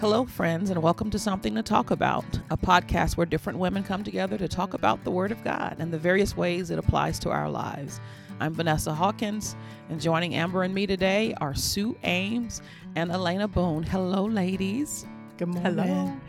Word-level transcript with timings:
Hello, 0.00 0.24
friends, 0.24 0.70
and 0.70 0.80
welcome 0.80 1.10
to 1.10 1.18
Something 1.18 1.56
to 1.56 1.62
Talk 1.64 1.90
About, 1.90 2.24
a 2.50 2.56
podcast 2.56 3.16
where 3.16 3.26
different 3.26 3.58
women 3.58 3.82
come 3.82 4.04
together 4.04 4.38
to 4.38 4.46
talk 4.46 4.72
about 4.72 5.02
the 5.02 5.10
Word 5.10 5.32
of 5.32 5.42
God 5.42 5.74
and 5.80 5.92
the 5.92 5.98
various 5.98 6.36
ways 6.36 6.70
it 6.70 6.78
applies 6.78 7.18
to 7.18 7.30
our 7.30 7.50
lives. 7.50 8.00
I'm 8.38 8.54
Vanessa 8.54 8.94
Hawkins, 8.94 9.56
and 9.88 10.00
joining 10.00 10.36
Amber 10.36 10.62
and 10.62 10.72
me 10.72 10.86
today 10.86 11.34
are 11.40 11.52
Sue 11.52 11.96
Ames 12.04 12.62
and 12.94 13.10
Elena 13.10 13.48
Boone. 13.48 13.82
Hello, 13.82 14.24
ladies. 14.24 15.04
Good 15.36 15.48
morning. 15.48 15.74
Hello. 15.74 16.20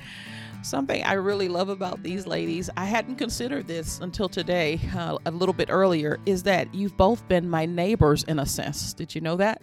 Something 0.61 1.03
I 1.03 1.13
really 1.13 1.47
love 1.47 1.69
about 1.69 2.03
these 2.03 2.27
ladies, 2.27 2.69
I 2.75 2.83
hadn't 2.83 3.15
considered 3.15 3.65
this 3.67 3.99
until 3.99 4.27
today, 4.27 4.79
uh, 4.95 5.17
a 5.25 5.31
little 5.31 5.53
bit 5.53 5.69
earlier, 5.71 6.19
is 6.25 6.43
that 6.43 6.73
you've 6.75 6.97
both 6.97 7.25
been 7.29 7.49
my 7.49 7.65
neighbors 7.65 8.23
in 8.23 8.39
a 8.39 8.45
sense. 8.45 8.93
Did 8.93 9.15
you 9.15 9.21
know 9.21 9.37
that? 9.37 9.61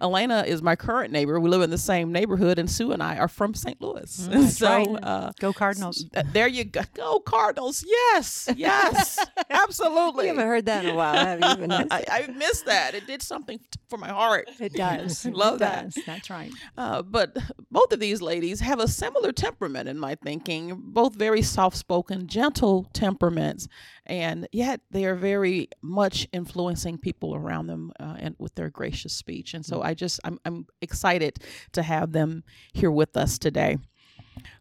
Elena 0.00 0.44
is 0.46 0.62
my 0.62 0.76
current 0.76 1.12
neighbor. 1.12 1.40
We 1.40 1.50
live 1.50 1.62
in 1.62 1.70
the 1.70 1.78
same 1.78 2.12
neighborhood, 2.12 2.58
and 2.58 2.70
Sue 2.70 2.92
and 2.92 3.02
I 3.02 3.18
are 3.18 3.28
from 3.28 3.54
St. 3.54 3.80
Louis. 3.80 4.28
Mm, 4.30 4.44
so, 4.50 4.66
right. 4.68 4.88
uh, 5.02 5.32
go 5.40 5.52
Cardinals! 5.52 6.04
there 6.32 6.48
you 6.48 6.64
go. 6.64 6.82
Go 6.94 7.20
Cardinals! 7.20 7.84
Yes, 7.86 8.48
yes, 8.56 9.18
absolutely. 9.50 10.26
You 10.26 10.34
haven't 10.34 10.46
heard 10.46 10.66
that 10.66 10.84
in 10.84 10.92
a 10.92 10.94
while, 10.94 11.14
have 11.14 11.58
you? 11.58 11.66
I, 11.90 12.04
I 12.08 12.26
missed 12.32 12.66
that. 12.66 12.94
It 12.94 13.06
did 13.06 13.20
something 13.20 13.58
for 13.88 13.98
my 13.98 14.08
heart. 14.08 14.48
It 14.60 14.74
does. 14.74 15.26
Love 15.26 15.56
it 15.56 15.58
that. 15.58 15.94
Does. 15.94 16.04
That's 16.06 16.30
right. 16.30 16.52
Uh, 16.78 17.02
but 17.02 17.36
both 17.70 17.92
of 17.92 18.00
these 18.00 18.22
ladies 18.22 18.60
have 18.60 18.78
a 18.78 18.88
similar 18.88 19.32
temperament 19.32 19.88
in 19.88 19.98
my 19.98 20.14
thinking. 20.14 20.35
Both 20.76 21.14
very 21.14 21.42
soft-spoken, 21.42 22.26
gentle 22.26 22.88
temperaments, 22.92 23.68
and 24.04 24.48
yet 24.52 24.80
they 24.90 25.04
are 25.04 25.14
very 25.14 25.68
much 25.82 26.28
influencing 26.32 26.98
people 26.98 27.34
around 27.34 27.66
them 27.66 27.92
uh, 28.00 28.16
and 28.18 28.34
with 28.38 28.54
their 28.54 28.70
gracious 28.70 29.12
speech. 29.12 29.54
And 29.54 29.64
so 29.64 29.82
I 29.82 29.94
just 29.94 30.20
I'm 30.24 30.38
I'm 30.44 30.66
excited 30.80 31.38
to 31.72 31.82
have 31.82 32.12
them 32.12 32.44
here 32.72 32.90
with 32.90 33.16
us 33.16 33.38
today. 33.38 33.78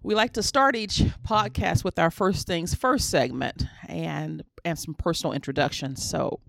We 0.03 0.15
like 0.15 0.33
to 0.33 0.43
start 0.43 0.75
each 0.75 1.03
podcast 1.27 1.83
with 1.83 1.99
our 1.99 2.11
first 2.11 2.47
things 2.47 2.73
first 2.73 3.09
segment 3.09 3.63
and 3.87 4.43
and 4.63 4.79
some 4.79 4.93
personal 4.93 5.33
introductions. 5.33 6.03
So, 6.03 6.39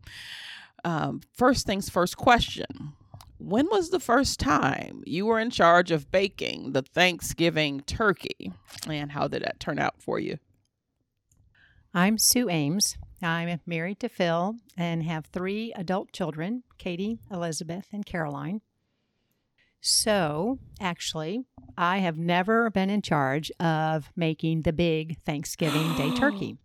um, 0.84 1.20
first 1.34 1.66
things 1.66 1.88
first 1.90 2.16
question. 2.16 2.94
When 3.38 3.68
was 3.70 3.90
the 3.90 4.00
first 4.00 4.40
time 4.40 5.02
you 5.06 5.26
were 5.26 5.38
in 5.38 5.50
charge 5.50 5.90
of 5.90 6.10
baking 6.10 6.72
the 6.72 6.82
Thanksgiving 6.82 7.82
turkey? 7.82 8.52
And 8.88 9.12
how 9.12 9.28
did 9.28 9.42
that 9.42 9.60
turn 9.60 9.78
out 9.78 10.00
for 10.00 10.18
you? 10.18 10.38
I'm 11.92 12.16
Sue 12.18 12.48
Ames. 12.48 12.96
I'm 13.22 13.60
married 13.66 14.00
to 14.00 14.08
Phil 14.08 14.56
and 14.76 15.02
have 15.02 15.26
three 15.26 15.72
adult 15.74 16.12
children 16.12 16.62
Katie, 16.78 17.18
Elizabeth, 17.30 17.88
and 17.92 18.06
Caroline. 18.06 18.62
So, 19.80 20.58
actually, 20.80 21.44
I 21.76 21.98
have 21.98 22.18
never 22.18 22.70
been 22.70 22.90
in 22.90 23.02
charge 23.02 23.52
of 23.60 24.10
making 24.16 24.62
the 24.62 24.72
big 24.72 25.18
Thanksgiving 25.24 25.94
Day 25.96 26.10
turkey. 26.16 26.56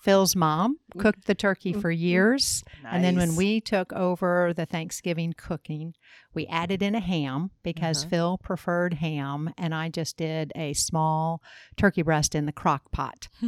Phil's 0.00 0.34
mom 0.34 0.78
cooked 0.98 1.26
the 1.26 1.34
turkey 1.34 1.72
for 1.72 1.92
mm-hmm. 1.92 2.02
years. 2.02 2.64
Nice. 2.82 2.94
And 2.94 3.04
then 3.04 3.16
when 3.16 3.36
we 3.36 3.60
took 3.60 3.92
over 3.92 4.52
the 4.54 4.66
Thanksgiving 4.66 5.34
cooking, 5.36 5.94
we 6.34 6.46
added 6.46 6.82
in 6.82 6.94
a 6.94 7.00
ham 7.00 7.50
because 7.62 8.02
uh-huh. 8.02 8.10
Phil 8.10 8.38
preferred 8.38 8.94
ham, 8.94 9.52
and 9.58 9.74
I 9.74 9.88
just 9.88 10.16
did 10.16 10.52
a 10.54 10.72
small 10.74 11.42
turkey 11.76 12.02
breast 12.02 12.34
in 12.34 12.46
the 12.46 12.52
crock 12.52 12.90
pot. 12.92 13.28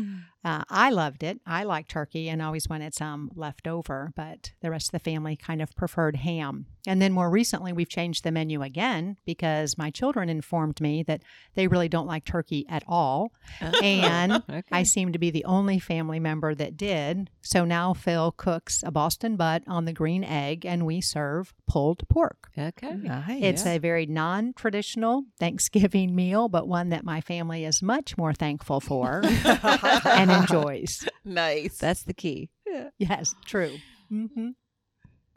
Uh, 0.45 0.65
I 0.69 0.91
loved 0.91 1.23
it. 1.23 1.41
I 1.47 1.63
like 1.63 1.87
turkey 1.87 2.29
and 2.29 2.43
always 2.43 2.69
wanted 2.69 2.95
some 2.95 3.31
left 3.37 3.69
over, 3.69 4.13
but 4.17 4.53
the 4.61 4.71
rest 4.71 4.89
of 4.89 4.93
the 4.93 4.99
family 4.99 5.37
kind 5.37 5.63
of 5.63 5.75
preferred 5.77 6.17
ham. 6.17 6.67
And 6.85 7.01
then 7.01 7.13
more 7.13 7.31
recently, 7.31 7.73
we've 7.73 7.89
changed 7.89 8.25
the 8.25 8.33
menu 8.33 8.61
again 8.61 9.19
because 9.25 9.79
my 9.79 9.91
children 9.91 10.29
informed 10.29 10.81
me 10.81 11.05
that 11.05 11.23
they 11.55 11.69
really 11.69 11.89
don't 11.89 12.09
like 12.09 12.25
turkey 12.25 12.67
at 12.69 12.83
all. 12.89 13.33
and 13.61 14.33
okay. 14.51 14.63
I 14.73 14.83
seem 14.83 15.13
to 15.13 15.19
be 15.19 15.31
the 15.31 15.45
only 15.45 15.79
family 15.79 16.19
member 16.19 16.57
that 16.57 16.77
did. 16.77 17.31
So 17.41 17.65
now 17.65 17.95
Phil 17.95 18.33
cooks 18.33 18.83
a 18.85 18.91
Boston 18.91 19.37
butt 19.37 19.63
on 19.69 19.85
the 19.85 19.93
green 19.93 20.25
egg 20.25 20.67
and 20.67 20.85
we 20.85 21.01
serve 21.01 21.55
pulled 21.69 22.09
pork. 22.09 22.51
Okay. 22.59 22.72
Nice. 22.83 23.43
It's 23.43 23.67
a 23.67 23.79
very 23.79 24.07
non 24.07 24.53
traditional 24.55 25.25
Thanksgiving 25.39 26.15
meal, 26.15 26.49
but 26.49 26.69
one 26.69 26.91
that 26.91 27.05
my 27.05 27.21
family 27.21 27.65
is 27.65 27.83
much 27.83 28.17
more 28.17 28.33
thankful 28.33 28.81
for 28.81 29.23
and 29.25 30.31
enjoys. 30.31 31.09
Nice. 31.25 31.79
That's 31.79 32.03
the 32.03 32.15
key. 32.15 32.51
Yeah. 32.67 32.89
Yes, 32.99 33.33
true. 33.47 33.77
Mm-hmm. 34.13 34.51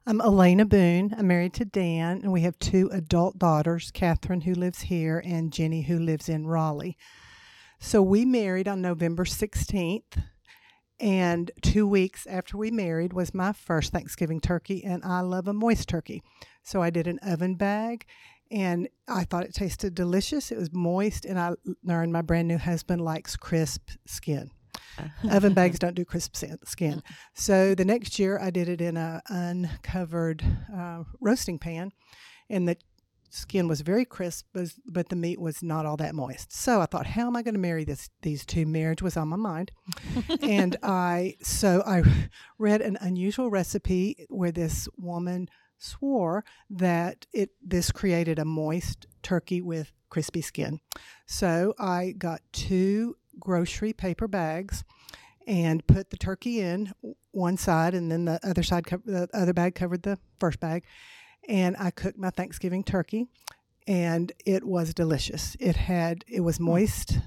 I'm 0.07 0.21
Elena 0.21 0.65
Boone. 0.65 1.13
I'm 1.17 1.27
married 1.27 1.53
to 1.55 1.65
Dan, 1.65 2.21
and 2.23 2.31
we 2.31 2.41
have 2.41 2.57
two 2.57 2.89
adult 2.91 3.37
daughters 3.37 3.91
Catherine, 3.91 4.41
who 4.41 4.53
lives 4.53 4.81
here, 4.81 5.21
and 5.23 5.53
Jenny, 5.53 5.83
who 5.83 5.99
lives 5.99 6.27
in 6.27 6.47
Raleigh. 6.47 6.97
So 7.79 8.01
we 8.01 8.25
married 8.25 8.67
on 8.67 8.81
November 8.81 9.25
16th, 9.25 10.23
and 10.99 11.51
two 11.61 11.87
weeks 11.87 12.25
after 12.27 12.57
we 12.57 12.71
married 12.71 13.13
was 13.13 13.33
my 13.33 13.51
first 13.51 13.91
Thanksgiving 13.91 14.39
turkey, 14.39 14.83
and 14.83 15.03
I 15.03 15.21
love 15.21 15.47
a 15.47 15.53
moist 15.53 15.89
turkey. 15.89 16.23
So 16.65 16.81
I 16.81 16.89
did 16.89 17.05
an 17.05 17.19
oven 17.19 17.55
bag, 17.55 18.05
and 18.51 18.89
I 19.07 19.23
thought 19.23 19.43
it 19.43 19.53
tasted 19.53 19.93
delicious. 19.93 20.51
It 20.51 20.57
was 20.57 20.73
moist, 20.73 21.23
and 21.23 21.39
I 21.39 21.53
learned 21.83 22.11
my 22.11 22.23
brand 22.23 22.47
new 22.47 22.57
husband 22.57 23.01
likes 23.01 23.35
crisp 23.35 23.91
skin. 24.05 24.49
Oven 25.29 25.53
bags 25.55 25.77
don't 25.77 25.95
do 25.95 26.03
crisp 26.03 26.35
skin. 26.65 27.03
So 27.35 27.75
the 27.75 27.85
next 27.85 28.17
year 28.17 28.39
I 28.39 28.49
did 28.49 28.67
it 28.67 28.81
in 28.81 28.97
an 28.97 29.21
uncovered 29.29 30.43
uh, 30.75 31.03
roasting 31.21 31.59
pan, 31.59 31.91
and 32.49 32.67
the 32.67 32.77
skin 33.29 33.67
was 33.67 33.81
very 33.81 34.05
crisp, 34.05 34.47
but 34.87 35.09
the 35.09 35.15
meat 35.15 35.39
was 35.39 35.61
not 35.61 35.85
all 35.85 35.97
that 35.97 36.15
moist. 36.15 36.51
So 36.51 36.81
I 36.81 36.87
thought, 36.87 37.05
how 37.05 37.27
am 37.27 37.35
I 37.35 37.43
going 37.43 37.53
to 37.53 37.59
marry 37.59 37.83
this? 37.83 38.09
These 38.23 38.43
two 38.43 38.65
marriage 38.65 39.03
was 39.03 39.17
on 39.17 39.27
my 39.27 39.35
mind, 39.35 39.71
and 40.41 40.77
I 40.81 41.35
so 41.43 41.83
I 41.85 42.01
read 42.57 42.81
an 42.81 42.97
unusual 43.01 43.51
recipe 43.51 44.25
where 44.29 44.51
this 44.51 44.87
woman 44.97 45.47
swore 45.77 46.43
that 46.69 47.25
it 47.33 47.51
this 47.61 47.91
created 47.91 48.39
a 48.39 48.45
moist 48.45 49.07
turkey 49.21 49.61
with 49.61 49.91
crispy 50.09 50.41
skin. 50.41 50.79
So 51.25 51.73
I 51.79 52.13
got 52.17 52.41
two 52.51 53.17
grocery 53.39 53.93
paper 53.93 54.27
bags 54.27 54.83
and 55.47 55.85
put 55.87 56.09
the 56.09 56.17
turkey 56.17 56.59
in 56.59 56.91
one 57.31 57.57
side 57.57 57.93
and 57.93 58.11
then 58.11 58.25
the 58.25 58.39
other 58.43 58.63
side 58.63 58.85
co- 58.85 59.01
the 59.05 59.27
other 59.33 59.53
bag 59.53 59.75
covered 59.75 60.03
the 60.03 60.17
first 60.39 60.59
bag 60.59 60.83
and 61.47 61.75
I 61.77 61.91
cooked 61.91 62.17
my 62.17 62.29
Thanksgiving 62.29 62.83
turkey 62.83 63.27
and 63.87 64.31
it 64.45 64.63
was 64.63 64.93
delicious. 64.93 65.55
It 65.59 65.75
had 65.75 66.23
it 66.27 66.41
was 66.41 66.57
hmm. 66.57 66.65
moist 66.65 67.19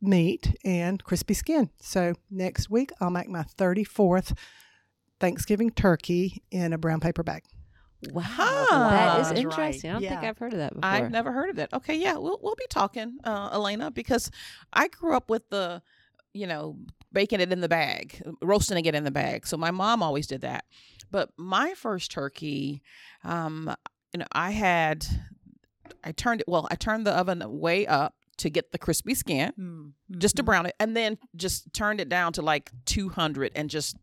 meat 0.00 0.54
and 0.64 1.02
crispy 1.02 1.34
skin. 1.34 1.70
So 1.80 2.14
next 2.30 2.70
week 2.70 2.92
I'll 3.00 3.10
make 3.10 3.28
my 3.28 3.42
34th 3.42 4.36
Thanksgiving 5.18 5.70
turkey 5.70 6.42
in 6.50 6.72
a 6.72 6.78
brown 6.78 7.00
paper 7.00 7.22
bag. 7.22 7.44
Wow, 8.12 8.66
that 8.70 9.20
is 9.20 9.38
interesting. 9.38 9.90
Right. 9.90 9.90
I 9.90 9.92
don't 9.94 10.02
yeah. 10.02 10.08
think 10.10 10.24
I've 10.24 10.38
heard 10.38 10.52
of 10.52 10.58
that 10.58 10.74
before. 10.74 10.88
I've 10.88 11.10
never 11.10 11.32
heard 11.32 11.50
of 11.50 11.56
that. 11.56 11.72
Okay, 11.72 11.96
yeah, 11.96 12.14
we'll 12.16 12.38
we'll 12.42 12.54
be 12.54 12.66
talking, 12.68 13.18
uh, 13.24 13.50
Elena, 13.52 13.90
because 13.90 14.30
I 14.72 14.88
grew 14.88 15.16
up 15.16 15.30
with 15.30 15.48
the, 15.48 15.82
you 16.32 16.46
know, 16.46 16.76
baking 17.12 17.40
it 17.40 17.52
in 17.52 17.60
the 17.60 17.68
bag, 17.68 18.22
roasting 18.42 18.84
it 18.84 18.94
in 18.94 19.04
the 19.04 19.10
bag. 19.10 19.46
So 19.46 19.56
my 19.56 19.70
mom 19.70 20.02
always 20.02 20.26
did 20.26 20.42
that. 20.42 20.64
But 21.10 21.30
my 21.36 21.74
first 21.74 22.10
turkey, 22.10 22.82
um, 23.24 23.74
you 24.12 24.18
know, 24.18 24.26
I 24.32 24.50
had, 24.50 25.06
I 26.04 26.12
turned 26.12 26.42
it. 26.42 26.48
Well, 26.48 26.68
I 26.70 26.74
turned 26.74 27.06
the 27.06 27.16
oven 27.16 27.42
way 27.46 27.86
up 27.86 28.14
to 28.38 28.50
get 28.50 28.72
the 28.72 28.78
crispy 28.78 29.14
skin, 29.14 29.52
mm-hmm. 29.58 30.18
just 30.18 30.36
to 30.36 30.42
brown 30.42 30.66
it, 30.66 30.74
and 30.78 30.96
then 30.96 31.16
just 31.34 31.72
turned 31.72 32.00
it 32.00 32.08
down 32.08 32.32
to 32.34 32.42
like 32.42 32.70
200 32.84 33.52
and 33.54 33.70
just 33.70 33.96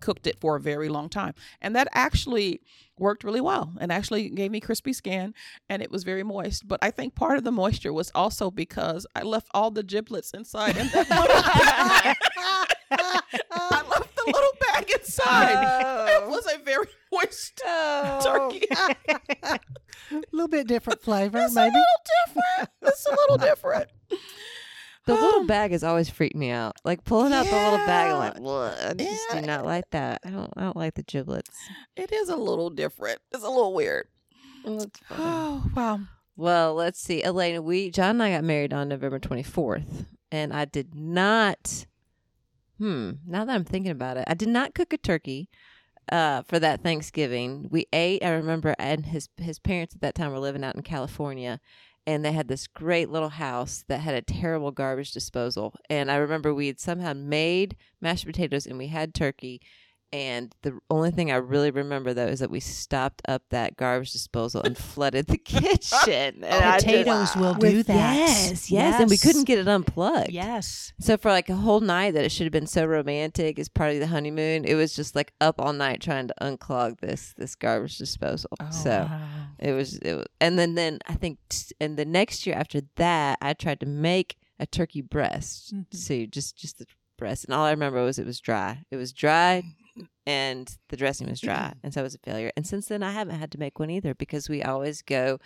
cooked 0.00 0.26
it 0.26 0.38
for 0.40 0.56
a 0.56 0.60
very 0.60 0.88
long 0.88 1.08
time. 1.08 1.34
And 1.60 1.74
that 1.76 1.88
actually 1.92 2.60
worked 2.98 3.24
really 3.24 3.40
well 3.40 3.72
and 3.80 3.92
actually 3.92 4.28
gave 4.28 4.50
me 4.50 4.60
crispy 4.60 4.92
skin 4.92 5.34
and 5.68 5.82
it 5.82 5.90
was 5.90 6.04
very 6.04 6.22
moist. 6.22 6.66
But 6.66 6.80
I 6.82 6.90
think 6.90 7.14
part 7.14 7.38
of 7.38 7.44
the 7.44 7.52
moisture 7.52 7.92
was 7.92 8.10
also 8.14 8.50
because 8.50 9.06
I 9.14 9.22
left 9.22 9.48
all 9.52 9.70
the 9.70 9.82
giblets 9.82 10.32
inside 10.32 10.76
and 10.76 10.90
that 10.90 11.06
I 12.90 13.82
left 13.90 14.16
the 14.16 14.24
little 14.26 14.56
bag 14.60 14.90
inside. 14.90 15.82
Oh. 15.84 16.24
It 16.24 16.28
was 16.28 16.46
a 16.46 16.58
very 16.62 16.86
moist 17.12 17.60
oh. 17.64 18.50
turkey. 18.50 18.66
a 19.42 19.58
little 20.32 20.48
bit 20.48 20.66
different 20.66 21.02
flavor, 21.02 21.38
it's 21.38 21.54
maybe. 21.54 21.68
a 21.68 21.78
little 21.78 21.84
different. 22.26 22.70
It's 22.82 23.06
a 23.06 23.10
little 23.10 23.38
different. 23.38 23.88
The 25.08 25.14
little 25.14 25.46
bag 25.46 25.72
has 25.72 25.82
always 25.82 26.10
freaked 26.10 26.36
me 26.36 26.50
out. 26.50 26.76
Like 26.84 27.02
pulling 27.02 27.32
out 27.32 27.46
the 27.46 27.56
little 27.56 27.78
bag, 27.78 28.12
I'm 28.12 28.18
like, 28.18 28.38
what? 28.38 28.78
I 28.78 28.92
just 28.92 29.30
do 29.32 29.40
not 29.40 29.64
like 29.64 29.88
that. 29.90 30.20
I 30.22 30.28
don't. 30.28 30.52
I 30.54 30.60
don't 30.64 30.76
like 30.76 30.94
the 30.94 31.02
giblets. 31.02 31.50
It 31.96 32.12
is 32.12 32.28
a 32.28 32.36
little 32.36 32.68
different. 32.68 33.18
It's 33.32 33.42
a 33.42 33.48
little 33.48 33.72
weird. 33.72 34.06
Oh 34.66 35.64
wow. 35.74 36.00
Well, 36.36 36.74
let's 36.74 37.00
see, 37.00 37.24
Elena. 37.24 37.62
We 37.62 37.90
John 37.90 38.10
and 38.10 38.22
I 38.22 38.32
got 38.32 38.44
married 38.44 38.74
on 38.74 38.88
November 38.88 39.18
24th, 39.18 40.04
and 40.30 40.52
I 40.52 40.66
did 40.66 40.94
not. 40.94 41.86
Hmm. 42.76 43.12
Now 43.26 43.46
that 43.46 43.54
I'm 43.54 43.64
thinking 43.64 43.90
about 43.90 44.18
it, 44.18 44.24
I 44.26 44.34
did 44.34 44.48
not 44.48 44.74
cook 44.74 44.92
a 44.92 44.98
turkey 44.98 45.48
uh, 46.12 46.42
for 46.42 46.58
that 46.58 46.82
Thanksgiving. 46.82 47.66
We 47.70 47.86
ate. 47.94 48.22
I 48.22 48.30
remember, 48.32 48.74
and 48.78 49.06
his 49.06 49.30
his 49.38 49.58
parents 49.58 49.94
at 49.94 50.02
that 50.02 50.14
time 50.14 50.32
were 50.32 50.38
living 50.38 50.64
out 50.64 50.76
in 50.76 50.82
California, 50.82 51.60
and 52.08 52.24
they 52.24 52.32
had 52.32 52.48
this 52.48 52.66
great 52.66 53.10
little 53.10 53.28
house 53.28 53.84
that 53.86 54.00
had 54.00 54.14
a 54.14 54.22
terrible 54.22 54.70
garbage 54.70 55.12
disposal. 55.12 55.74
And 55.90 56.10
I 56.10 56.16
remember 56.16 56.54
we 56.54 56.68
had 56.68 56.80
somehow 56.80 57.12
made 57.12 57.76
mashed 58.00 58.24
potatoes 58.24 58.64
and 58.64 58.78
we 58.78 58.86
had 58.86 59.12
turkey 59.12 59.60
and 60.12 60.54
the 60.62 60.78
only 60.90 61.10
thing 61.10 61.30
I 61.30 61.36
really 61.36 61.70
remember 61.70 62.14
though 62.14 62.26
is 62.26 62.40
that 62.40 62.50
we 62.50 62.60
stopped 62.60 63.22
up 63.28 63.42
that 63.50 63.76
garbage 63.76 64.12
disposal 64.12 64.62
and 64.62 64.76
flooded 64.90 65.26
the 65.26 65.38
kitchen. 65.38 66.44
And 66.48 66.82
Potatoes 66.82 67.36
will 67.36 67.54
do 67.54 67.82
that. 67.82 68.16
Yes, 68.16 68.70
yes, 68.70 69.00
and 69.00 69.10
we 69.10 69.18
couldn't 69.18 69.44
get 69.44 69.58
it 69.58 69.68
unplugged. 69.68 70.30
Yes. 70.30 70.92
So 70.98 71.16
for 71.16 71.30
like 71.30 71.48
a 71.48 71.54
whole 71.56 71.80
night 71.80 72.12
that 72.14 72.24
it 72.24 72.30
should 72.32 72.44
have 72.44 72.52
been 72.52 72.66
so 72.66 72.84
romantic 72.86 73.58
as 73.58 73.68
part 73.68 73.92
of 73.92 74.00
the 74.00 74.06
honeymoon, 74.06 74.64
it 74.64 74.74
was 74.74 74.94
just 74.94 75.14
like 75.14 75.32
up 75.40 75.60
all 75.60 75.72
night 75.72 76.00
trying 76.00 76.28
to 76.28 76.34
unclog 76.40 77.00
this 77.00 77.34
this 77.36 77.54
garbage 77.54 77.98
disposal. 77.98 78.50
Oh, 78.60 78.70
so 78.70 79.08
it 79.58 79.72
was 79.72 79.98
it 79.98 80.14
was, 80.14 80.26
and 80.40 80.58
then 80.58 80.74
then 80.74 80.98
I 81.06 81.14
think 81.14 81.38
t- 81.48 81.74
and 81.80 81.96
the 81.96 82.04
next 82.04 82.46
year 82.46 82.56
after 82.56 82.80
that, 82.96 83.38
I 83.42 83.52
tried 83.54 83.80
to 83.80 83.86
make 83.86 84.36
a 84.58 84.66
turkey 84.66 85.02
breast. 85.02 85.74
Mhm. 85.74 85.86
So 85.94 86.26
just 86.26 86.56
just 86.56 86.78
the 86.78 86.86
breast, 87.16 87.44
and 87.44 87.54
all 87.54 87.64
I 87.64 87.70
remember 87.70 88.02
was 88.04 88.18
it 88.18 88.26
was 88.26 88.40
dry. 88.40 88.84
It 88.90 88.96
was 88.96 89.12
dry, 89.12 89.62
and 90.26 90.76
the 90.88 90.96
dressing 90.96 91.28
was 91.28 91.40
dry, 91.40 91.72
and 91.82 91.92
so 91.92 92.00
it 92.00 92.04
was 92.04 92.14
a 92.14 92.18
failure. 92.18 92.52
And 92.56 92.66
since 92.66 92.86
then, 92.86 93.02
I 93.02 93.12
haven't 93.12 93.38
had 93.38 93.50
to 93.52 93.58
make 93.58 93.78
one 93.78 93.90
either 93.90 94.14
because 94.14 94.48
we 94.48 94.62
always 94.62 95.02
go 95.02 95.38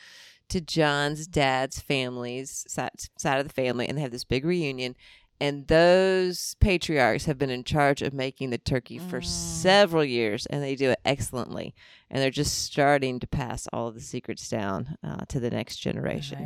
to 0.48 0.60
John's 0.60 1.26
dad's 1.26 1.80
family's 1.80 2.64
side, 2.68 2.90
side 3.16 3.38
of 3.40 3.46
the 3.46 3.52
family, 3.54 3.88
and 3.88 3.96
they 3.96 4.02
have 4.02 4.10
this 4.10 4.24
big 4.24 4.44
reunion. 4.44 4.96
And 5.40 5.66
those 5.66 6.54
patriarchs 6.60 7.24
have 7.24 7.36
been 7.36 7.50
in 7.50 7.64
charge 7.64 8.00
of 8.00 8.12
making 8.12 8.50
the 8.50 8.58
turkey 8.58 8.98
for 8.98 9.20
Mm. 9.20 9.24
several 9.26 10.04
years, 10.04 10.46
and 10.46 10.62
they 10.62 10.76
do 10.76 10.90
it 10.90 11.00
excellently. 11.04 11.74
And 12.14 12.20
they're 12.22 12.30
just 12.30 12.64
starting 12.64 13.18
to 13.20 13.26
pass 13.26 13.66
all 13.72 13.88
of 13.88 13.94
the 13.94 14.00
secrets 14.02 14.46
down 14.50 14.98
uh, 15.02 15.24
to 15.28 15.40
the 15.40 15.48
next 15.48 15.76
generation. 15.78 16.38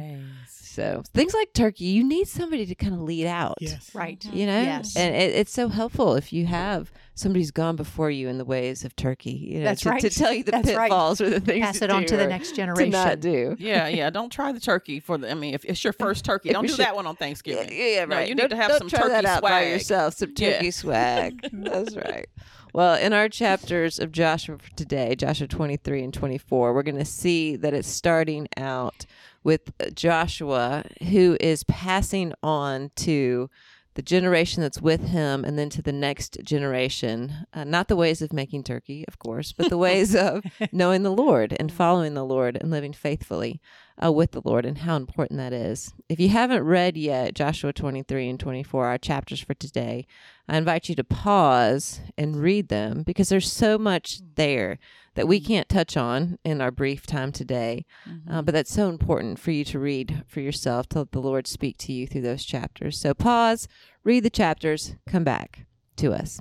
Nice. 0.47 0.53
So 0.77 1.03
things 1.13 1.35
like 1.35 1.55
turkey, 1.55 1.87
you 1.87 2.05
need 2.05 2.29
somebody 2.29 2.67
to 2.67 2.75
kind 2.77 2.95
of 2.95 3.01
lead 3.01 3.27
out. 3.27 3.57
Yes. 3.61 3.93
Right. 3.95 4.25
You 4.27 4.47
know, 4.47 4.61
Yes. 4.63 4.95
and 4.95 5.13
it, 5.15 5.35
it's 5.35 5.51
so 5.53 5.69
helpful 5.69 6.15
if 6.15 6.33
you 6.33 6.47
have 6.47 6.93
somebody 7.15 7.41
who's 7.41 7.51
gone 7.51 7.75
before 7.77 8.11
you 8.11 8.29
in 8.29 8.39
the 8.39 8.45
ways 8.45 8.85
of 8.85 8.95
turkey. 8.95 9.31
You 9.33 9.59
know, 9.59 9.65
That's 9.65 9.81
to, 9.83 9.89
right. 9.91 10.01
to 10.03 10.11
tell 10.11 10.33
you 10.33 10.45
the 10.45 10.51
That's 10.53 10.73
right. 10.75 10.89
pitfalls 10.89 11.21
or 11.21 11.31
the 11.31 11.41
things 11.41 11.65
Pass 11.65 11.79
to 11.79 11.85
it 11.87 11.91
on 11.91 12.03
do 12.03 12.09
to 12.09 12.17
the 12.19 12.27
or 12.27 12.29
next 12.29 12.51
to 12.51 12.55
generation. 12.57 12.91
not 12.91 13.19
do. 13.21 13.57
Yeah, 13.59 13.89
yeah. 14.01 14.11
Don't 14.11 14.31
try 14.31 14.53
the 14.53 14.61
turkey 14.61 15.01
for 15.01 15.19
the. 15.19 15.31
I 15.31 15.35
mean, 15.35 15.55
if 15.55 15.65
it's 15.65 15.83
your 15.83 15.95
first 15.95 16.25
turkey, 16.27 16.51
don't 16.51 16.63
do 16.65 16.69
should- 16.69 16.79
that 16.79 16.95
one 16.95 17.07
on 17.07 17.15
Yeah, 17.15 17.19
Thanksgiving. 17.19 17.71
yeah, 17.73 18.05
No, 18.05 18.17
right. 18.17 18.29
you 18.29 18.35
need 18.37 18.43
Don't- 18.43 18.51
to 18.51 18.57
have 18.57 18.73
some 18.77 18.89
turkey 18.89 19.09
that 19.09 19.25
out 19.25 19.43
by 19.43 19.49
swag. 19.63 19.73
yourself. 19.73 20.15
Some 20.15 20.33
Yeah. 20.37 20.53
turkey 20.53 20.71
swag. 20.71 21.49
That's 21.53 21.97
right. 21.97 22.29
Well, 22.77 22.97
in 22.97 23.15
our 23.15 23.31
chapters 23.31 23.99
of 23.99 24.13
Joshua 24.13 24.59
for 24.59 24.71
today, 24.77 25.15
Joshua 25.17 25.47
23 25.47 26.05
and 26.05 26.13
24, 26.13 26.75
we're 26.75 26.83
going 26.83 26.99
to 26.99 27.07
see 27.07 27.57
that 27.57 27.73
it's 27.73 27.89
starting 27.89 28.49
out 28.59 29.07
with 29.43 29.73
Joshua, 29.95 30.85
who 31.09 31.39
is 31.41 31.65
passing 31.65 32.35
on 32.43 32.91
to 32.97 33.49
the 33.97 34.03
generation 34.03 34.63
that's 34.63 34.81
with 34.81 35.09
him 35.09 35.45
and 35.45 35.59
then 35.59 35.71
to 35.71 35.83
the 35.83 35.93
next 35.93 36.39
generation. 36.45 37.47
Uh, 37.53 37.65
not 37.65 37.89
the 37.89 37.97
ways 37.97 38.23
of 38.23 38.33
making 38.33 38.63
turkey, 38.63 39.05
of 39.09 39.19
course, 39.19 39.53
but 39.53 39.71
the 39.71 39.79
ways 39.79 40.15
of 40.15 40.45
knowing 40.71 41.03
the 41.03 41.11
Lord 41.11 41.57
and 41.59 41.73
following 41.73 42.15
the 42.15 42.25
Lord 42.25 42.57
and 42.61 42.71
living 42.71 42.93
faithfully 42.93 43.61
uh, 44.03 44.13
with 44.13 44.33
the 44.33 44.43
Lord 44.45 44.67
and 44.67 44.79
how 44.79 44.97
important 44.97 45.39
that 45.39 45.53
is. 45.53 45.95
If 46.09 46.21
you 46.21 46.29
haven't 46.29 46.63
read 46.63 46.97
yet 46.97 47.35
Joshua 47.35 47.73
23 47.73 48.29
and 48.29 48.39
24, 48.39 48.87
our 48.87 48.99
chapters 48.99 49.41
for 49.41 49.55
today, 49.55 50.07
I 50.49 50.59
invite 50.59 50.89
you 50.89 50.95
to 50.95 51.05
pause 51.05 52.01
and 52.17 52.37
read 52.37 52.69
them 52.69 53.03
because 53.03 53.31
there's 53.31 53.51
so 53.51 53.79
much 53.79 54.21
there 54.37 54.79
that 55.17 55.27
we 55.27 55.41
can't 55.41 55.69
touch 55.69 55.97
on 55.97 56.39
in 56.45 56.61
our 56.61 56.71
brief 56.71 57.07
time 57.07 57.33
today. 57.33 57.85
Uh, 58.31 58.43
but 58.43 58.55
that's 58.55 58.73
so 58.73 58.89
important 58.89 59.39
for 59.39 59.51
you 59.51 59.65
to 59.65 59.79
read 59.79 60.23
for 60.29 60.41
yourself 60.41 60.89
to 60.91 61.01
let 61.01 61.13
the 61.13 61.21
Lord 61.21 61.47
speak 61.47 61.79
to 61.79 61.93
you 61.93 62.07
through 62.07 62.21
those 62.21 62.45
chapters. 62.45 63.01
So 63.01 63.15
pause, 63.15 63.67
read 64.05 64.23
the 64.23 64.31
chapters, 64.31 64.95
come 65.09 65.25
back 65.25 65.67
to 65.97 66.13
us. 66.13 66.39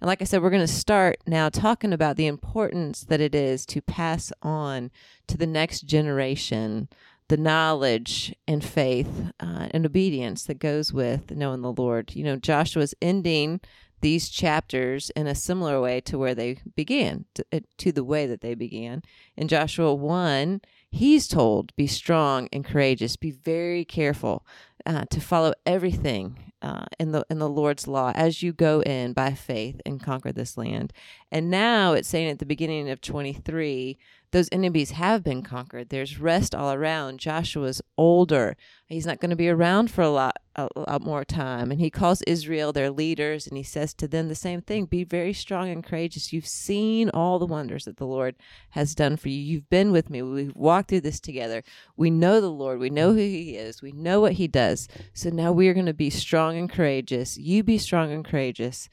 And 0.00 0.06
like 0.08 0.20
I 0.20 0.24
said, 0.24 0.42
we're 0.42 0.50
going 0.50 0.60
to 0.60 0.68
start 0.68 1.16
now 1.26 1.48
talking 1.48 1.92
about 1.92 2.16
the 2.16 2.26
importance 2.26 3.02
that 3.04 3.20
it 3.20 3.34
is 3.34 3.64
to 3.66 3.80
pass 3.80 4.32
on 4.42 4.90
to 5.28 5.38
the 5.38 5.46
next 5.46 5.82
generation 5.82 6.88
the 7.28 7.36
knowledge 7.38 8.34
and 8.46 8.62
faith 8.62 9.30
uh, 9.40 9.68
and 9.70 9.86
obedience 9.86 10.44
that 10.44 10.58
goes 10.58 10.92
with 10.92 11.30
knowing 11.30 11.62
the 11.62 11.72
Lord. 11.72 12.14
You 12.14 12.24
know, 12.24 12.36
Joshua's 12.36 12.94
ending 13.00 13.60
these 14.02 14.28
chapters 14.28 15.10
in 15.10 15.26
a 15.26 15.34
similar 15.34 15.80
way 15.80 16.00
to 16.02 16.18
where 16.18 16.34
they 16.34 16.58
began, 16.76 17.24
to, 17.34 17.44
uh, 17.52 17.60
to 17.78 17.92
the 17.92 18.04
way 18.04 18.26
that 18.26 18.42
they 18.42 18.54
began. 18.54 19.02
In 19.36 19.48
Joshua 19.48 19.94
1, 19.94 20.60
he's 20.90 21.26
told, 21.26 21.74
Be 21.76 21.86
strong 21.86 22.48
and 22.52 22.64
courageous, 22.64 23.16
be 23.16 23.30
very 23.30 23.84
careful 23.84 24.44
uh, 24.84 25.04
to 25.10 25.20
follow 25.20 25.54
everything 25.64 26.52
uh, 26.60 26.84
in 26.98 27.12
the 27.12 27.24
in 27.28 27.38
the 27.38 27.48
Lord's 27.48 27.88
law 27.88 28.12
as 28.14 28.42
you 28.42 28.52
go 28.52 28.82
in 28.82 29.12
by 29.12 29.32
faith 29.32 29.80
and 29.84 30.02
conquer 30.02 30.32
this 30.32 30.56
land. 30.56 30.92
And 31.30 31.50
now 31.50 31.92
it's 31.92 32.08
saying 32.08 32.30
at 32.30 32.38
the 32.38 32.46
beginning 32.46 32.88
of 32.88 33.00
23, 33.00 33.98
those 34.30 34.48
enemies 34.52 34.92
have 34.92 35.24
been 35.24 35.42
conquered. 35.42 35.88
There's 35.88 36.20
rest 36.20 36.54
all 36.54 36.72
around. 36.72 37.18
Joshua's 37.18 37.82
older. 37.96 38.56
He's 38.86 39.06
not 39.06 39.20
going 39.20 39.30
to 39.30 39.36
be 39.36 39.48
around 39.48 39.90
for 39.90 40.02
a 40.02 40.10
lot 40.10 40.36
a 40.56 40.68
lot 40.76 41.02
more 41.02 41.24
time. 41.24 41.70
And 41.70 41.80
he 41.80 41.90
calls 41.90 42.22
Israel 42.22 42.72
their 42.72 42.90
leaders 42.90 43.46
and 43.46 43.56
he 43.56 43.62
says 43.62 43.94
to 43.94 44.08
them 44.08 44.28
the 44.28 44.34
same 44.34 44.60
thing, 44.60 44.86
be 44.86 45.04
very 45.04 45.32
strong 45.32 45.70
and 45.70 45.84
courageous. 45.84 46.32
You've 46.32 46.46
seen 46.46 47.10
all 47.10 47.38
the 47.38 47.46
wonders 47.46 47.84
that 47.84 47.96
the 47.96 48.06
Lord 48.06 48.36
has 48.70 48.94
done 48.94 49.16
for 49.16 49.28
you. 49.28 49.38
You've 49.38 49.70
been 49.70 49.92
with 49.92 50.10
me. 50.10 50.22
We've 50.22 50.54
walked 50.54 50.90
through 50.90 51.02
this 51.02 51.20
together. 51.20 51.62
We 51.96 52.10
know 52.10 52.40
the 52.40 52.50
Lord. 52.50 52.78
We 52.78 52.90
know 52.90 53.12
who 53.12 53.18
he 53.18 53.56
is. 53.56 53.82
We 53.82 53.92
know 53.92 54.20
what 54.20 54.32
he 54.32 54.48
does. 54.48 54.88
So 55.14 55.30
now 55.30 55.52
we 55.52 55.68
are 55.68 55.74
going 55.74 55.86
to 55.86 55.94
be 55.94 56.10
strong 56.10 56.56
and 56.56 56.70
courageous. 56.70 57.38
You 57.38 57.62
be 57.62 57.78
strong 57.78 58.12
and 58.12 58.24
courageous 58.24 58.88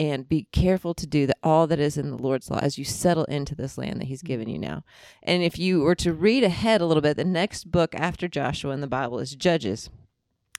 and 0.00 0.26
be 0.26 0.46
careful 0.50 0.94
to 0.94 1.06
do 1.06 1.26
the, 1.26 1.36
all 1.42 1.66
that 1.66 1.78
is 1.78 1.98
in 1.98 2.08
the 2.08 2.16
Lord's 2.16 2.50
law 2.50 2.58
as 2.62 2.78
you 2.78 2.84
settle 2.86 3.26
into 3.26 3.54
this 3.54 3.76
land 3.76 4.00
that 4.00 4.06
He's 4.06 4.22
given 4.22 4.48
you 4.48 4.58
now. 4.58 4.82
And 5.22 5.42
if 5.42 5.58
you 5.58 5.80
were 5.80 5.94
to 5.96 6.14
read 6.14 6.42
ahead 6.42 6.80
a 6.80 6.86
little 6.86 7.02
bit, 7.02 7.18
the 7.18 7.24
next 7.24 7.70
book 7.70 7.94
after 7.94 8.26
Joshua 8.26 8.72
in 8.72 8.80
the 8.80 8.86
Bible 8.86 9.18
is 9.18 9.34
Judges. 9.34 9.90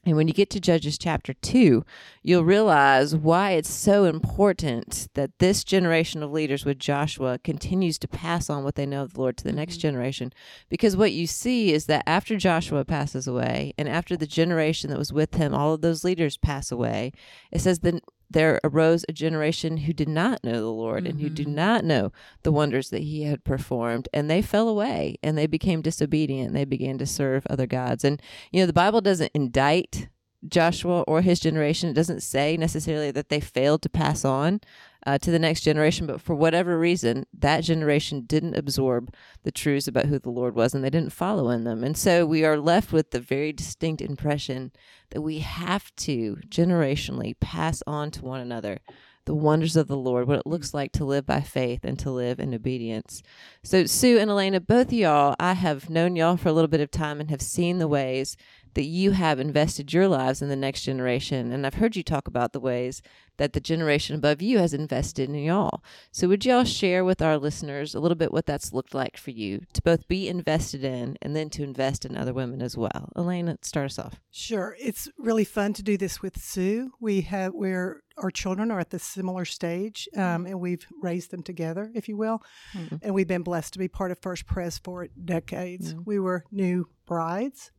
And 0.03 0.15
when 0.15 0.27
you 0.27 0.33
get 0.33 0.50
to 0.51 0.59
Judges 0.59 0.98
chapter 0.98 1.33
2, 1.33 1.86
you'll 2.24 2.44
realize 2.44 3.15
why 3.15 3.51
it's 3.51 3.69
so 3.69 4.06
important 4.06 5.07
that 5.13 5.38
this 5.38 5.63
generation 5.63 6.24
of 6.24 6.31
leaders 6.31 6.65
with 6.65 6.80
Joshua 6.80 7.38
continues 7.38 8.00
to 8.00 8.07
pass 8.07 8.50
on 8.50 8.63
what 8.63 8.74
they 8.74 8.88
know 8.88 9.03
of 9.03 9.13
the 9.13 9.21
Lord 9.21 9.38
to 9.38 9.44
the 9.44 9.51
next 9.51 9.73
mm-hmm. 9.75 9.81
generation. 9.81 10.33
Because 10.69 10.97
what 10.97 11.11
you 11.11 11.28
see 11.28 11.71
is 11.71 11.85
that 11.85 12.04
after 12.07 12.35
Joshua 12.37 12.83
passes 12.83 13.28
away 13.28 13.73
and 13.78 13.87
after 13.87 14.18
the 14.18 14.25
generation 14.25 14.90
that 14.90 14.97
was 14.97 15.14
with 15.14 15.35
him, 15.35 15.54
all 15.54 15.73
of 15.73 15.81
those 15.81 16.04
leaders 16.04 16.35
pass 16.35 16.71
away, 16.71 17.11
it 17.52 17.61
says 17.61 17.80
then 17.80 18.02
there 18.33 18.59
arose 18.64 19.06
a 19.07 19.14
generation 19.14 19.78
who 19.78 19.94
did 19.94 20.09
not 20.09 20.44
know 20.44 20.59
the 20.59 20.71
Lord 20.71 21.07
and 21.07 21.19
who 21.19 21.30
did 21.30 21.47
mm-hmm. 21.47 21.56
not 21.56 21.85
know 21.85 22.11
the 22.44 22.52
wonders 22.52 22.90
that 22.90 23.04
he 23.04 23.23
had 23.23 23.44
performed, 23.44 24.07
and 24.14 24.30
they 24.30 24.42
fell 24.42 24.68
away 24.68 25.18
and 25.21 25.38
they 25.38 25.47
became 25.47 25.81
disobedient. 25.81 26.47
And 26.47 26.56
they 26.56 26.66
began 26.66 26.97
to 26.97 27.06
serve 27.06 27.45
other 27.50 27.68
gods. 27.68 28.04
And, 28.04 28.21
you 28.52 28.61
know, 28.61 28.66
the 28.66 28.73
Bible 28.73 29.02
doesn't 29.02 29.31
indict 29.33 30.09
Joshua 30.47 31.02
or 31.02 31.21
his 31.21 31.40
generation. 31.40 31.90
It 31.90 31.94
doesn't 31.94 32.23
say 32.23 32.57
necessarily 32.57 33.11
that 33.11 33.30
they 33.30 33.40
failed 33.40 33.81
to 33.83 33.90
pass 33.90 34.26
on 34.26 34.61
uh, 35.05 35.17
to 35.17 35.31
the 35.31 35.39
next 35.39 35.61
generation, 35.61 36.05
but 36.05 36.21
for 36.21 36.35
whatever 36.35 36.77
reason, 36.77 37.25
that 37.37 37.61
generation 37.61 38.21
didn't 38.21 38.55
absorb 38.55 39.13
the 39.43 39.51
truths 39.51 39.87
about 39.87 40.05
who 40.05 40.19
the 40.19 40.29
Lord 40.29 40.55
was 40.55 40.73
and 40.73 40.83
they 40.83 40.89
didn't 40.89 41.13
follow 41.13 41.49
in 41.49 41.63
them. 41.63 41.83
And 41.83 41.97
so 41.97 42.25
we 42.25 42.45
are 42.45 42.57
left 42.57 42.91
with 42.91 43.11
the 43.11 43.19
very 43.19 43.51
distinct 43.51 44.01
impression 44.01 44.71
that 45.09 45.21
we 45.21 45.39
have 45.39 45.93
to 45.97 46.37
generationally 46.47 47.39
pass 47.39 47.81
on 47.87 48.11
to 48.11 48.23
one 48.23 48.41
another 48.41 48.79
the 49.25 49.35
wonders 49.35 49.75
of 49.75 49.87
the 49.87 49.97
Lord, 49.97 50.27
what 50.27 50.39
it 50.39 50.47
looks 50.47 50.73
like 50.73 50.91
to 50.93 51.05
live 51.05 51.25
by 51.25 51.41
faith 51.41 51.81
and 51.83 51.97
to 51.99 52.09
live 52.09 52.39
in 52.39 52.53
obedience. 52.53 53.21
So, 53.63 53.85
Sue 53.85 54.17
and 54.17 54.31
Elena, 54.31 54.59
both 54.59 54.87
of 54.87 54.93
y'all, 54.93 55.35
I 55.39 55.53
have 55.53 55.89
known 55.89 56.15
y'all 56.15 56.37
for 56.37 56.49
a 56.49 56.53
little 56.53 56.67
bit 56.67 56.81
of 56.81 56.89
time 56.89 57.19
and 57.21 57.29
have 57.29 57.41
seen 57.41 57.77
the 57.77 57.87
ways 57.87 58.35
that 58.73 58.83
you 58.83 59.11
have 59.11 59.39
invested 59.39 59.93
your 59.93 60.07
lives 60.07 60.41
in 60.41 60.49
the 60.49 60.55
next 60.55 60.83
generation. 60.83 61.51
And 61.51 61.65
I've 61.65 61.75
heard 61.75 61.95
you 61.95 62.03
talk 62.03 62.27
about 62.27 62.53
the 62.53 62.59
ways 62.59 63.01
that 63.42 63.54
the 63.54 63.60
generation 63.60 64.16
above 64.16 64.40
you 64.40 64.60
has 64.60 64.71
invested 64.71 65.28
in 65.28 65.33
y'all. 65.33 65.83
So, 66.12 66.28
would 66.28 66.45
y'all 66.45 66.64
share 66.64 67.04
with 67.04 67.24
our 67.24 67.40
listeners 67.40 67.95
a 67.95 68.00
little 68.00 68.16
bit 68.16 68.31
what 68.31 68.45
that's 68.45 68.71
looked 68.71 68.94
like 68.94 69.18
for 69.18 69.31
you 69.31 69.62
to 69.74 69.81
both 69.81 70.07
be 70.07 70.30
invested 70.30 70.83
in 70.83 71.18
and 71.24 71.36
then 71.36 71.50
to 71.50 71.64
invest 71.64 72.06
in 72.06 72.16
other 72.16 72.36
women 72.36 72.62
as 72.62 72.78
well? 72.78 73.12
Elena, 73.16 73.57
start 73.64 73.86
us 73.88 73.98
off. 73.98 74.19
Sure. 74.30 74.78
It's 74.80 75.10
really 75.18 75.44
fun 75.44 75.74
to 75.74 75.81
do 75.81 75.98
this 75.98 76.21
with 76.21 76.40
Sue. 76.40 76.92
We 77.00 77.21
have 77.21 77.56
where 77.56 78.04
our 78.16 78.30
children 78.30 78.69
are 78.69 78.80
at 78.80 78.92
the 78.92 79.00
similar 79.00 79.45
stage, 79.45 80.07
um, 80.16 80.45
and 80.45 80.60
we've 80.60 80.86
raised 81.02 81.31
them 81.31 81.42
together, 81.42 81.92
if 81.95 82.07
you 82.07 82.18
will. 82.18 82.44
Mhm. 82.74 83.00
And 83.02 83.16
we've 83.16 83.28
been 83.28 83.42
blessed 83.42 83.74
to 83.74 83.80
be 83.80 83.88
part 83.88 84.12
of 84.12 84.19
First 84.19 84.45
Pres 84.45 84.78
for 84.78 85.07
decades. 85.07 85.95
We 86.06 86.19
were 86.19 86.44
new 86.52 86.90
brides, 87.07 87.71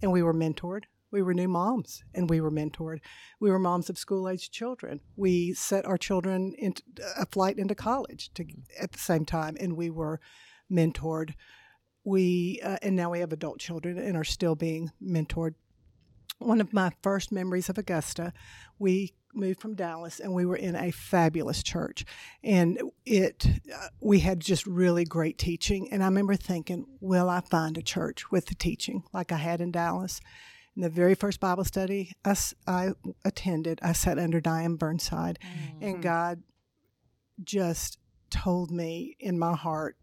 and 0.00 0.10
we 0.10 0.22
were 0.22 0.32
mentored. 0.32 0.84
We 1.14 1.22
were 1.22 1.32
new 1.32 1.46
moms, 1.48 2.02
and 2.12 2.28
we 2.28 2.40
were 2.40 2.50
mentored. 2.50 2.98
We 3.38 3.50
were 3.50 3.60
moms 3.60 3.88
of 3.88 3.96
school 3.96 4.28
age 4.28 4.50
children. 4.50 5.00
We 5.14 5.54
set 5.54 5.84
our 5.84 5.96
children 5.96 6.54
into 6.58 6.82
a 7.16 7.24
flight 7.24 7.56
into 7.56 7.76
college 7.76 8.34
to, 8.34 8.44
at 8.80 8.92
the 8.92 8.98
same 8.98 9.24
time, 9.24 9.56
and 9.60 9.76
we 9.76 9.90
were 9.90 10.20
mentored 10.70 11.34
we 12.04 12.60
uh, 12.62 12.76
and 12.82 12.94
now 12.94 13.10
we 13.10 13.20
have 13.20 13.32
adult 13.32 13.58
children 13.58 13.98
and 13.98 14.16
are 14.16 14.24
still 14.24 14.54
being 14.54 14.92
mentored. 15.02 15.54
One 16.38 16.60
of 16.60 16.72
my 16.72 16.92
first 17.02 17.32
memories 17.32 17.68
of 17.68 17.78
Augusta, 17.78 18.32
we 18.78 19.14
moved 19.34 19.60
from 19.60 19.74
Dallas 19.74 20.20
and 20.20 20.32
we 20.32 20.44
were 20.44 20.56
in 20.56 20.76
a 20.76 20.92
fabulous 20.92 21.62
church 21.62 22.04
and 22.44 22.80
it 23.04 23.46
uh, 23.74 23.88
we 24.00 24.20
had 24.20 24.38
just 24.38 24.64
really 24.64 25.04
great 25.04 25.38
teaching 25.38 25.88
and 25.90 26.04
I 26.04 26.06
remember 26.06 26.36
thinking 26.36 26.86
will 27.00 27.28
I 27.28 27.40
find 27.40 27.76
a 27.76 27.82
church 27.82 28.30
with 28.30 28.46
the 28.46 28.54
teaching 28.54 29.02
like 29.12 29.32
I 29.32 29.38
had 29.38 29.60
in 29.60 29.72
Dallas 29.72 30.20
in 30.76 30.82
the 30.82 30.88
very 30.88 31.14
first 31.14 31.40
Bible 31.40 31.64
study 31.64 32.12
I, 32.24 32.36
I 32.66 32.90
attended 33.24 33.80
I 33.82 33.92
sat 33.92 34.18
under 34.18 34.40
Diane 34.40 34.76
Burnside 34.76 35.38
mm-hmm. 35.40 35.84
and 35.84 36.02
God 36.02 36.42
just 37.42 37.98
told 38.30 38.70
me 38.70 39.16
in 39.20 39.38
my 39.38 39.54
heart 39.54 39.96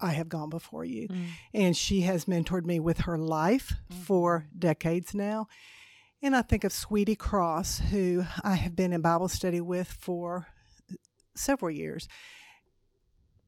I 0.00 0.12
have 0.12 0.28
gone 0.28 0.50
before 0.50 0.84
you. 0.84 1.08
Mm. 1.08 1.26
And 1.54 1.76
she 1.76 2.02
has 2.02 2.26
mentored 2.26 2.64
me 2.64 2.80
with 2.80 3.00
her 3.00 3.18
life 3.18 3.72
mm. 3.90 3.96
for 4.02 4.46
decades 4.56 5.14
now. 5.14 5.48
And 6.22 6.34
I 6.34 6.42
think 6.42 6.64
of 6.64 6.72
Sweetie 6.72 7.16
Cross, 7.16 7.78
who 7.90 8.24
I 8.42 8.54
have 8.54 8.74
been 8.74 8.92
in 8.92 9.00
Bible 9.00 9.28
study 9.28 9.60
with 9.60 9.88
for 9.88 10.46
several 11.34 11.70
years. 11.70 12.08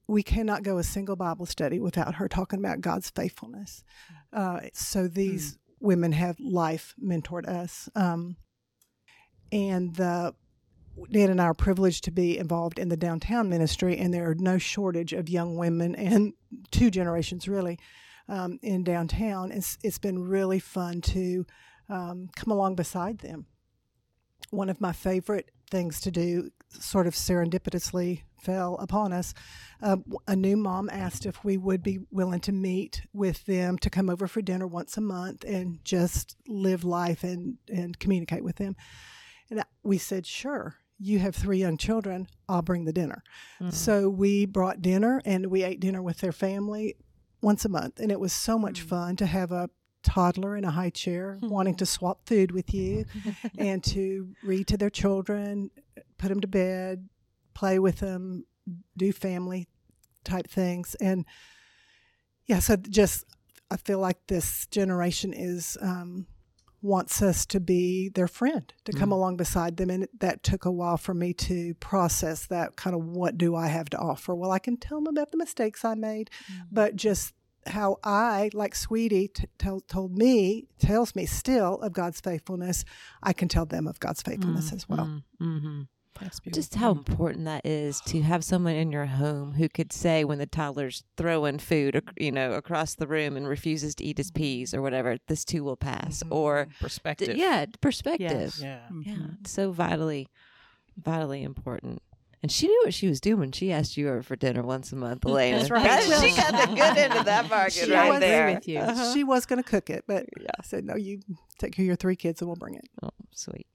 We 0.07 0.23
cannot 0.23 0.63
go 0.63 0.79
a 0.79 0.85
single 0.85 1.17
Bible 1.17 1.47
study 1.47 1.79
without 1.79 2.15
her 2.15 2.29
talking 2.29 2.59
about 2.59 2.81
God's 2.81 3.11
faithfulness. 3.11 3.85
Uh, 4.33 4.61
so 4.73 5.07
these 5.07 5.55
mm. 5.55 5.59
Women 5.81 6.13
have 6.13 6.39
life 6.41 6.95
mentored 7.03 7.49
us. 7.49 7.89
Um, 7.95 8.37
and 9.53 9.95
the 9.97 10.35
Dan 11.11 11.31
and 11.31 11.41
I 11.41 11.45
are 11.45 11.55
privileged 11.55 12.05
to 12.05 12.11
be 12.11 12.39
involved 12.39 12.79
in 12.79 12.89
the 12.89 12.97
downtown 12.97 13.49
ministry, 13.49 13.97
and 13.97 14.13
there 14.13 14.29
are 14.29 14.35
no 14.35 14.59
shortage 14.59 15.13
of 15.13 15.29
young 15.29 15.57
women 15.57 15.95
and 15.95 16.33
two 16.71 16.91
generations 16.91 17.49
really 17.49 17.79
um, 18.29 18.59
in 18.63 18.85
downtown. 18.85 19.53
It's, 19.53 19.79
it's 19.83 19.99
been 19.99 20.19
really 20.19 20.59
fun 20.59 21.01
to 21.03 21.47
um, 21.89 22.29
come 22.35 22.53
along 22.53 22.75
beside 22.75 23.19
them. 23.19 23.47
One 24.51 24.69
of 24.69 24.81
my 24.81 24.93
favorite 24.93 25.51
things 25.71 26.01
to 26.01 26.11
do, 26.11 26.51
sort 26.69 27.07
of 27.07 27.15
serendipitously, 27.15 28.23
fell 28.41 28.77
upon 28.77 29.13
us. 29.13 29.35
Uh, 29.83 29.99
a 30.27 30.37
new 30.37 30.57
mom 30.57 30.89
asked 30.91 31.27
if 31.27 31.45
we 31.45 31.57
would 31.57 31.83
be 31.83 32.01
willing 32.11 32.41
to 32.41 32.53
meet 32.53 33.03
with 33.13 33.45
them 33.47 33.79
to 33.79 33.91
come 33.91 34.11
over 34.11 34.27
for 34.27 34.43
dinner 34.43 34.67
once 34.67 34.97
a 34.97 35.01
month 35.01 35.45
and 35.45 35.79
just 35.85 36.37
live 36.47 36.85
life 36.85 37.23
and, 37.23 37.59
and 37.73 37.99
communicate 37.99 38.45
with 38.45 38.57
them. 38.57 38.77
And 39.51 39.63
we 39.83 39.99
said, 39.99 40.27
sure 40.27 40.77
you 40.99 41.19
have 41.21 41.35
three 41.35 41.59
young 41.59 41.77
children, 41.77 42.27
I'll 42.49 42.63
bring 42.63 42.85
the 42.85 42.93
dinner. 42.93 43.23
Mm-hmm. 43.61 43.71
So 43.71 44.09
we 44.09 44.47
brought 44.47 44.83
dinner 44.83 45.23
and 45.25 45.47
we 45.47 45.63
ate 45.63 45.81
dinner 45.81 46.03
with 46.03 46.19
their 46.19 46.33
family 46.33 46.97
once 47.41 47.65
a 47.65 47.69
month. 47.69 48.01
And 48.01 48.11
it 48.11 48.19
was 48.19 48.33
so 48.33 48.59
much 48.59 48.81
mm-hmm. 48.81 48.89
fun 48.89 49.17
to 49.17 49.27
have 49.27 49.53
a 49.53 49.71
toddler 50.03 50.57
in 50.57 50.65
a 50.65 50.71
high 50.71 50.91
chair 50.91 51.39
wanting 51.43 51.75
to 51.77 51.87
swap 51.87 52.21
food 52.27 52.51
with 52.51 52.73
you 52.73 53.05
and 53.59 53.83
to 53.85 54.29
read 54.43 54.67
to 54.69 54.77
their 54.77 54.91
children, 54.91 55.71
put 56.19 56.29
them 56.29 56.41
to 56.41 56.49
bed, 56.49 57.09
play 57.59 57.81
with 57.81 57.99
them, 57.99 58.45
do 58.97 59.13
family 59.13 59.67
type 60.23 60.47
things. 60.49 60.95
And 61.01 61.25
yeah, 62.47 62.61
so 62.61 62.77
just 62.77 63.25
I 63.69 63.77
feel 63.77 63.99
like 63.99 64.19
this 64.29 64.69
generation 64.69 65.33
is 65.33 65.77
um, 65.83 66.27
wants 66.83 67.21
us 67.21 67.45
to 67.47 67.59
be 67.59 68.11
their 68.11 68.29
friend, 68.29 68.73
to 68.85 68.93
come 68.93 69.09
mm. 69.09 69.15
along 69.15 69.39
beside 69.39 69.77
them. 69.77 69.91
And 69.91 70.07
that 70.21 70.45
took 70.45 70.67
a 70.67 70.71
while 70.71 70.99
for 70.99 71.15
me 71.15 71.33
to 71.35 71.75
process 71.75 72.47
that 72.47 72.77
kind 72.77 72.95
of 72.95 73.05
what 73.05 73.37
do 73.37 73.57
I 73.57 73.67
have 73.67 73.91
to 73.91 73.99
offer? 73.99 74.37
Well, 74.37 74.53
I 74.53 74.61
can 74.61 74.77
tell 74.77 74.99
them 74.99 75.09
about 75.09 75.33
the 75.33 75.39
mistakes 75.39 75.85
I 75.85 75.97
made, 75.97 76.31
mm. 76.51 76.63
but 76.71 76.95
just 76.95 77.35
how 77.67 77.97
I, 78.05 78.51
like 78.55 78.77
Sweetie 78.77 79.29
t- 79.29 79.49
t- 79.59 79.81
told 79.89 80.17
me, 80.17 80.69
tells 80.79 81.17
me 81.17 81.27
still 81.27 81.81
of 81.81 81.93
God's 81.93 82.21
faithfulness, 82.21 82.85
I 83.21 83.33
can 83.33 83.49
tell 83.49 83.67
them 83.67 83.89
of 83.89 83.99
God's 83.99 84.23
faithfulness 84.23 84.71
mm. 84.71 84.77
as 84.77 84.89
well. 84.89 85.07
Mm. 85.07 85.23
Mm-hmm. 85.43 85.83
Just 86.53 86.75
how 86.75 86.91
important 86.91 87.45
that 87.45 87.65
is 87.65 88.01
to 88.03 88.23
have 88.23 88.43
someone 88.43 88.75
in 88.75 88.91
your 88.91 89.07
home 89.07 89.53
who 89.53 89.69
could 89.69 89.93
say 89.93 90.25
when 90.25 90.39
the 90.39 90.47
toddler's 90.47 91.05
throwing 91.17 91.59
food, 91.59 92.03
you 92.17 92.33
know, 92.33 92.53
across 92.55 92.95
the 92.95 93.07
room 93.07 93.37
and 93.37 93.47
refuses 93.47 93.95
to 93.97 94.05
eat 94.05 94.19
his 94.19 94.31
peas 94.31 94.75
or 94.75 94.83
whatever, 94.83 95.19
this 95.29 95.45
too 95.45 95.63
will 95.63 95.77
pass. 95.77 96.23
Mm-hmm. 96.23 96.33
Or 96.33 96.69
perspective. 96.81 97.35
D- 97.35 97.41
yeah, 97.41 97.67
perspective. 97.81 98.31
Yes. 98.31 98.61
Yeah. 98.61 98.81
Mm-hmm. 98.93 99.11
Yeah. 99.11 99.27
So 99.47 99.71
vitally, 99.71 100.29
vitally 100.97 101.43
important. 101.43 102.03
And 102.43 102.53
she 102.53 102.69
knew 102.69 102.83
what 102.85 102.95
she 102.95 103.09
was 103.09 103.21
doing. 103.21 103.51
She 103.51 103.73
asked 103.73 103.97
you 103.97 104.09
over 104.09 104.23
for 104.23 104.37
dinner 104.37 104.63
once 104.63 104.93
a 104.93 104.97
month, 104.97 105.27
Elena. 105.27 105.59
That's 105.59 105.71
right. 105.71 106.03
she 106.21 106.37
got 106.37 106.69
the 106.69 106.75
good 106.75 106.97
end 106.97 107.15
of 107.15 107.25
that 107.25 107.49
bargain 107.49 107.87
she 107.87 107.91
right 107.91 108.11
was 108.11 108.21
there. 108.21 108.55
With 108.55 108.69
you. 108.69 108.79
Uh-huh. 108.79 109.13
She 109.13 109.25
was 109.25 109.45
going 109.45 109.61
to 109.61 109.69
cook 109.69 109.91
it, 109.91 110.05
but 110.07 110.25
yeah. 110.41 110.47
I 110.57 110.63
said, 110.63 110.85
no, 110.85 110.95
you 110.95 111.21
take 111.59 111.73
care 111.73 111.83
of 111.83 111.87
your 111.89 111.97
three 111.97 112.15
kids 112.15 112.41
and 112.41 112.49
we'll 112.49 112.57
bring 112.57 112.77
it. 112.77 112.89
Oh, 113.03 113.11
sweet. 113.33 113.67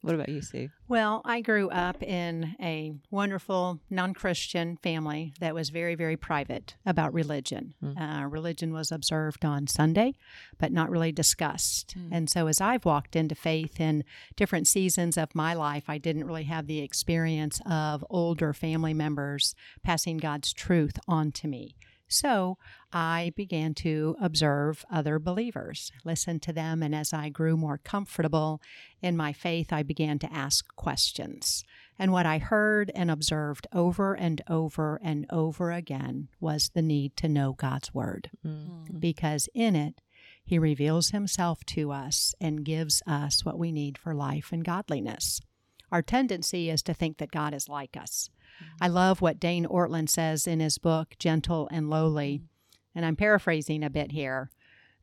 What 0.00 0.14
about 0.14 0.28
you, 0.28 0.42
Sue? 0.42 0.68
Well, 0.86 1.22
I 1.24 1.40
grew 1.40 1.70
up 1.70 2.02
in 2.04 2.54
a 2.60 2.94
wonderful 3.10 3.80
non 3.90 4.14
Christian 4.14 4.76
family 4.76 5.34
that 5.40 5.54
was 5.54 5.70
very, 5.70 5.96
very 5.96 6.16
private 6.16 6.76
about 6.86 7.12
religion. 7.12 7.74
Mm. 7.82 8.24
Uh, 8.24 8.26
religion 8.28 8.72
was 8.72 8.92
observed 8.92 9.44
on 9.44 9.66
Sunday, 9.66 10.14
but 10.56 10.70
not 10.70 10.88
really 10.88 11.10
discussed. 11.10 11.96
Mm. 11.98 12.08
And 12.12 12.30
so, 12.30 12.46
as 12.46 12.60
I've 12.60 12.84
walked 12.84 13.16
into 13.16 13.34
faith 13.34 13.80
in 13.80 14.04
different 14.36 14.68
seasons 14.68 15.16
of 15.16 15.34
my 15.34 15.52
life, 15.54 15.84
I 15.88 15.98
didn't 15.98 16.26
really 16.26 16.44
have 16.44 16.68
the 16.68 16.78
experience 16.78 17.60
of 17.66 18.04
older 18.08 18.52
family 18.52 18.94
members 18.94 19.56
passing 19.82 20.18
God's 20.18 20.52
truth 20.52 20.98
on 21.08 21.32
to 21.32 21.48
me. 21.48 21.74
So 22.08 22.56
I 22.90 23.32
began 23.36 23.74
to 23.74 24.16
observe 24.20 24.84
other 24.90 25.18
believers, 25.18 25.92
listen 26.04 26.40
to 26.40 26.52
them, 26.52 26.82
and 26.82 26.94
as 26.94 27.12
I 27.12 27.28
grew 27.28 27.56
more 27.56 27.78
comfortable 27.78 28.62
in 29.02 29.16
my 29.16 29.34
faith, 29.34 29.72
I 29.72 29.82
began 29.82 30.18
to 30.20 30.32
ask 30.32 30.74
questions. 30.74 31.64
And 31.98 32.10
what 32.10 32.26
I 32.26 32.38
heard 32.38 32.90
and 32.94 33.10
observed 33.10 33.66
over 33.72 34.14
and 34.14 34.40
over 34.48 34.98
and 35.02 35.26
over 35.30 35.70
again 35.70 36.28
was 36.40 36.70
the 36.70 36.82
need 36.82 37.16
to 37.18 37.28
know 37.28 37.52
God's 37.52 37.92
Word, 37.92 38.30
mm-hmm. 38.44 38.98
because 38.98 39.48
in 39.52 39.76
it, 39.76 40.00
He 40.42 40.58
reveals 40.58 41.10
Himself 41.10 41.62
to 41.66 41.92
us 41.92 42.34
and 42.40 42.64
gives 42.64 43.02
us 43.06 43.44
what 43.44 43.58
we 43.58 43.70
need 43.70 43.98
for 43.98 44.14
life 44.14 44.48
and 44.50 44.64
godliness. 44.64 45.40
Our 45.92 46.02
tendency 46.02 46.70
is 46.70 46.82
to 46.84 46.94
think 46.94 47.18
that 47.18 47.30
God 47.30 47.52
is 47.52 47.68
like 47.68 47.96
us 47.96 48.30
I 48.80 48.88
love 48.88 49.20
what 49.20 49.40
Dane 49.40 49.66
Ortlund 49.66 50.08
says 50.08 50.46
in 50.46 50.60
his 50.60 50.78
book, 50.78 51.14
Gentle 51.18 51.68
and 51.70 51.90
Lowly. 51.90 52.38
Mm-hmm. 52.38 52.44
And 52.94 53.06
I'm 53.06 53.16
paraphrasing 53.16 53.84
a 53.84 53.90
bit 53.90 54.12
here. 54.12 54.50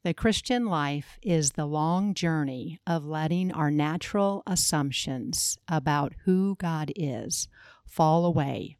The 0.03 0.13
Christian 0.13 0.65
life 0.67 1.17
is 1.23 1.53
the 1.53 1.65
long 1.65 2.13
journey 2.13 2.79
of 2.85 3.05
letting 3.05 3.51
our 3.51 3.71
natural 3.71 4.43
assumptions 4.45 5.57
about 5.67 6.13
who 6.25 6.55
God 6.59 6.91
is 6.95 7.47
fall 7.85 8.25
away, 8.25 8.77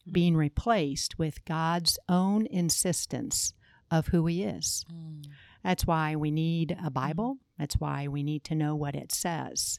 mm-hmm. 0.00 0.12
being 0.12 0.36
replaced 0.36 1.18
with 1.18 1.44
God's 1.44 1.98
own 2.08 2.46
insistence 2.46 3.52
of 3.90 4.08
who 4.08 4.26
He 4.26 4.42
is. 4.42 4.84
Mm. 4.92 5.26
That's 5.62 5.86
why 5.86 6.16
we 6.16 6.30
need 6.30 6.72
a 6.72 6.74
mm-hmm. 6.74 6.88
Bible. 6.88 7.38
That's 7.58 7.76
why 7.76 8.08
we 8.08 8.22
need 8.22 8.42
to 8.44 8.54
know 8.54 8.74
what 8.74 8.96
it 8.96 9.12
says. 9.12 9.78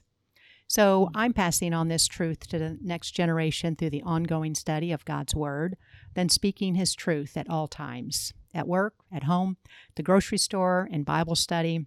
So 0.76 1.10
I'm 1.16 1.32
passing 1.32 1.74
on 1.74 1.88
this 1.88 2.06
truth 2.06 2.50
to 2.50 2.60
the 2.60 2.78
next 2.82 3.12
generation 3.12 3.78
through 3.78 3.92
the 3.92 4.02
ongoing 4.02 4.56
study 4.56 4.92
of 4.92 5.06
God's 5.06 5.34
Word, 5.34 5.78
then 6.16 6.28
speaking 6.28 6.76
His 6.76 6.94
truth 6.94 7.38
at 7.38 7.50
all 7.50 7.70
times 7.70 8.34
at 8.54 8.68
work, 8.68 8.94
at 9.10 9.24
home, 9.24 9.56
the 9.96 10.04
grocery 10.04 10.38
store, 10.38 10.90
in 10.92 11.04
Bible 11.04 11.38
study. 11.38 11.86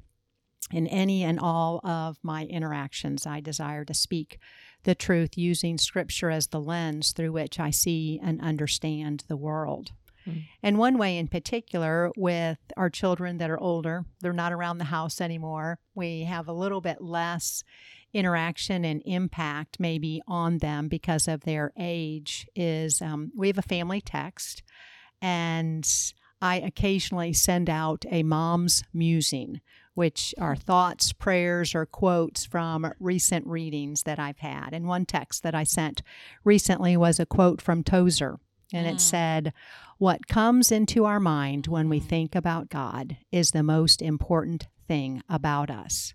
In 0.70 0.86
any 0.86 1.22
and 1.22 1.38
all 1.38 1.86
of 1.86 2.16
my 2.22 2.46
interactions, 2.46 3.26
I 3.26 3.40
desire 3.40 3.84
to 3.84 3.92
speak 3.92 4.38
the 4.84 4.94
truth 4.94 5.36
using 5.36 5.76
Scripture 5.76 6.30
as 6.30 6.46
the 6.46 6.60
lens 6.60 7.12
through 7.12 7.32
which 7.32 7.60
I 7.60 7.68
see 7.68 8.18
and 8.22 8.40
understand 8.40 9.24
the 9.28 9.36
world. 9.36 9.92
Mm. 10.26 10.44
And 10.62 10.78
one 10.78 10.96
way 10.96 11.18
in 11.18 11.28
particular, 11.28 12.10
with 12.16 12.58
our 12.76 12.88
children 12.88 13.36
that 13.36 13.50
are 13.50 13.60
older, 13.60 14.06
they're 14.20 14.32
not 14.32 14.54
around 14.54 14.78
the 14.78 14.84
house 14.84 15.20
anymore. 15.20 15.78
We 15.94 16.22
have 16.22 16.48
a 16.48 16.54
little 16.54 16.80
bit 16.80 17.02
less 17.02 17.62
interaction 18.12 18.84
and 18.84 19.02
impact 19.04 19.78
maybe 19.78 20.22
on 20.26 20.58
them 20.58 20.88
because 20.88 21.28
of 21.28 21.42
their 21.42 21.72
age 21.78 22.46
is 22.56 23.02
um, 23.02 23.30
we 23.36 23.48
have 23.48 23.58
a 23.58 23.62
family 23.62 24.00
text 24.00 24.62
and 25.20 25.88
I 26.40 26.56
occasionally 26.60 27.32
send 27.32 27.68
out 27.68 28.04
a 28.10 28.22
mom's 28.22 28.84
musing, 28.92 29.60
which 29.94 30.34
are 30.38 30.54
thoughts, 30.54 31.12
prayers, 31.12 31.74
or 31.74 31.86
quotes 31.86 32.44
from 32.44 32.92
recent 33.00 33.46
readings 33.46 34.04
that 34.04 34.18
I've 34.18 34.38
had. 34.38 34.72
And 34.72 34.86
one 34.86 35.04
text 35.04 35.42
that 35.42 35.54
I 35.54 35.64
sent 35.64 36.02
recently 36.44 36.96
was 36.96 37.18
a 37.18 37.26
quote 37.26 37.60
from 37.60 37.82
Tozer, 37.82 38.38
and 38.72 38.86
mm. 38.86 38.92
it 38.92 39.00
said, 39.00 39.52
What 39.98 40.28
comes 40.28 40.70
into 40.70 41.04
our 41.04 41.20
mind 41.20 41.66
when 41.66 41.88
we 41.88 42.00
mm. 42.00 42.06
think 42.06 42.34
about 42.36 42.68
God 42.68 43.16
is 43.32 43.50
the 43.50 43.64
most 43.64 44.00
important 44.00 44.68
thing 44.86 45.22
about 45.28 45.70
us. 45.70 46.14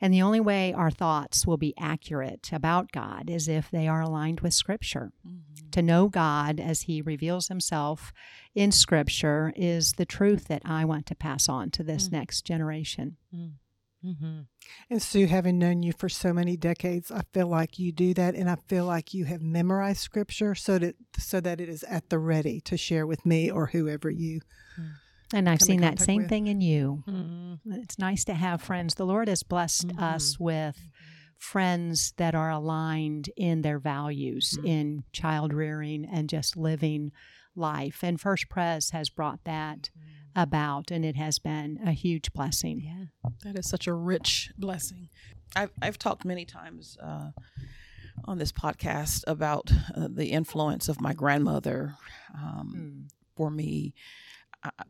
And 0.00 0.14
the 0.14 0.22
only 0.22 0.40
way 0.40 0.72
our 0.72 0.90
thoughts 0.90 1.46
will 1.46 1.56
be 1.56 1.74
accurate 1.78 2.50
about 2.52 2.92
God 2.92 3.28
is 3.28 3.48
if 3.48 3.70
they 3.70 3.88
are 3.88 4.00
aligned 4.00 4.40
with 4.40 4.54
Scripture. 4.54 5.12
Mm-hmm. 5.26 5.70
To 5.70 5.82
know 5.82 6.08
God 6.08 6.60
as 6.60 6.82
He 6.82 7.02
reveals 7.02 7.48
Himself 7.48 8.12
in 8.54 8.72
Scripture 8.72 9.52
is 9.56 9.92
the 9.92 10.06
truth 10.06 10.48
that 10.48 10.62
I 10.64 10.84
want 10.84 11.06
to 11.06 11.14
pass 11.14 11.48
on 11.48 11.70
to 11.72 11.82
this 11.82 12.06
mm-hmm. 12.06 12.16
next 12.16 12.42
generation. 12.42 13.16
Mm. 13.34 13.52
Mm-hmm. 14.04 14.40
And 14.90 15.02
Sue, 15.02 15.26
having 15.26 15.58
known 15.58 15.82
you 15.82 15.92
for 15.92 16.08
so 16.08 16.32
many 16.32 16.56
decades, 16.56 17.10
I 17.10 17.22
feel 17.32 17.48
like 17.48 17.78
you 17.80 17.90
do 17.90 18.14
that, 18.14 18.36
and 18.36 18.48
I 18.48 18.56
feel 18.68 18.84
like 18.84 19.12
you 19.12 19.24
have 19.24 19.42
memorized 19.42 20.00
Scripture 20.00 20.54
so 20.54 20.78
that 20.78 20.94
so 21.18 21.40
that 21.40 21.60
it 21.60 21.68
is 21.68 21.82
at 21.82 22.08
the 22.08 22.18
ready 22.18 22.60
to 22.62 22.76
share 22.76 23.06
with 23.06 23.26
me 23.26 23.50
or 23.50 23.66
whoever 23.66 24.08
you. 24.08 24.40
Mm. 24.80 24.92
And 25.32 25.48
I've 25.48 25.60
seen 25.60 25.82
that 25.82 26.00
same 26.00 26.22
with. 26.22 26.28
thing 26.28 26.46
in 26.46 26.60
you. 26.60 27.04
Mm-hmm. 27.06 27.72
It's 27.72 27.98
nice 27.98 28.24
to 28.24 28.34
have 28.34 28.62
friends. 28.62 28.94
The 28.94 29.06
Lord 29.06 29.28
has 29.28 29.42
blessed 29.42 29.88
mm-hmm. 29.88 30.02
us 30.02 30.38
with 30.40 30.76
mm-hmm. 30.76 30.88
friends 31.36 32.14
that 32.16 32.34
are 32.34 32.50
aligned 32.50 33.28
in 33.36 33.62
their 33.62 33.78
values 33.78 34.54
mm-hmm. 34.56 34.66
in 34.66 35.04
child 35.12 35.52
rearing 35.52 36.06
and 36.10 36.28
just 36.28 36.56
living 36.56 37.12
life. 37.54 38.02
And 38.02 38.20
First 38.20 38.48
Pres 38.48 38.90
has 38.90 39.10
brought 39.10 39.44
that 39.44 39.90
mm-hmm. 39.90 40.40
about, 40.40 40.90
and 40.90 41.04
it 41.04 41.16
has 41.16 41.38
been 41.38 41.78
a 41.84 41.92
huge 41.92 42.32
blessing. 42.32 42.80
Yeah, 42.80 43.30
that 43.44 43.58
is 43.58 43.68
such 43.68 43.86
a 43.86 43.92
rich 43.92 44.50
blessing. 44.56 45.10
I've 45.54 45.70
I've 45.82 45.98
talked 45.98 46.24
many 46.24 46.44
times. 46.44 46.96
Uh, 47.02 47.30
on 48.24 48.38
this 48.38 48.50
podcast 48.50 49.22
about 49.26 49.70
uh, 49.94 50.08
the 50.10 50.32
influence 50.32 50.88
of 50.88 51.00
my 51.00 51.12
grandmother 51.12 51.94
um, 52.34 52.74
mm. 52.76 53.10
for 53.36 53.48
me 53.48 53.94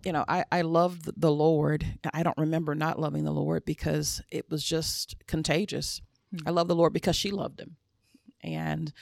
you 0.05 0.13
know, 0.13 0.25
I, 0.29 0.45
I 0.51 0.63
loved 0.63 1.11
the 1.21 1.31
Lord. 1.31 1.85
I 2.13 2.23
don't 2.23 2.39
remember 2.39 2.75
not 2.75 2.99
loving 2.99 3.25
the 3.25 3.33
Lord 3.33 3.65
because 3.65 4.23
it 4.31 4.51
was 4.51 4.65
just 4.65 5.17
contagious. 5.27 6.01
Mm-hmm. 6.35 6.49
I 6.49 6.51
love 6.53 6.69
the 6.69 6.75
Lord 6.75 6.93
because 6.93 7.17
she 7.17 7.31
loved 7.31 7.61
him. 7.61 7.77
And 8.43 8.93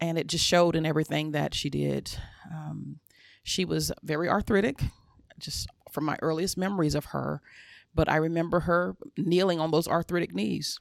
and 0.00 0.18
it 0.18 0.26
just 0.26 0.44
showed 0.44 0.76
in 0.76 0.84
everything 0.84 1.30
that 1.30 1.54
she 1.54 1.70
did. 1.70 2.18
Um, 2.52 2.98
she 3.42 3.64
was 3.64 3.92
very 4.02 4.28
arthritic, 4.28 4.82
just 5.38 5.68
from 5.90 6.04
my 6.04 6.18
earliest 6.20 6.58
memories 6.58 6.94
of 6.94 7.06
her. 7.06 7.40
But 7.94 8.08
I 8.08 8.16
remember 8.16 8.60
her 8.60 8.96
kneeling 9.16 9.60
on 9.60 9.70
those 9.70 9.86
arthritic 9.86 10.34
knees 10.34 10.80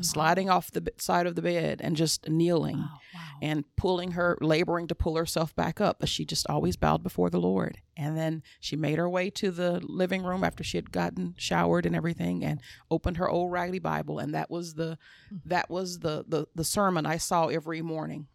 sliding 0.00 0.48
off 0.48 0.70
the 0.70 0.92
side 0.98 1.26
of 1.26 1.34
the 1.34 1.42
bed 1.42 1.80
and 1.82 1.96
just 1.96 2.28
kneeling 2.28 2.78
wow. 2.78 3.20
and 3.42 3.64
pulling 3.76 4.12
her, 4.12 4.38
laboring 4.40 4.86
to 4.88 4.94
pull 4.94 5.16
herself 5.16 5.54
back 5.54 5.80
up. 5.80 5.98
But 6.00 6.08
she 6.08 6.24
just 6.24 6.48
always 6.48 6.76
bowed 6.76 7.02
before 7.02 7.28
the 7.28 7.40
Lord. 7.40 7.78
And 7.96 8.16
then 8.16 8.42
she 8.60 8.74
made 8.74 8.98
her 8.98 9.08
way 9.08 9.28
to 9.30 9.50
the 9.50 9.80
living 9.80 10.22
room 10.22 10.44
after 10.44 10.64
she 10.64 10.78
had 10.78 10.92
gotten 10.92 11.34
showered 11.36 11.84
and 11.84 11.94
everything 11.94 12.44
and 12.44 12.60
opened 12.90 13.18
her 13.18 13.28
old 13.28 13.52
raggedy 13.52 13.78
Bible. 13.80 14.18
And 14.18 14.34
that 14.34 14.50
was 14.50 14.74
the, 14.74 14.98
hmm. 15.28 15.36
that 15.44 15.68
was 15.68 15.98
the, 15.98 16.24
the, 16.26 16.46
the 16.54 16.64
sermon 16.64 17.04
I 17.04 17.18
saw 17.18 17.48
every 17.48 17.82
morning 17.82 18.28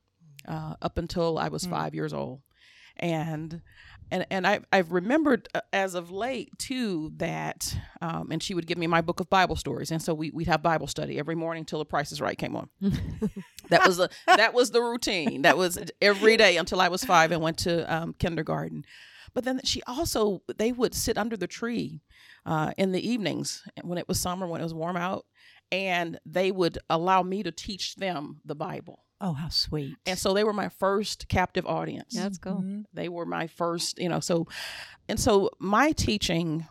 uh, 0.47 0.75
up 0.81 0.97
until 0.97 1.37
I 1.37 1.49
was 1.49 1.65
mm. 1.65 1.71
five 1.71 1.93
years 1.93 2.13
old. 2.13 2.41
And 2.97 3.61
and 4.11 4.25
and 4.29 4.47
I 4.47 4.59
I've 4.71 4.91
remembered 4.91 5.47
uh, 5.53 5.61
as 5.73 5.95
of 5.95 6.11
late 6.11 6.57
too 6.57 7.11
that 7.17 7.77
um, 8.01 8.29
and 8.31 8.41
she 8.41 8.53
would 8.53 8.67
give 8.67 8.77
me 8.77 8.87
my 8.87 9.01
book 9.01 9.19
of 9.19 9.29
Bible 9.29 9.55
stories 9.55 9.91
and 9.91 10.01
so 10.01 10.13
we 10.13 10.31
we'd 10.31 10.47
have 10.47 10.61
Bible 10.61 10.87
study 10.87 11.19
every 11.19 11.35
morning 11.35 11.65
till 11.65 11.79
the 11.79 11.85
Price 11.85 12.11
is 12.11 12.21
Right 12.21 12.37
came 12.37 12.55
on. 12.55 12.69
that 13.69 13.85
was 13.85 13.97
the 13.97 14.09
that 14.27 14.53
was 14.53 14.71
the 14.71 14.81
routine. 14.81 15.41
That 15.43 15.57
was 15.57 15.79
every 16.01 16.37
day 16.37 16.57
until 16.57 16.81
I 16.81 16.87
was 16.87 17.03
five 17.03 17.31
and 17.31 17.41
went 17.41 17.57
to 17.59 17.93
um, 17.93 18.13
kindergarten. 18.17 18.85
But 19.33 19.43
then 19.43 19.61
she 19.63 19.83
also 19.83 20.41
they 20.57 20.71
would 20.71 20.95
sit 20.95 21.17
under 21.17 21.37
the 21.37 21.47
tree 21.47 22.01
uh, 22.45 22.71
in 22.77 22.91
the 22.91 23.07
evenings 23.07 23.63
when 23.83 23.97
it 23.97 24.07
was 24.07 24.19
summer 24.19 24.47
when 24.47 24.61
it 24.61 24.63
was 24.63 24.73
warm 24.73 24.97
out, 24.97 25.25
and 25.71 26.19
they 26.25 26.51
would 26.51 26.79
allow 26.89 27.23
me 27.23 27.43
to 27.43 27.51
teach 27.51 27.95
them 27.95 28.39
the 28.45 28.55
Bible. 28.55 29.03
Oh, 29.19 29.33
how 29.33 29.49
sweet. 29.49 29.97
And 30.05 30.17
so 30.17 30.33
they 30.33 30.43
were 30.43 30.53
my 30.53 30.69
first 30.69 31.27
captive 31.27 31.65
audience. 31.65 32.15
Yeah, 32.15 32.23
that's 32.23 32.37
cool. 32.37 32.57
Mm-hmm. 32.57 32.81
They 32.93 33.09
were 33.09 33.25
my 33.25 33.47
first, 33.47 33.99
you 33.99 34.09
know, 34.09 34.19
so 34.19 34.47
and 35.09 35.19
so 35.19 35.49
my 35.59 35.91
teaching 35.91 36.67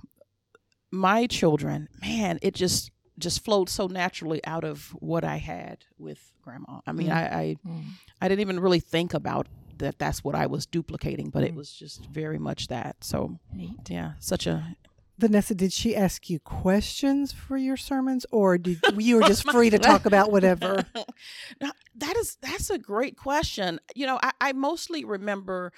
my 0.91 1.27
children, 1.27 1.89
man, 2.01 2.39
it 2.43 2.55
just 2.55 2.91
just 3.19 3.45
flowed 3.45 3.69
so 3.69 3.87
naturally 3.87 4.45
out 4.45 4.63
of 4.63 4.91
what 5.01 5.25
I 5.25 5.37
had 5.37 5.85
with 5.99 6.33
grandma. 6.43 6.81
I 6.87 6.93
mean, 6.93 7.09
mm-hmm. 7.09 7.35
I 7.35 7.41
I, 7.41 7.57
mm. 7.67 7.85
I, 8.21 8.29
didn't 8.29 8.41
even 8.41 8.61
really 8.61 8.81
think 8.81 9.15
about 9.15 9.49
that 9.79 9.99
that's 9.99 10.23
what 10.23 10.35
I 10.35 10.47
was 10.47 10.67
duplicating, 10.67 11.31
but 11.31 11.41
mm-hmm. 11.41 11.49
it 11.49 11.55
mm. 11.55 11.57
was 11.57 11.73
just 11.73 12.05
very 12.07 12.39
much 12.39 12.69
that. 12.69 12.97
So 13.01 13.39
Neat. 13.53 13.89
yeah, 13.89 14.13
such 14.21 14.47
a 14.47 14.77
Vanessa, 15.19 15.55
did 15.55 15.73
she 15.73 15.97
ask 15.97 16.29
you 16.29 16.39
questions 16.39 17.33
for 17.33 17.57
your 17.57 17.77
sermons, 17.77 18.27
or 18.31 18.59
did 18.59 18.81
you 18.99 19.17
were 19.17 19.23
just 19.23 19.51
free 19.51 19.71
to 19.71 19.79
talk 19.79 20.05
about 20.07 20.31
whatever? 20.31 20.85
now, 21.61 21.73
that 21.97 22.17
is 22.17 22.37
that's 22.43 22.71
a 22.71 22.79
great 22.79 23.17
question. 23.17 23.81
You 23.95 24.07
know, 24.07 24.19
I, 24.23 24.33
I 24.41 24.53
mostly 24.53 25.05
remember 25.05 25.73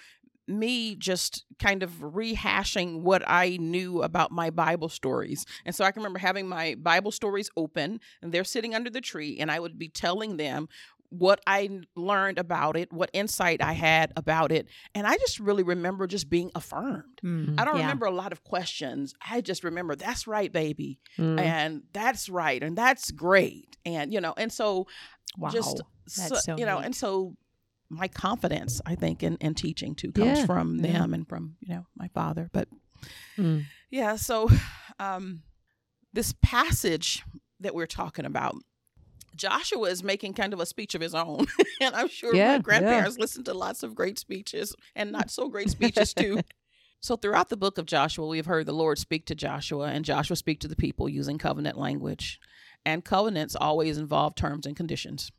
me 0.49 0.97
just 0.97 1.45
kind 1.59 1.83
of 1.83 1.91
rehashing 2.01 3.03
what 3.03 3.23
I 3.27 3.59
knew 3.61 4.03
about 4.03 4.33
my 4.33 4.49
Bible 4.51 4.89
stories. 4.89 5.45
And 5.67 5.75
so 5.75 5.85
I 5.85 5.93
can 5.93 6.01
remember 6.01 6.19
having 6.19 6.49
my 6.49 6.75
Bible 6.79 7.11
stories 7.11 7.51
open 7.57 8.01
and 8.23 8.33
they're 8.33 8.45
sitting 8.45 8.75
under 8.75 8.89
the 8.89 9.03
tree 9.03 9.37
and 9.39 9.51
I 9.51 9.61
would 9.61 9.79
be 9.79 9.89
telling 9.89 10.39
them 10.39 10.69
what 11.11 11.41
I 11.47 11.81
learned 11.97 12.39
about 12.39 12.77
it, 12.77 12.93
what 12.93 13.11
insight 13.13 13.63
I 13.63 13.73
had 13.73 14.13
about 14.17 14.53
it. 14.53 14.69
And 14.95 15.07
I 15.07 15.17
just 15.17 15.41
really 15.41 15.63
remember 15.63 16.07
just 16.07 16.29
being 16.29 16.51
affirmed. 16.55 17.21
Mm, 17.25 17.59
I 17.59 17.65
don't 17.65 17.77
yeah. 17.77 17.83
remember 17.83 18.07
a 18.07 18.11
lot 18.11 18.33
of 18.33 18.45
questions. 18.45 19.15
I 19.27 19.41
just 19.41 19.65
remember 19.65 19.97
that's 19.97 20.27
right, 20.27 20.53
baby. 20.53 21.01
Mm. 21.19 21.41
And 21.41 21.83
that's 21.93 22.29
right. 22.29 22.63
And 22.63 22.77
that's 22.77 23.11
great. 23.11 23.77
And, 23.87 24.13
you 24.13 24.21
know, 24.21 24.35
and 24.37 24.53
so 24.53 24.87
wow. 25.39 25.49
just, 25.49 25.81
so, 26.09 26.35
so 26.35 26.57
you 26.57 26.67
know, 26.67 26.79
and 26.79 26.95
so 26.95 27.37
my 27.89 28.09
confidence, 28.09 28.83
I 28.85 28.95
think, 28.95 29.23
in, 29.23 29.37
in 29.37 29.55
teaching 29.55 29.95
too 29.95 30.13
comes 30.13 30.41
yeah. 30.41 30.47
from 30.47 30.77
yeah. 30.77 30.93
them 30.93 31.15
and 31.15 31.27
from, 31.27 31.57
you 31.61 31.75
know, 31.75 31.87
my 31.97 32.09
father. 32.09 32.51
But 32.53 32.69
mm. 33.39 33.65
yeah, 33.91 34.17
so 34.17 34.51
um, 34.99 35.43
this 36.13 36.35
passage 36.43 37.25
that 37.61 37.75
we're 37.75 37.87
talking 37.87 38.27
about 38.27 38.57
Joshua 39.37 39.89
is 39.89 40.03
making 40.03 40.35
kind 40.35 40.53
of 40.53 40.61
a 40.61 40.67
speech 40.67 40.95
of 40.95 41.01
his 41.01 41.15
own. 41.15 41.47
and 41.81 41.95
I'm 41.95 42.09
sure 42.09 42.35
yeah, 42.35 42.57
my 42.57 42.63
grandparents 42.63 43.17
yeah. 43.17 43.23
listened 43.23 43.45
to 43.47 43.55
lots 43.55 43.83
of 43.83 43.95
great 43.95 44.19
speeches 44.19 44.75
and 44.95 45.13
not 45.13 45.31
so 45.31 45.49
great 45.49 45.71
speeches 45.71 46.15
too. 46.15 46.41
so 47.01 47.17
throughout 47.17 47.49
the 47.49 47.57
book 47.57 47.79
of 47.79 47.87
Joshua, 47.87 48.27
we 48.27 48.37
have 48.37 48.47
heard 48.47 48.67
the 48.67 48.73
Lord 48.73 48.99
speak 48.99 49.27
to 49.27 49.35
Joshua 49.35 49.89
and 49.89 50.05
Joshua 50.05 50.37
speak 50.37 50.61
to 50.61 50.69
the 50.69 50.77
people 50.77 51.09
using 51.09 51.39
covenant 51.39 51.79
language. 51.79 52.41
And 52.85 53.05
covenants 53.05 53.57
always 53.57 53.99
involve 53.99 54.35
terms 54.35 54.65
and 54.65 54.77
conditions. 54.77 55.31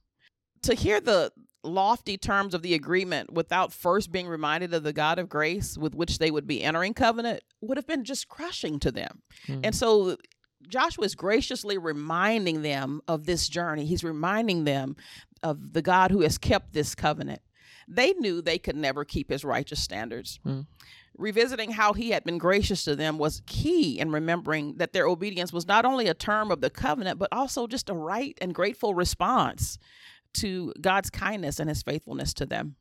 To 0.63 0.73
hear 0.73 0.99
the 0.99 1.31
lofty 1.63 2.17
terms 2.17 2.53
of 2.53 2.61
the 2.61 2.73
agreement 2.73 3.33
without 3.33 3.73
first 3.73 4.11
being 4.11 4.27
reminded 4.27 4.73
of 4.73 4.83
the 4.83 4.93
God 4.93 5.19
of 5.19 5.29
grace 5.29 5.77
with 5.77 5.95
which 5.95 6.17
they 6.17 6.31
would 6.31 6.47
be 6.47 6.63
entering 6.63 6.93
covenant 6.93 7.43
would 7.61 7.77
have 7.77 7.87
been 7.87 8.03
just 8.03 8.27
crushing 8.27 8.79
to 8.79 8.91
them. 8.91 9.21
Mm. 9.47 9.61
And 9.65 9.75
so 9.75 10.17
Joshua 10.69 11.05
is 11.05 11.15
graciously 11.15 11.77
reminding 11.77 12.61
them 12.61 13.01
of 13.07 13.25
this 13.25 13.49
journey. 13.49 13.85
He's 13.85 14.03
reminding 14.03 14.63
them 14.63 14.95
of 15.43 15.73
the 15.73 15.81
God 15.81 16.11
who 16.11 16.21
has 16.21 16.37
kept 16.37 16.73
this 16.73 16.95
covenant. 16.95 17.41
They 17.87 18.13
knew 18.13 18.41
they 18.41 18.59
could 18.59 18.75
never 18.75 19.03
keep 19.03 19.31
his 19.31 19.43
righteous 19.43 19.81
standards. 19.81 20.39
Mm. 20.45 20.67
Revisiting 21.17 21.71
how 21.71 21.93
he 21.93 22.11
had 22.11 22.23
been 22.23 22.37
gracious 22.37 22.83
to 22.85 22.95
them 22.95 23.17
was 23.17 23.41
key 23.45 23.99
in 23.99 24.11
remembering 24.11 24.75
that 24.77 24.93
their 24.93 25.07
obedience 25.07 25.51
was 25.51 25.67
not 25.67 25.85
only 25.85 26.07
a 26.07 26.13
term 26.13 26.51
of 26.51 26.61
the 26.61 26.69
covenant, 26.69 27.19
but 27.19 27.29
also 27.31 27.67
just 27.67 27.89
a 27.89 27.93
right 27.93 28.37
and 28.39 28.53
grateful 28.53 28.93
response 28.93 29.77
to 30.35 30.71
God's 30.79 31.09
kindness 31.09 31.59
and 31.59 31.67
his 31.67 31.81
faithfulness 31.81 32.33
to 32.35 32.45
them. 32.45 32.75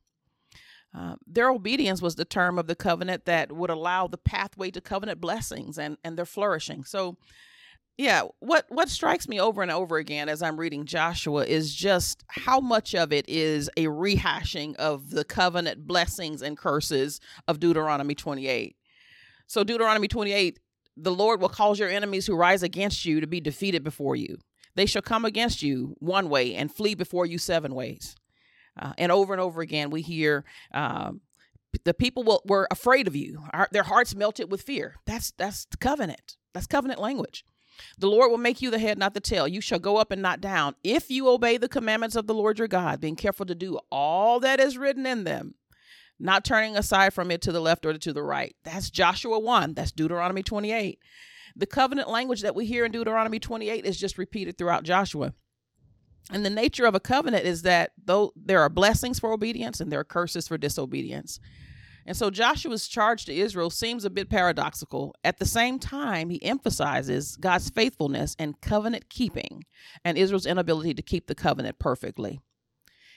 Uh, 0.96 1.16
their 1.26 1.50
obedience 1.50 2.00
was 2.00 2.14
the 2.14 2.24
term 2.24 2.58
of 2.58 2.66
the 2.66 2.74
covenant 2.74 3.24
that 3.24 3.52
would 3.52 3.70
allow 3.70 4.06
the 4.06 4.18
pathway 4.18 4.70
to 4.70 4.80
covenant 4.80 5.20
blessings 5.20 5.78
and, 5.78 5.98
and 6.04 6.16
their 6.16 6.24
flourishing. 6.24 6.84
So, 6.84 7.16
yeah, 7.98 8.22
what 8.38 8.64
what 8.68 8.88
strikes 8.88 9.26
me 9.26 9.40
over 9.40 9.60
and 9.60 9.72
over 9.72 9.96
again 9.96 10.28
as 10.28 10.40
I'm 10.40 10.56
reading 10.56 10.86
Joshua 10.86 11.44
is 11.44 11.74
just 11.74 12.22
how 12.28 12.60
much 12.60 12.94
of 12.94 13.12
it 13.12 13.28
is 13.28 13.68
a 13.76 13.86
rehashing 13.86 14.76
of 14.76 15.10
the 15.10 15.24
covenant 15.24 15.84
blessings 15.84 16.40
and 16.40 16.56
curses 16.56 17.20
of 17.48 17.58
Deuteronomy 17.58 18.14
28. 18.14 18.76
So 19.48 19.64
Deuteronomy 19.64 20.06
28, 20.06 20.60
the 20.96 21.12
Lord 21.12 21.40
will 21.40 21.48
cause 21.48 21.80
your 21.80 21.88
enemies 21.88 22.28
who 22.28 22.36
rise 22.36 22.62
against 22.62 23.04
you 23.04 23.20
to 23.20 23.26
be 23.26 23.40
defeated 23.40 23.82
before 23.82 24.14
you. 24.14 24.38
They 24.76 24.86
shall 24.86 25.02
come 25.02 25.24
against 25.24 25.60
you 25.60 25.96
one 25.98 26.28
way 26.28 26.54
and 26.54 26.72
flee 26.72 26.94
before 26.94 27.26
you 27.26 27.36
seven 27.36 27.74
ways. 27.74 28.14
Uh, 28.80 28.92
and 28.96 29.10
over 29.10 29.34
and 29.34 29.40
over 29.40 29.60
again, 29.60 29.90
we 29.90 30.02
hear 30.02 30.44
um, 30.72 31.20
the 31.82 31.94
people 31.94 32.22
will, 32.22 32.42
were 32.44 32.68
afraid 32.70 33.08
of 33.08 33.16
you. 33.16 33.42
Our, 33.52 33.68
their 33.72 33.82
hearts 33.82 34.14
melted 34.14 34.52
with 34.52 34.62
fear. 34.62 34.94
That's 35.04 35.32
that's 35.32 35.66
covenant. 35.80 36.36
That's 36.54 36.68
covenant 36.68 37.00
language. 37.00 37.44
The 37.98 38.08
Lord 38.08 38.30
will 38.30 38.38
make 38.38 38.62
you 38.62 38.70
the 38.70 38.78
head, 38.78 38.98
not 38.98 39.14
the 39.14 39.20
tail. 39.20 39.48
You 39.48 39.60
shall 39.60 39.78
go 39.78 39.96
up 39.96 40.10
and 40.10 40.22
not 40.22 40.40
down. 40.40 40.74
If 40.82 41.10
you 41.10 41.28
obey 41.28 41.56
the 41.56 41.68
commandments 41.68 42.16
of 42.16 42.26
the 42.26 42.34
Lord 42.34 42.58
your 42.58 42.68
God, 42.68 43.00
being 43.00 43.16
careful 43.16 43.46
to 43.46 43.54
do 43.54 43.78
all 43.90 44.40
that 44.40 44.60
is 44.60 44.78
written 44.78 45.06
in 45.06 45.24
them, 45.24 45.54
not 46.18 46.44
turning 46.44 46.76
aside 46.76 47.14
from 47.14 47.30
it 47.30 47.40
to 47.42 47.52
the 47.52 47.60
left 47.60 47.86
or 47.86 47.96
to 47.96 48.12
the 48.12 48.22
right. 48.22 48.56
That's 48.64 48.90
Joshua 48.90 49.38
1. 49.38 49.74
That's 49.74 49.92
Deuteronomy 49.92 50.42
28. 50.42 50.98
The 51.56 51.66
covenant 51.66 52.08
language 52.08 52.42
that 52.42 52.54
we 52.54 52.66
hear 52.66 52.84
in 52.84 52.92
Deuteronomy 52.92 53.38
28 53.38 53.84
is 53.84 53.98
just 53.98 54.18
repeated 54.18 54.58
throughout 54.58 54.84
Joshua. 54.84 55.32
And 56.30 56.44
the 56.44 56.50
nature 56.50 56.84
of 56.84 56.94
a 56.94 57.00
covenant 57.00 57.44
is 57.44 57.62
that 57.62 57.92
though 58.02 58.32
there 58.36 58.60
are 58.60 58.68
blessings 58.68 59.18
for 59.18 59.32
obedience 59.32 59.80
and 59.80 59.90
there 59.90 60.00
are 60.00 60.04
curses 60.04 60.46
for 60.46 60.58
disobedience. 60.58 61.40
And 62.08 62.16
so 62.16 62.30
Joshua's 62.30 62.88
charge 62.88 63.26
to 63.26 63.34
Israel 63.34 63.68
seems 63.68 64.06
a 64.06 64.10
bit 64.10 64.30
paradoxical. 64.30 65.14
At 65.24 65.38
the 65.38 65.44
same 65.44 65.78
time, 65.78 66.30
he 66.30 66.42
emphasizes 66.42 67.36
God's 67.36 67.68
faithfulness 67.68 68.34
and 68.38 68.58
covenant 68.62 69.10
keeping 69.10 69.64
and 70.06 70.16
Israel's 70.16 70.46
inability 70.46 70.94
to 70.94 71.02
keep 71.02 71.26
the 71.26 71.34
covenant 71.34 71.78
perfectly. 71.78 72.40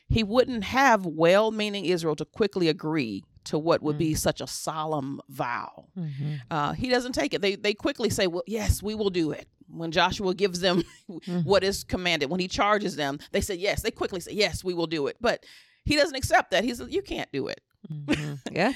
He 0.10 0.26
wouldn't 0.26 0.66
have 0.66 1.06
well 1.06 1.52
meaning 1.52 1.86
Israel 1.86 2.18
to 2.18 2.26
quickly 2.26 2.68
agree 2.68 3.24
to 3.46 3.58
what 3.58 3.82
would 3.82 3.94
mm-hmm. 3.94 4.00
be 4.00 4.14
mm. 4.14 4.18
such 4.18 4.42
a 4.42 4.46
solemn 4.46 5.22
vow. 5.30 5.88
Mm-hmm. 5.98 6.34
Uh, 6.52 6.74
he 6.74 6.90
doesn't 6.90 7.14
take 7.14 7.34
it. 7.34 7.42
They, 7.42 7.56
they 7.56 7.74
quickly 7.74 8.10
say, 8.10 8.28
Well, 8.28 8.44
yes, 8.46 8.84
we 8.84 8.94
will 8.94 9.10
do 9.10 9.32
it. 9.32 9.48
When 9.70 9.92
Joshua 9.92 10.34
gives 10.34 10.60
them 10.60 10.84
mm-hmm. 11.10 11.40
what 11.40 11.64
is 11.64 11.86
commanded, 11.86 12.30
when 12.30 12.42
he 12.42 12.50
charges 12.50 12.98
them, 12.98 13.20
they 13.32 13.40
say, 13.40 13.56
Yes. 13.56 13.84
They 13.84 13.92
quickly 13.92 14.20
say, 14.20 14.34
Yes, 14.34 14.66
we 14.66 14.74
will 14.74 14.86
do 14.86 15.08
it. 15.08 15.16
But 15.22 15.46
he 15.86 15.96
doesn't 15.96 16.16
accept 16.16 16.52
that. 16.52 16.66
He 16.66 16.76
says, 16.76 16.90
You 16.92 17.02
can't 17.02 17.32
do 17.32 17.48
it. 17.48 17.62
Mm-hmm. 17.90 18.34
Yeah. 18.52 18.74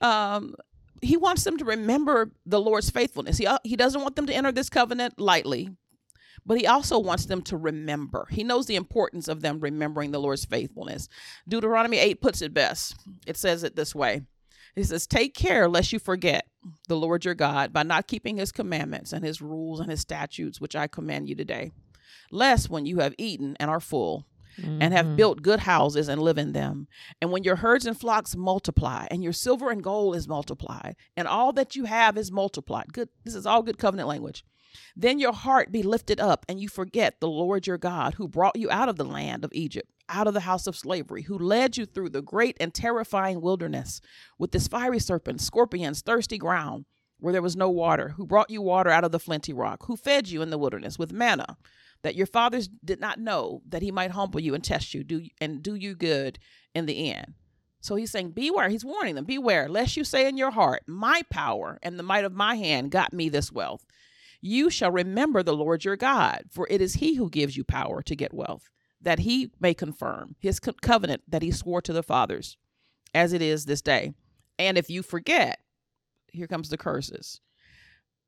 um, 0.00 0.54
he 1.00 1.16
wants 1.16 1.44
them 1.44 1.56
to 1.58 1.64
remember 1.64 2.32
the 2.44 2.60
Lord's 2.60 2.90
faithfulness. 2.90 3.38
He, 3.38 3.46
uh, 3.46 3.58
he 3.62 3.76
doesn't 3.76 4.00
want 4.00 4.16
them 4.16 4.26
to 4.26 4.34
enter 4.34 4.50
this 4.50 4.68
covenant 4.68 5.20
lightly, 5.20 5.68
but 6.44 6.58
he 6.58 6.66
also 6.66 6.98
wants 6.98 7.26
them 7.26 7.42
to 7.42 7.56
remember. 7.56 8.26
He 8.30 8.42
knows 8.42 8.66
the 8.66 8.74
importance 8.76 9.28
of 9.28 9.40
them 9.40 9.60
remembering 9.60 10.10
the 10.10 10.18
Lord's 10.18 10.44
faithfulness. 10.44 11.08
Deuteronomy 11.48 11.98
8 11.98 12.20
puts 12.20 12.42
it 12.42 12.52
best. 12.52 12.96
It 13.26 13.36
says 13.36 13.62
it 13.62 13.76
this 13.76 13.94
way 13.94 14.22
He 14.74 14.82
says, 14.82 15.06
Take 15.06 15.34
care 15.34 15.68
lest 15.68 15.92
you 15.92 15.98
forget 16.00 16.46
the 16.88 16.96
Lord 16.96 17.24
your 17.24 17.34
God 17.34 17.72
by 17.72 17.84
not 17.84 18.08
keeping 18.08 18.38
his 18.38 18.50
commandments 18.50 19.12
and 19.12 19.24
his 19.24 19.40
rules 19.40 19.78
and 19.78 19.90
his 19.90 20.00
statutes, 20.00 20.60
which 20.60 20.74
I 20.74 20.88
command 20.88 21.28
you 21.28 21.36
today. 21.36 21.70
Lest 22.30 22.68
when 22.68 22.86
you 22.86 22.98
have 22.98 23.14
eaten 23.18 23.56
and 23.60 23.70
are 23.70 23.80
full, 23.80 24.26
mm-hmm. 24.60 24.82
and 24.82 24.92
have 24.92 25.06
mm-hmm. 25.06 25.16
built 25.16 25.42
good 25.42 25.60
houses 25.60 26.08
and 26.08 26.20
live 26.20 26.38
in 26.38 26.52
them. 26.52 26.88
And 27.20 27.30
when 27.30 27.44
your 27.44 27.56
herds 27.56 27.86
and 27.86 27.98
flocks 27.98 28.36
multiply, 28.36 29.06
and 29.10 29.22
your 29.22 29.32
silver 29.32 29.70
and 29.70 29.82
gold 29.82 30.16
is 30.16 30.28
multiplied, 30.28 30.96
and 31.16 31.28
all 31.28 31.52
that 31.52 31.76
you 31.76 31.84
have 31.84 32.16
is 32.16 32.32
multiplied. 32.32 32.92
Good, 32.92 33.08
this 33.24 33.34
is 33.34 33.46
all 33.46 33.62
good 33.62 33.78
covenant 33.78 34.08
language. 34.08 34.44
Then 34.94 35.18
your 35.18 35.32
heart 35.32 35.72
be 35.72 35.82
lifted 35.82 36.20
up, 36.20 36.44
and 36.48 36.60
you 36.60 36.68
forget 36.68 37.20
the 37.20 37.28
Lord 37.28 37.66
your 37.66 37.78
God, 37.78 38.14
who 38.14 38.28
brought 38.28 38.56
you 38.56 38.70
out 38.70 38.88
of 38.88 38.96
the 38.96 39.04
land 39.04 39.44
of 39.44 39.52
Egypt, 39.52 39.90
out 40.08 40.26
of 40.26 40.34
the 40.34 40.40
house 40.40 40.66
of 40.66 40.76
slavery, 40.76 41.22
who 41.22 41.38
led 41.38 41.76
you 41.76 41.86
through 41.86 42.10
the 42.10 42.22
great 42.22 42.56
and 42.60 42.74
terrifying 42.74 43.40
wilderness 43.40 44.00
with 44.38 44.52
this 44.52 44.68
fiery 44.68 44.98
serpents, 44.98 45.44
scorpions, 45.44 46.02
thirsty 46.02 46.38
ground 46.38 46.84
where 47.20 47.32
there 47.32 47.42
was 47.42 47.56
no 47.56 47.68
water, 47.68 48.10
who 48.10 48.24
brought 48.24 48.50
you 48.50 48.62
water 48.62 48.90
out 48.90 49.04
of 49.04 49.10
the 49.10 49.18
flinty 49.18 49.52
rock, 49.52 49.86
who 49.86 49.96
fed 49.96 50.28
you 50.28 50.40
in 50.40 50.50
the 50.50 50.58
wilderness 50.58 50.98
with 50.98 51.12
manna 51.12 51.56
that 52.02 52.14
your 52.14 52.26
fathers 52.26 52.68
did 52.84 53.00
not 53.00 53.18
know 53.18 53.62
that 53.68 53.82
he 53.82 53.90
might 53.90 54.12
humble 54.12 54.40
you 54.40 54.54
and 54.54 54.62
test 54.62 54.94
you 54.94 55.04
do 55.04 55.26
and 55.40 55.62
do 55.62 55.74
you 55.74 55.94
good 55.94 56.38
in 56.74 56.86
the 56.86 57.10
end. 57.12 57.34
So 57.80 57.96
he's 57.96 58.10
saying, 58.10 58.32
Beware. 58.32 58.68
He's 58.68 58.84
warning 58.84 59.14
them, 59.14 59.24
Beware, 59.24 59.68
lest 59.68 59.96
you 59.96 60.04
say 60.04 60.28
in 60.28 60.36
your 60.36 60.50
heart, 60.50 60.82
My 60.86 61.22
power 61.30 61.78
and 61.82 61.98
the 61.98 62.02
might 62.02 62.24
of 62.24 62.32
my 62.32 62.56
hand 62.56 62.90
got 62.90 63.12
me 63.12 63.28
this 63.28 63.52
wealth. 63.52 63.84
You 64.40 64.70
shall 64.70 64.90
remember 64.90 65.42
the 65.42 65.56
Lord 65.56 65.84
your 65.84 65.96
God, 65.96 66.44
for 66.50 66.66
it 66.70 66.80
is 66.80 66.94
he 66.94 67.14
who 67.14 67.28
gives 67.28 67.56
you 67.56 67.64
power 67.64 68.02
to 68.02 68.16
get 68.16 68.34
wealth, 68.34 68.68
that 69.00 69.20
he 69.20 69.50
may 69.60 69.74
confirm 69.74 70.36
his 70.38 70.60
co- 70.60 70.72
covenant 70.80 71.22
that 71.28 71.42
he 71.42 71.50
swore 71.50 71.82
to 71.82 71.92
the 71.92 72.02
fathers, 72.02 72.56
as 73.14 73.32
it 73.32 73.42
is 73.42 73.64
this 73.64 73.82
day. 73.82 74.12
And 74.58 74.78
if 74.78 74.90
you 74.90 75.02
forget, 75.02 75.60
here 76.30 76.46
comes 76.46 76.68
the 76.68 76.76
curses 76.76 77.40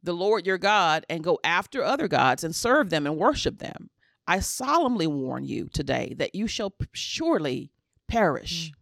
the 0.03 0.13
Lord 0.13 0.47
your 0.47 0.59
God 0.59 1.05
and 1.09 1.25
go 1.25 1.39
after 1.45 1.83
other 1.83 2.09
gods 2.09 2.45
and 2.45 2.55
serve 2.55 2.91
them 2.91 3.07
and 3.07 3.17
worship 3.17 3.59
them. 3.59 3.91
I 4.27 4.41
solemnly 4.41 5.07
warn 5.07 5.45
you 5.45 5.69
today 5.73 6.15
that 6.19 6.35
you 6.35 6.47
shall 6.47 6.73
surely 6.93 7.73
perish. 8.09 8.71
Mm. 8.71 8.75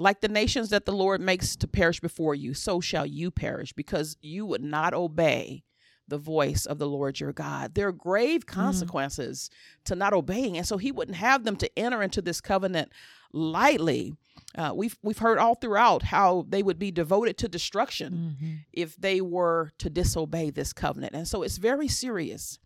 Like 0.00 0.20
the 0.20 0.28
nations 0.28 0.70
that 0.70 0.84
the 0.84 0.92
Lord 0.92 1.20
makes 1.20 1.56
to 1.56 1.66
perish 1.66 2.00
before 2.00 2.34
you, 2.34 2.54
so 2.54 2.80
shall 2.80 3.06
you 3.06 3.30
perish 3.30 3.72
because 3.72 4.16
you 4.20 4.46
would 4.46 4.62
not 4.62 4.94
obey 4.94 5.64
the 6.06 6.18
voice 6.18 6.66
of 6.66 6.78
the 6.78 6.88
Lord 6.88 7.20
your 7.20 7.32
God. 7.32 7.74
There 7.74 7.88
are 7.88 7.92
grave 7.92 8.46
mm. 8.46 8.48
consequences 8.48 9.50
mm. 9.50 9.84
to 9.84 9.94
not 9.94 10.12
obeying. 10.12 10.56
And 10.56 10.66
so 10.66 10.76
he 10.76 10.92
wouldn't 10.92 11.16
have 11.16 11.44
them 11.44 11.56
to 11.56 11.78
enter 11.78 12.02
into 12.02 12.22
this 12.22 12.40
covenant 12.40 12.92
lightly. 13.32 14.14
Uh, 14.56 14.72
we've 14.74 14.96
we've 15.02 15.18
heard 15.18 15.38
all 15.38 15.54
throughout 15.54 16.02
how 16.04 16.46
they 16.48 16.62
would 16.62 16.78
be 16.78 16.90
devoted 16.90 17.36
to 17.38 17.48
destruction 17.48 18.36
mm-hmm. 18.40 18.54
if 18.72 18.96
they 18.96 19.20
were 19.20 19.72
to 19.78 19.90
disobey 19.90 20.50
this 20.50 20.72
covenant, 20.72 21.14
and 21.14 21.28
so 21.28 21.42
it's 21.42 21.58
very 21.58 21.88
serious. 21.88 22.58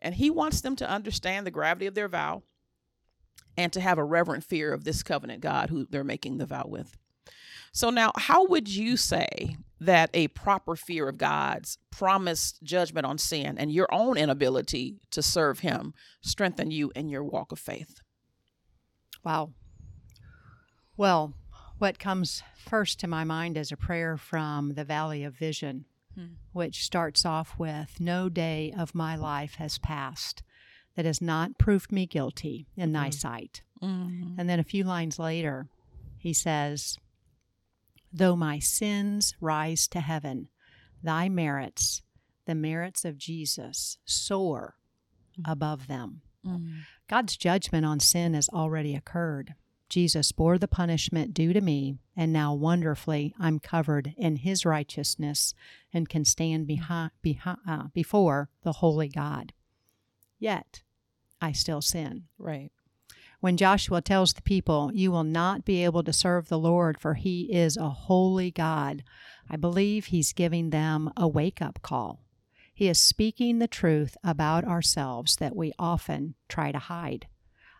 And 0.00 0.14
he 0.14 0.30
wants 0.30 0.60
them 0.60 0.76
to 0.76 0.88
understand 0.88 1.46
the 1.46 1.50
gravity 1.50 1.86
of 1.86 1.94
their 1.94 2.08
vow, 2.08 2.42
and 3.56 3.72
to 3.72 3.80
have 3.80 3.98
a 3.98 4.04
reverent 4.04 4.44
fear 4.44 4.72
of 4.72 4.84
this 4.84 5.02
covenant 5.02 5.40
God 5.40 5.70
who 5.70 5.86
they're 5.86 6.04
making 6.04 6.38
the 6.38 6.46
vow 6.46 6.66
with. 6.66 6.96
So 7.72 7.90
now, 7.90 8.12
how 8.16 8.46
would 8.46 8.68
you 8.74 8.96
say 8.96 9.56
that 9.80 10.08
a 10.14 10.28
proper 10.28 10.76
fear 10.76 11.08
of 11.08 11.18
God's 11.18 11.76
promised 11.90 12.62
judgment 12.62 13.04
on 13.04 13.18
sin 13.18 13.58
and 13.58 13.70
your 13.70 13.88
own 13.92 14.16
inability 14.16 14.96
to 15.10 15.22
serve 15.22 15.58
Him 15.58 15.92
strengthen 16.22 16.70
you 16.70 16.90
in 16.96 17.08
your 17.08 17.22
walk 17.22 17.52
of 17.52 17.58
faith? 17.58 18.00
Wow, 19.24 19.52
well, 20.96 21.34
what 21.78 21.98
comes 21.98 22.42
first 22.56 23.00
to 23.00 23.06
my 23.06 23.24
mind 23.24 23.56
is 23.56 23.70
a 23.70 23.76
prayer 23.76 24.16
from 24.16 24.74
the 24.74 24.84
Valley 24.84 25.24
of 25.24 25.34
Vision, 25.34 25.84
hmm. 26.14 26.26
which 26.52 26.84
starts 26.84 27.24
off 27.24 27.58
with 27.58 28.00
No 28.00 28.28
day 28.28 28.72
of 28.76 28.94
my 28.94 29.16
life 29.16 29.56
has 29.56 29.78
passed 29.78 30.42
that 30.96 31.04
has 31.04 31.20
not 31.20 31.58
proved 31.58 31.92
me 31.92 32.06
guilty 32.06 32.66
in 32.76 32.92
thy 32.92 33.06
hmm. 33.06 33.12
sight. 33.12 33.62
Mm-hmm. 33.82 34.40
And 34.40 34.48
then 34.48 34.58
a 34.58 34.64
few 34.64 34.84
lines 34.84 35.18
later, 35.18 35.68
he 36.18 36.32
says, 36.32 36.98
Though 38.12 38.36
my 38.36 38.58
sins 38.58 39.34
rise 39.40 39.86
to 39.88 40.00
heaven, 40.00 40.48
thy 41.02 41.28
merits, 41.28 42.02
the 42.46 42.54
merits 42.54 43.04
of 43.04 43.18
Jesus, 43.18 43.98
soar 44.06 44.76
mm-hmm. 45.38 45.50
above 45.50 45.86
them. 45.86 46.22
Mm-hmm. 46.46 46.78
God's 47.08 47.36
judgment 47.36 47.84
on 47.84 48.00
sin 48.00 48.34
has 48.34 48.48
already 48.48 48.94
occurred. 48.94 49.54
Jesus 49.88 50.32
bore 50.32 50.58
the 50.58 50.68
punishment 50.68 51.32
due 51.32 51.52
to 51.52 51.60
me, 51.60 51.96
and 52.16 52.32
now 52.32 52.52
wonderfully 52.52 53.34
I'm 53.38 53.60
covered 53.60 54.14
in 54.16 54.36
his 54.36 54.66
righteousness 54.66 55.54
and 55.92 56.08
can 56.08 56.24
stand 56.24 56.66
behind, 56.66 57.12
behind, 57.22 57.58
uh, 57.68 57.84
before 57.94 58.48
the 58.62 58.72
holy 58.72 59.08
God. 59.08 59.52
Yet, 60.38 60.82
I 61.40 61.52
still 61.52 61.82
sin. 61.82 62.24
Right. 62.38 62.72
When 63.40 63.56
Joshua 63.56 64.00
tells 64.00 64.32
the 64.32 64.42
people, 64.42 64.90
You 64.92 65.12
will 65.12 65.24
not 65.24 65.64
be 65.64 65.84
able 65.84 66.02
to 66.04 66.12
serve 66.12 66.48
the 66.48 66.58
Lord, 66.58 66.98
for 67.00 67.14
he 67.14 67.42
is 67.52 67.76
a 67.76 67.90
holy 67.90 68.50
God, 68.50 69.04
I 69.48 69.56
believe 69.56 70.06
he's 70.06 70.32
giving 70.32 70.70
them 70.70 71.12
a 71.16 71.28
wake 71.28 71.62
up 71.62 71.80
call. 71.82 72.24
He 72.74 72.88
is 72.88 73.00
speaking 73.00 73.58
the 73.58 73.68
truth 73.68 74.16
about 74.24 74.64
ourselves 74.64 75.36
that 75.36 75.56
we 75.56 75.72
often 75.78 76.34
try 76.48 76.72
to 76.72 76.78
hide. 76.78 77.26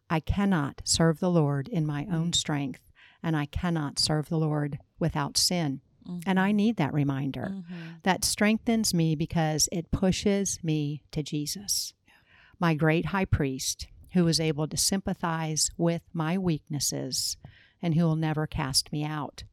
I 0.08 0.20
cannot 0.20 0.82
serve 0.84 1.20
the 1.20 1.30
Lord 1.30 1.68
in 1.68 1.86
my 1.86 2.06
own 2.10 2.30
mm. 2.30 2.34
strength, 2.34 2.80
and 3.22 3.36
I 3.36 3.46
cannot 3.46 3.98
serve 3.98 4.28
the 4.28 4.38
Lord 4.38 4.78
without 4.98 5.36
sin. 5.36 5.80
Mm-hmm. 6.08 6.28
And 6.28 6.38
I 6.38 6.52
need 6.52 6.76
that 6.76 6.94
reminder. 6.94 7.52
Mm-hmm. 7.52 7.74
That 8.04 8.24
strengthens 8.24 8.94
me 8.94 9.16
because 9.16 9.68
it 9.72 9.90
pushes 9.90 10.60
me 10.62 11.02
to 11.10 11.22
Jesus, 11.22 11.94
yeah. 12.06 12.14
my 12.60 12.74
great 12.74 13.06
high 13.06 13.24
priest, 13.24 13.88
who 14.12 14.26
is 14.28 14.40
able 14.40 14.68
to 14.68 14.76
sympathize 14.76 15.70
with 15.76 16.02
my 16.12 16.38
weaknesses 16.38 17.36
and 17.82 17.94
who 17.94 18.04
will 18.04 18.16
never 18.16 18.46
cast 18.46 18.92
me 18.92 19.04
out. 19.04 19.44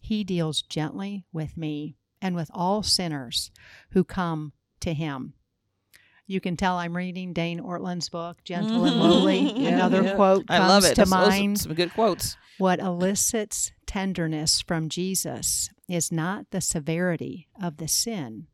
He 0.00 0.24
deals 0.24 0.62
gently 0.62 1.24
with 1.32 1.56
me 1.56 1.96
and 2.22 2.34
with 2.34 2.50
all 2.52 2.82
sinners 2.82 3.50
who 3.90 4.02
come 4.02 4.52
to 4.80 4.94
him 4.94 5.34
you 6.30 6.40
can 6.40 6.56
tell 6.56 6.76
I'm 6.76 6.96
reading 6.96 7.32
Dane 7.32 7.58
Ortlund's 7.60 8.08
book, 8.08 8.44
Gentle 8.44 8.84
and 8.84 9.00
Lowly. 9.00 9.52
yeah, 9.56 9.70
Another 9.70 10.04
yeah. 10.04 10.14
quote 10.14 10.46
comes 10.46 10.60
I 10.60 10.66
love 10.68 10.84
it. 10.84 10.90
to 10.90 10.94
That's 10.94 11.10
mind. 11.10 11.58
Some 11.58 11.74
good 11.74 11.92
quotes. 11.92 12.36
What 12.56 12.78
elicits 12.78 13.72
tenderness 13.84 14.62
from 14.62 14.88
Jesus 14.88 15.70
is 15.88 16.12
not 16.12 16.46
the 16.52 16.60
severity 16.60 17.48
of 17.60 17.78
the 17.78 17.88
sin, 17.88 18.46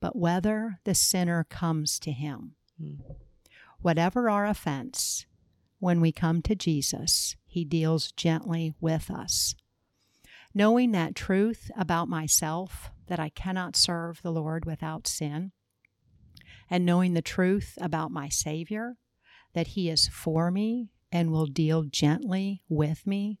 but 0.00 0.16
whether 0.16 0.80
the 0.84 0.94
sinner 0.94 1.46
comes 1.48 1.98
to 2.00 2.12
him. 2.12 2.56
Mm. 2.80 2.98
Whatever 3.80 4.28
our 4.28 4.44
offense, 4.44 5.24
when 5.78 6.02
we 6.02 6.12
come 6.12 6.42
to 6.42 6.54
Jesus, 6.54 7.36
he 7.46 7.64
deals 7.64 8.12
gently 8.12 8.74
with 8.82 9.10
us. 9.10 9.54
Knowing 10.52 10.92
that 10.92 11.14
truth 11.14 11.70
about 11.74 12.08
myself, 12.08 12.90
that 13.06 13.20
I 13.20 13.30
cannot 13.30 13.76
serve 13.76 14.20
the 14.20 14.32
Lord 14.32 14.66
without 14.66 15.06
sin, 15.06 15.52
and 16.70 16.84
knowing 16.84 17.14
the 17.14 17.22
truth 17.22 17.76
about 17.80 18.10
my 18.10 18.28
Savior, 18.28 18.96
that 19.54 19.68
He 19.68 19.88
is 19.88 20.08
for 20.08 20.50
me 20.50 20.90
and 21.10 21.30
will 21.30 21.46
deal 21.46 21.84
gently 21.84 22.62
with 22.68 23.06
me, 23.06 23.40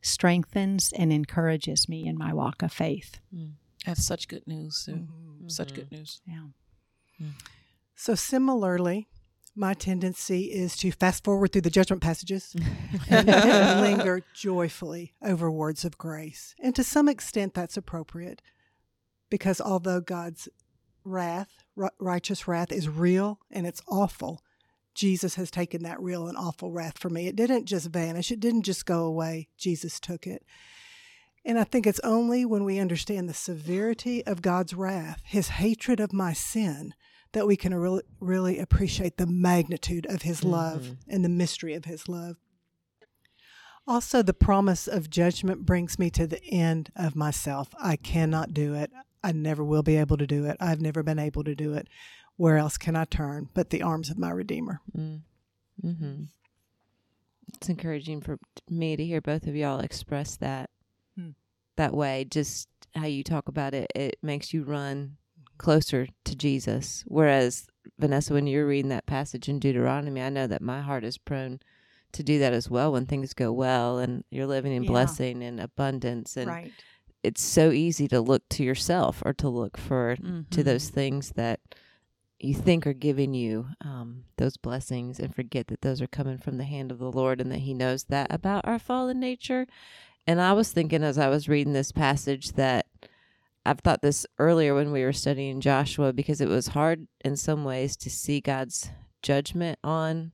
strengthens 0.00 0.92
and 0.92 1.12
encourages 1.12 1.88
me 1.88 2.06
in 2.06 2.18
my 2.18 2.32
walk 2.32 2.62
of 2.62 2.72
faith. 2.72 3.20
Mm. 3.34 3.52
That's 3.84 4.04
such 4.04 4.28
good 4.28 4.46
news, 4.46 4.76
Sue. 4.76 4.92
Mm-hmm. 4.92 5.48
Such 5.48 5.72
good 5.74 5.90
news. 5.90 6.20
Yeah. 6.26 6.48
Mm. 7.22 7.32
So, 7.94 8.14
similarly, 8.14 9.08
my 9.54 9.72
tendency 9.72 10.52
is 10.52 10.76
to 10.78 10.92
fast 10.92 11.24
forward 11.24 11.52
through 11.52 11.62
the 11.62 11.70
judgment 11.70 12.02
passages 12.02 12.54
and 13.08 13.26
linger 13.80 14.22
joyfully 14.34 15.14
over 15.22 15.50
words 15.50 15.84
of 15.84 15.96
grace. 15.96 16.54
And 16.60 16.74
to 16.76 16.84
some 16.84 17.08
extent, 17.08 17.54
that's 17.54 17.76
appropriate 17.76 18.42
because 19.30 19.60
although 19.60 20.00
God's 20.00 20.48
wrath, 21.04 21.64
righteous 21.98 22.48
wrath, 22.48 22.72
is 22.72 22.88
real 22.88 23.38
and 23.50 23.66
it's 23.66 23.82
awful, 23.88 24.42
Jesus 24.96 25.34
has 25.34 25.50
taken 25.50 25.82
that 25.82 26.00
real 26.00 26.26
and 26.26 26.38
awful 26.38 26.72
wrath 26.72 26.98
for 26.98 27.10
me. 27.10 27.26
It 27.28 27.36
didn't 27.36 27.66
just 27.66 27.88
vanish, 27.88 28.32
it 28.32 28.40
didn't 28.40 28.62
just 28.62 28.86
go 28.86 29.04
away. 29.04 29.48
Jesus 29.56 30.00
took 30.00 30.26
it. 30.26 30.42
And 31.44 31.60
I 31.60 31.64
think 31.64 31.86
it's 31.86 32.00
only 32.00 32.44
when 32.44 32.64
we 32.64 32.80
understand 32.80 33.28
the 33.28 33.34
severity 33.34 34.26
of 34.26 34.42
God's 34.42 34.74
wrath, 34.74 35.20
his 35.24 35.48
hatred 35.48 36.00
of 36.00 36.12
my 36.12 36.32
sin, 36.32 36.94
that 37.32 37.46
we 37.46 37.56
can 37.56 37.72
really, 37.74 38.02
really 38.18 38.58
appreciate 38.58 39.16
the 39.16 39.26
magnitude 39.26 40.06
of 40.06 40.22
his 40.22 40.42
love 40.42 40.82
mm-hmm. 40.82 40.94
and 41.10 41.24
the 41.24 41.28
mystery 41.28 41.74
of 41.74 41.84
his 41.84 42.08
love. 42.08 42.36
Also, 43.86 44.22
the 44.22 44.34
promise 44.34 44.88
of 44.88 45.10
judgment 45.10 45.64
brings 45.64 45.98
me 45.98 46.10
to 46.10 46.26
the 46.26 46.42
end 46.46 46.90
of 46.96 47.14
myself. 47.14 47.68
I 47.78 47.94
cannot 47.94 48.52
do 48.52 48.74
it. 48.74 48.90
I 49.26 49.32
never 49.32 49.64
will 49.64 49.82
be 49.82 49.96
able 49.96 50.16
to 50.18 50.26
do 50.26 50.44
it. 50.44 50.56
I've 50.60 50.80
never 50.80 51.02
been 51.02 51.18
able 51.18 51.42
to 51.42 51.56
do 51.56 51.74
it. 51.74 51.88
Where 52.36 52.58
else 52.58 52.78
can 52.78 52.94
I 52.94 53.06
turn 53.06 53.48
but 53.54 53.70
the 53.70 53.82
arms 53.82 54.08
of 54.08 54.18
my 54.18 54.30
Redeemer? 54.30 54.80
Mm. 54.96 55.22
Mm-hmm. 55.84 56.22
It's 57.54 57.68
encouraging 57.68 58.20
for 58.20 58.38
me 58.70 58.94
to 58.94 59.04
hear 59.04 59.20
both 59.20 59.48
of 59.48 59.56
y'all 59.56 59.80
express 59.80 60.36
that 60.36 60.70
hmm. 61.18 61.30
that 61.74 61.92
way. 61.92 62.24
Just 62.30 62.68
how 62.94 63.06
you 63.06 63.24
talk 63.24 63.48
about 63.48 63.74
it, 63.74 63.90
it 63.96 64.16
makes 64.22 64.54
you 64.54 64.62
run 64.62 65.16
closer 65.58 66.06
to 66.24 66.36
Jesus. 66.36 67.02
Whereas, 67.08 67.66
Vanessa, 67.98 68.32
when 68.32 68.46
you're 68.46 68.66
reading 68.66 68.90
that 68.90 69.06
passage 69.06 69.48
in 69.48 69.58
Deuteronomy, 69.58 70.22
I 70.22 70.28
know 70.28 70.46
that 70.46 70.62
my 70.62 70.82
heart 70.82 71.02
is 71.02 71.18
prone 71.18 71.58
to 72.12 72.22
do 72.22 72.38
that 72.38 72.52
as 72.52 72.70
well 72.70 72.92
when 72.92 73.06
things 73.06 73.34
go 73.34 73.52
well 73.52 73.98
and 73.98 74.22
you're 74.30 74.46
living 74.46 74.72
in 74.72 74.84
yeah. 74.84 74.90
blessing 74.90 75.42
and 75.42 75.60
abundance. 75.60 76.36
And 76.36 76.48
right. 76.48 76.72
It's 77.26 77.42
so 77.42 77.72
easy 77.72 78.06
to 78.06 78.20
look 78.20 78.48
to 78.48 78.62
yourself 78.62 79.20
or 79.26 79.32
to 79.32 79.48
look 79.48 79.76
for 79.76 80.16
mm-hmm. 80.16 80.42
to 80.50 80.62
those 80.62 80.88
things 80.88 81.30
that 81.30 81.58
you 82.38 82.54
think 82.54 82.86
are 82.86 82.92
giving 82.92 83.34
you 83.34 83.66
um, 83.80 84.22
those 84.36 84.56
blessings 84.56 85.18
and 85.18 85.34
forget 85.34 85.66
that 85.66 85.80
those 85.80 86.00
are 86.00 86.06
coming 86.06 86.38
from 86.38 86.56
the 86.56 86.64
hand 86.64 86.92
of 86.92 87.00
the 87.00 87.10
Lord 87.10 87.40
and 87.40 87.50
that 87.50 87.58
He 87.60 87.74
knows 87.74 88.04
that 88.04 88.32
about 88.32 88.64
our 88.64 88.78
fallen 88.78 89.18
nature. 89.18 89.66
And 90.24 90.40
I 90.40 90.52
was 90.52 90.70
thinking 90.70 91.02
as 91.02 91.18
I 91.18 91.28
was 91.28 91.48
reading 91.48 91.72
this 91.72 91.90
passage 91.90 92.52
that 92.52 92.86
I've 93.64 93.80
thought 93.80 94.02
this 94.02 94.24
earlier 94.38 94.76
when 94.76 94.92
we 94.92 95.02
were 95.02 95.12
studying 95.12 95.60
Joshua 95.60 96.12
because 96.12 96.40
it 96.40 96.48
was 96.48 96.68
hard 96.68 97.08
in 97.24 97.34
some 97.34 97.64
ways 97.64 97.96
to 97.96 98.10
see 98.10 98.40
God's 98.40 98.88
judgment 99.20 99.80
on 99.82 100.30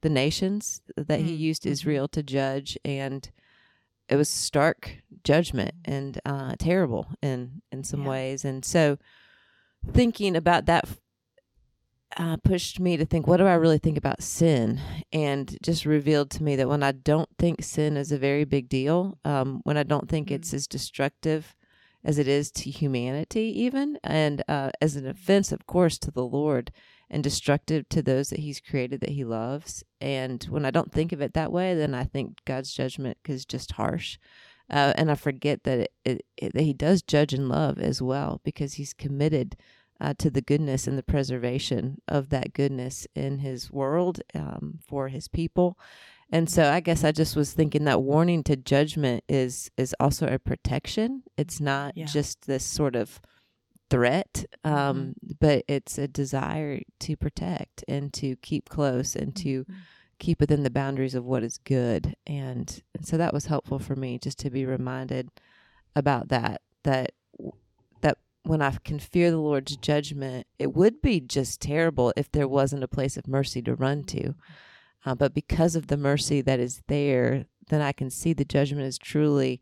the 0.00 0.10
nations 0.10 0.82
that 0.96 1.06
mm-hmm. 1.06 1.26
he 1.26 1.34
used. 1.34 1.64
Israel 1.64 2.08
to 2.08 2.24
judge 2.24 2.76
and 2.84 3.30
it 4.08 4.16
was 4.16 4.28
stark 4.28 5.02
judgment 5.22 5.74
and 5.84 6.20
uh, 6.24 6.54
terrible 6.58 7.08
in 7.22 7.62
in 7.72 7.84
some 7.84 8.02
yeah. 8.02 8.08
ways 8.08 8.44
and 8.44 8.64
so 8.64 8.98
thinking 9.92 10.36
about 10.36 10.66
that 10.66 10.88
uh, 12.16 12.36
pushed 12.36 12.78
me 12.78 12.96
to 12.96 13.04
think 13.04 13.26
what 13.26 13.38
do 13.38 13.46
I 13.46 13.54
really 13.54 13.78
think 13.78 13.98
about 13.98 14.22
sin 14.22 14.80
and 15.12 15.58
just 15.62 15.84
revealed 15.84 16.30
to 16.32 16.42
me 16.42 16.54
that 16.56 16.68
when 16.68 16.82
I 16.82 16.92
don't 16.92 17.28
think 17.38 17.62
sin 17.64 17.96
is 17.96 18.12
a 18.12 18.18
very 18.18 18.44
big 18.44 18.68
deal 18.68 19.18
um, 19.24 19.60
when 19.64 19.76
I 19.76 19.82
don't 19.82 20.08
think 20.08 20.28
mm-hmm. 20.28 20.36
it's 20.36 20.54
as 20.54 20.66
destructive 20.66 21.56
as 22.04 22.18
it 22.18 22.28
is 22.28 22.50
to 22.50 22.70
humanity, 22.70 23.52
even, 23.62 23.98
and 24.04 24.42
uh, 24.46 24.70
as 24.80 24.94
an 24.94 25.06
offense, 25.06 25.50
of 25.52 25.66
course, 25.66 25.98
to 25.98 26.10
the 26.10 26.24
Lord 26.24 26.70
and 27.10 27.22
destructive 27.22 27.88
to 27.90 28.02
those 28.02 28.30
that 28.30 28.40
He's 28.40 28.60
created 28.60 29.00
that 29.00 29.10
He 29.10 29.24
loves. 29.24 29.84
And 30.00 30.42
when 30.44 30.64
I 30.64 30.70
don't 30.70 30.92
think 30.92 31.12
of 31.12 31.20
it 31.20 31.34
that 31.34 31.52
way, 31.52 31.74
then 31.74 31.94
I 31.94 32.04
think 32.04 32.38
God's 32.44 32.72
judgment 32.72 33.18
is 33.28 33.44
just 33.44 33.72
harsh. 33.72 34.18
Uh, 34.70 34.92
and 34.96 35.10
I 35.10 35.14
forget 35.14 35.64
that 35.64 35.78
it, 35.80 35.92
it, 36.04 36.26
it, 36.36 36.54
that 36.54 36.62
He 36.62 36.72
does 36.72 37.02
judge 37.02 37.32
and 37.32 37.48
love 37.48 37.78
as 37.78 38.00
well 38.00 38.40
because 38.44 38.74
He's 38.74 38.94
committed 38.94 39.56
uh, 40.00 40.14
to 40.18 40.30
the 40.30 40.42
goodness 40.42 40.86
and 40.86 40.98
the 40.98 41.02
preservation 41.02 42.00
of 42.08 42.30
that 42.30 42.52
goodness 42.52 43.06
in 43.14 43.38
His 43.38 43.70
world 43.70 44.20
um, 44.34 44.78
for 44.86 45.08
His 45.08 45.28
people. 45.28 45.78
And 46.30 46.50
so 46.50 46.70
I 46.70 46.80
guess 46.80 47.04
I 47.04 47.12
just 47.12 47.36
was 47.36 47.52
thinking 47.52 47.84
that 47.84 48.02
warning 48.02 48.42
to 48.44 48.56
judgment 48.56 49.22
is 49.28 49.70
is 49.76 49.94
also 50.00 50.26
a 50.26 50.38
protection. 50.38 51.22
It's 51.36 51.60
not 51.60 51.96
yeah. 51.96 52.06
just 52.06 52.46
this 52.46 52.64
sort 52.64 52.96
of 52.96 53.20
threat, 53.94 54.44
um, 54.64 54.74
mm-hmm. 54.74 55.32
but 55.40 55.64
it's 55.68 55.98
a 55.98 56.08
desire 56.08 56.80
to 57.00 57.16
protect 57.16 57.84
and 57.86 58.12
to 58.14 58.36
keep 58.36 58.68
close 58.68 59.14
and 59.14 59.36
to 59.36 59.62
mm-hmm. 59.62 59.74
keep 60.18 60.40
within 60.40 60.62
the 60.62 60.70
boundaries 60.70 61.14
of 61.14 61.24
what 61.24 61.42
is 61.42 61.58
good. 61.58 62.14
And, 62.26 62.82
so 63.02 63.16
that 63.18 63.34
was 63.34 63.46
helpful 63.46 63.78
for 63.78 63.94
me 63.94 64.18
just 64.18 64.38
to 64.38 64.50
be 64.50 64.64
reminded 64.64 65.28
about 65.94 66.28
that. 66.28 66.62
That 66.84 67.12
that 68.00 68.18
when 68.44 68.62
I 68.62 68.76
can 68.82 68.98
fear 68.98 69.30
the 69.30 69.38
Lord's 69.38 69.76
judgment, 69.76 70.46
it 70.58 70.74
would 70.74 71.02
be 71.02 71.20
just 71.20 71.60
terrible 71.60 72.12
if 72.16 72.32
there 72.32 72.48
wasn't 72.48 72.84
a 72.84 72.88
place 72.88 73.16
of 73.16 73.28
mercy 73.28 73.60
to 73.62 73.74
run 73.74 74.04
to. 74.04 74.20
Mm-hmm 74.20 74.30
uh, 75.04 75.14
but 75.14 75.34
because 75.34 75.76
of 75.76 75.88
the 75.88 75.96
mercy 75.96 76.40
that 76.40 76.60
is 76.60 76.82
there, 76.88 77.44
then 77.68 77.80
I 77.80 77.92
can 77.92 78.10
see 78.10 78.32
the 78.32 78.44
judgment 78.44 78.86
is 78.86 78.98
truly 78.98 79.60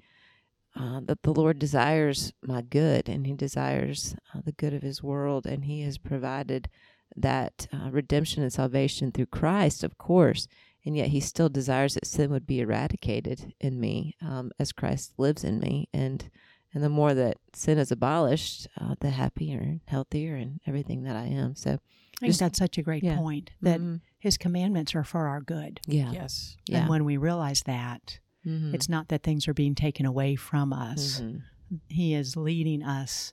uh, 0.74 1.00
that 1.04 1.22
the 1.22 1.32
Lord 1.32 1.58
desires 1.58 2.32
my 2.42 2.62
good 2.62 3.08
and 3.08 3.26
He 3.26 3.34
desires 3.34 4.14
uh, 4.34 4.40
the 4.44 4.52
good 4.52 4.74
of 4.74 4.82
His 4.82 5.02
world, 5.02 5.46
and 5.46 5.64
He 5.64 5.82
has 5.82 5.98
provided 5.98 6.68
that 7.16 7.66
uh, 7.72 7.90
redemption 7.90 8.42
and 8.42 8.52
salvation 8.52 9.12
through 9.12 9.26
Christ, 9.26 9.84
of 9.84 9.98
course. 9.98 10.48
And 10.84 10.96
yet 10.96 11.08
He 11.08 11.20
still 11.20 11.48
desires 11.48 11.94
that 11.94 12.06
sin 12.06 12.30
would 12.30 12.46
be 12.46 12.60
eradicated 12.60 13.54
in 13.60 13.78
me 13.78 14.16
um, 14.20 14.50
as 14.58 14.72
Christ 14.72 15.12
lives 15.18 15.44
in 15.44 15.60
me. 15.60 15.88
And 15.92 16.28
and 16.74 16.82
the 16.82 16.88
more 16.88 17.12
that 17.14 17.36
sin 17.52 17.78
is 17.78 17.92
abolished, 17.92 18.66
uh, 18.80 18.94
the 19.00 19.10
happier 19.10 19.58
and 19.58 19.80
healthier 19.86 20.36
and 20.36 20.60
everything 20.66 21.02
that 21.02 21.16
I 21.16 21.24
am. 21.26 21.54
So 21.54 21.78
I 22.22 22.26
think 22.26 22.36
that's 22.36 22.58
such 22.58 22.78
a 22.78 22.82
great 22.82 23.02
yeah. 23.02 23.16
point 23.16 23.50
that 23.60 23.80
mm-hmm. 23.80 23.96
his 24.18 24.38
commandments 24.38 24.94
are 24.94 25.04
for 25.04 25.26
our 25.26 25.40
good. 25.40 25.80
Yeah. 25.86 26.12
Yes. 26.12 26.56
And 26.68 26.84
yeah. 26.84 26.88
when 26.88 27.04
we 27.04 27.16
realize 27.16 27.62
that, 27.66 28.20
mm-hmm. 28.46 28.74
it's 28.74 28.88
not 28.88 29.08
that 29.08 29.22
things 29.22 29.48
are 29.48 29.54
being 29.54 29.74
taken 29.74 30.06
away 30.06 30.36
from 30.36 30.72
us. 30.72 31.20
Mm-hmm. 31.20 31.76
He 31.88 32.14
is 32.14 32.36
leading 32.36 32.82
us 32.82 33.32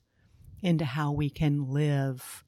into 0.62 0.86
how 0.86 1.12
we 1.12 1.30
can 1.30 1.70
live 1.70 2.44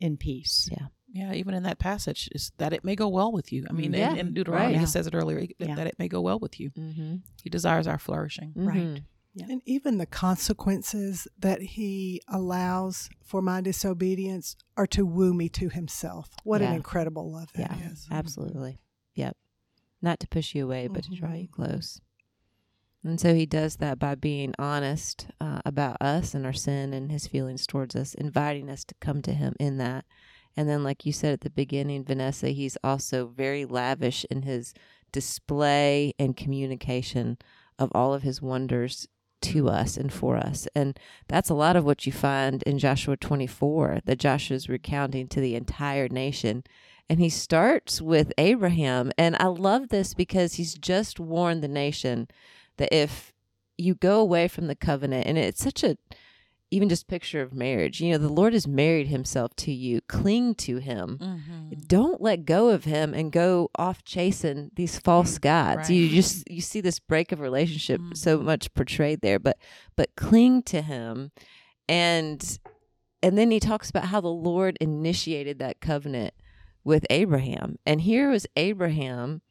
in 0.00 0.16
peace. 0.16 0.68
Yeah. 0.70 0.86
Yeah, 1.12 1.32
even 1.32 1.54
in 1.54 1.64
that 1.64 1.80
passage, 1.80 2.28
is 2.32 2.52
that 2.58 2.72
it 2.72 2.84
may 2.84 2.94
go 2.94 3.08
well 3.08 3.32
with 3.32 3.52
you. 3.52 3.66
I 3.68 3.72
mean, 3.72 3.92
yeah, 3.92 4.12
in, 4.12 4.18
in 4.18 4.34
Deuteronomy, 4.34 4.66
right, 4.66 4.76
yeah. 4.76 4.84
it 4.84 4.86
says 4.86 5.08
it 5.08 5.14
earlier 5.14 5.40
that, 5.40 5.68
yeah. 5.68 5.74
that, 5.74 5.88
it 5.88 5.96
may 5.98 6.06
go 6.06 6.20
well 6.20 6.38
with 6.38 6.60
you. 6.60 6.70
Mm-hmm. 6.70 7.16
He 7.42 7.50
desires 7.50 7.88
our 7.88 7.98
flourishing. 7.98 8.52
Right. 8.54 8.76
Mm-hmm. 8.76 8.96
Yeah. 9.34 9.46
And 9.48 9.62
even 9.64 9.98
the 9.98 10.06
consequences 10.06 11.26
that 11.38 11.60
he 11.62 12.22
allows 12.28 13.10
for 13.24 13.42
my 13.42 13.60
disobedience 13.60 14.56
are 14.76 14.86
to 14.88 15.04
woo 15.04 15.34
me 15.34 15.48
to 15.48 15.68
himself. 15.68 16.30
What 16.44 16.60
yeah. 16.60 16.70
an 16.70 16.76
incredible 16.76 17.32
love 17.32 17.52
that 17.54 17.76
yeah, 17.76 17.90
is. 17.90 18.06
Absolutely. 18.10 18.78
Yep. 19.14 19.36
Not 20.02 20.20
to 20.20 20.28
push 20.28 20.54
you 20.54 20.64
away, 20.64 20.88
but 20.88 21.02
mm-hmm. 21.02 21.14
to 21.14 21.20
draw 21.20 21.32
you 21.32 21.48
mm-hmm. 21.48 21.62
close. 21.62 22.00
And 23.02 23.18
so 23.18 23.34
he 23.34 23.46
does 23.46 23.76
that 23.76 23.98
by 23.98 24.14
being 24.14 24.54
honest 24.58 25.28
uh, 25.40 25.60
about 25.64 25.96
us 26.02 26.34
and 26.34 26.44
our 26.44 26.52
sin 26.52 26.92
and 26.92 27.10
his 27.10 27.26
feelings 27.26 27.66
towards 27.66 27.96
us, 27.96 28.12
inviting 28.14 28.68
us 28.68 28.84
to 28.84 28.94
come 29.00 29.22
to 29.22 29.32
him 29.32 29.54
in 29.58 29.78
that. 29.78 30.04
And 30.56 30.68
then, 30.68 30.84
like 30.84 31.06
you 31.06 31.12
said 31.12 31.32
at 31.32 31.40
the 31.40 31.50
beginning, 31.50 32.04
Vanessa, 32.04 32.48
he's 32.48 32.76
also 32.84 33.28
very 33.28 33.64
lavish 33.64 34.26
in 34.30 34.42
his 34.42 34.74
display 35.12 36.12
and 36.18 36.36
communication 36.36 37.38
of 37.78 37.90
all 37.94 38.12
of 38.12 38.22
his 38.22 38.42
wonders 38.42 39.08
to 39.40 39.68
us 39.68 39.96
and 39.96 40.12
for 40.12 40.36
us. 40.36 40.68
And 40.74 40.98
that's 41.28 41.48
a 41.48 41.54
lot 41.54 41.76
of 41.76 41.84
what 41.84 42.04
you 42.06 42.12
find 42.12 42.62
in 42.64 42.78
Joshua 42.78 43.16
24 43.16 44.00
that 44.04 44.18
Joshua 44.18 44.56
is 44.56 44.68
recounting 44.68 45.28
to 45.28 45.40
the 45.40 45.54
entire 45.54 46.08
nation. 46.08 46.64
And 47.10 47.20
he 47.20 47.28
starts 47.28 48.00
with 48.00 48.32
Abraham. 48.38 49.10
And 49.18 49.36
I 49.40 49.46
love 49.46 49.88
this 49.88 50.14
because 50.14 50.54
he's 50.54 50.74
just 50.74 51.18
warned 51.18 51.62
the 51.62 51.68
nation 51.68 52.28
that 52.76 52.94
if 52.94 53.32
you 53.76 53.94
go 53.96 54.20
away 54.20 54.46
from 54.46 54.68
the 54.68 54.76
covenant, 54.76 55.26
and 55.26 55.36
it's 55.36 55.62
such 55.62 55.82
a 55.82 55.98
even 56.70 56.88
just 56.88 57.08
picture 57.08 57.42
of 57.42 57.52
marriage. 57.52 58.00
You 58.00 58.12
know, 58.12 58.18
the 58.18 58.28
Lord 58.28 58.52
has 58.52 58.66
married 58.66 59.08
himself 59.08 59.56
to 59.56 59.72
you. 59.72 60.00
Cling 60.02 60.54
to 60.56 60.76
him. 60.76 61.18
Mm-hmm. 61.20 61.80
Don't 61.88 62.20
let 62.20 62.44
go 62.44 62.68
of 62.68 62.84
him 62.84 63.12
and 63.12 63.32
go 63.32 63.70
off 63.74 64.04
chasing 64.04 64.70
these 64.76 64.96
false 64.96 65.38
gods. 65.38 65.88
Right. 65.88 65.90
You 65.90 66.08
just 66.10 66.48
you 66.48 66.60
see 66.60 66.80
this 66.80 67.00
break 67.00 67.32
of 67.32 67.40
relationship 67.40 68.00
mm-hmm. 68.00 68.14
so 68.14 68.38
much 68.38 68.72
portrayed 68.72 69.20
there, 69.20 69.40
but 69.40 69.58
but 69.96 70.14
cling 70.14 70.62
to 70.64 70.80
him 70.80 71.32
and 71.88 72.58
and 73.22 73.36
then 73.36 73.50
he 73.50 73.60
talks 73.60 73.90
about 73.90 74.04
how 74.04 74.20
the 74.20 74.28
Lord 74.28 74.78
initiated 74.80 75.58
that 75.58 75.80
covenant 75.80 76.34
with 76.84 77.06
Abraham. 77.10 77.78
And 77.86 78.00
here 78.02 78.30
was 78.30 78.46
Abraham 78.56 79.42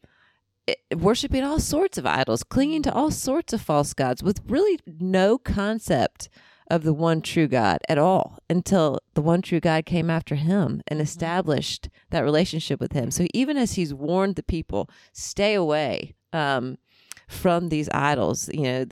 eh, 0.67 0.75
worshiping 0.95 1.43
all 1.43 1.59
sorts 1.59 1.97
of 1.97 2.05
idols, 2.05 2.43
clinging 2.43 2.83
to 2.83 2.93
all 2.93 3.11
sorts 3.11 3.53
of 3.53 3.61
false 3.61 3.93
gods 3.93 4.23
with 4.23 4.41
really 4.47 4.79
no 4.85 5.37
concept 5.37 6.29
of 6.69 6.83
the 6.83 6.93
one 6.93 7.21
true 7.21 7.47
God 7.47 7.79
at 7.89 7.97
all 7.97 8.37
until 8.49 8.99
the 9.15 9.21
one 9.21 9.41
true 9.41 9.59
God 9.59 9.85
came 9.85 10.09
after 10.09 10.35
him 10.35 10.81
and 10.87 10.97
mm-hmm. 10.97 11.01
established 11.01 11.89
that 12.11 12.21
relationship 12.21 12.79
with 12.79 12.93
him. 12.93 13.11
So 13.11 13.25
even 13.33 13.57
as 13.57 13.73
he's 13.73 13.93
warned 13.93 14.35
the 14.35 14.43
people, 14.43 14.89
stay 15.11 15.55
away 15.55 16.15
um, 16.31 16.77
from 17.27 17.69
these 17.69 17.89
idols, 17.91 18.49
you 18.53 18.63
know, 18.63 18.85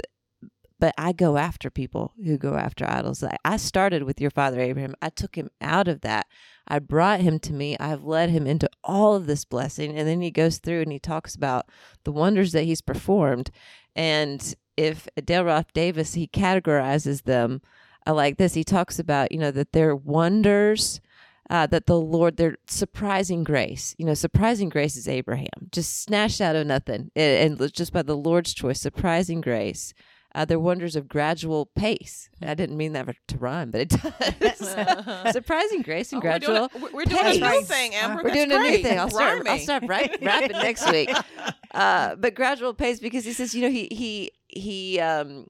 but 0.80 0.94
I 0.98 1.12
go 1.12 1.38
after 1.38 1.70
people 1.70 2.14
who 2.24 2.38
go 2.38 2.56
after 2.56 2.90
idols. 2.90 3.24
I 3.44 3.58
started 3.58 4.04
with 4.04 4.22
your 4.22 4.30
father 4.30 4.60
Abraham. 4.60 4.94
I 5.02 5.10
took 5.10 5.36
him 5.36 5.50
out 5.60 5.88
of 5.88 6.02
that. 6.02 6.28
I 6.68 6.80
brought 6.80 7.22
him 7.22 7.40
to 7.40 7.54
me. 7.54 7.78
I've 7.80 8.04
led 8.04 8.30
him 8.30 8.46
into 8.46 8.70
all 8.84 9.16
of 9.16 9.28
this 9.28 9.46
blessing. 9.46 9.98
And 9.98 10.08
then 10.08 10.22
he 10.22 10.32
goes 10.32 10.58
through 10.60 10.82
and 10.82 10.92
he 10.92 11.00
talks 11.00 11.36
about 11.36 11.70
the 12.04 12.12
wonders 12.12 12.52
that 12.52 12.64
he's 12.64 12.82
performed. 12.82 13.52
And 13.96 14.56
if 14.76 15.08
Dale 15.24 15.46
Ralph 15.46 15.72
Davis, 15.74 16.14
he 16.14 16.28
categorizes 16.28 17.24
them 17.24 17.62
uh, 18.06 18.14
like 18.14 18.38
this. 18.38 18.54
He 18.54 18.64
talks 18.64 19.00
about, 19.00 19.32
you 19.32 19.40
know, 19.40 19.52
that 19.52 19.72
they're 19.72 19.96
wonders. 19.96 21.02
Uh, 21.50 21.66
that 21.66 21.86
the 21.86 21.98
Lord, 21.98 22.36
their 22.36 22.58
surprising 22.68 23.46
grace, 23.46 23.96
you 23.98 24.06
know, 24.06 24.14
surprising 24.14 24.68
grace 24.68 24.98
is 24.98 25.08
Abraham, 25.08 25.70
just 25.72 26.04
snatched 26.04 26.42
out 26.42 26.58
of 26.58 26.68
nothing, 26.68 27.10
and, 27.16 27.60
and 27.62 27.74
just 27.74 27.94
by 27.94 28.02
the 28.02 28.18
Lord's 28.18 28.54
choice, 28.54 28.82
surprising 28.82 29.40
grace 29.40 29.94
uh, 30.38 30.46
they're 30.46 30.60
wonders 30.60 30.96
of 30.96 31.08
gradual 31.08 31.66
pace. 31.66 32.30
I 32.44 32.54
didn't 32.54 32.78
mean 32.78 32.94
that 32.94 33.08
to 33.30 33.38
rhyme, 33.40 33.72
but 33.72 33.82
it 33.82 33.90
does. 34.40 35.32
Surprising 35.34 35.82
grace 35.82 36.14
and 36.14 36.20
oh, 36.20 36.22
gradual. 36.22 36.70
We're 36.76 36.80
doing, 36.80 36.94
we're 36.94 37.06
doing 37.06 37.42
a 37.42 37.50
new 37.54 37.64
thing, 37.64 37.96
Amber. 37.96 38.22
We're 38.24 38.34
doing 38.36 38.50
great. 38.50 38.68
a 38.68 38.78
new 38.78 38.84
thing. 38.84 39.00
I'll 39.00 39.10
start. 39.10 39.48
I'll 39.48 39.58
start 39.58 39.84
rapping 39.88 40.52
next 40.52 40.92
week. 40.92 41.10
Uh, 41.74 42.16
but 42.18 42.36
gradual 42.36 42.76
pace 42.76 43.00
because 43.00 43.26
he 43.26 43.34
says, 43.34 43.56
you 43.56 43.64
know, 43.64 43.72
he 43.72 43.88
he 43.92 44.32
he 44.48 45.00
um, 45.00 45.48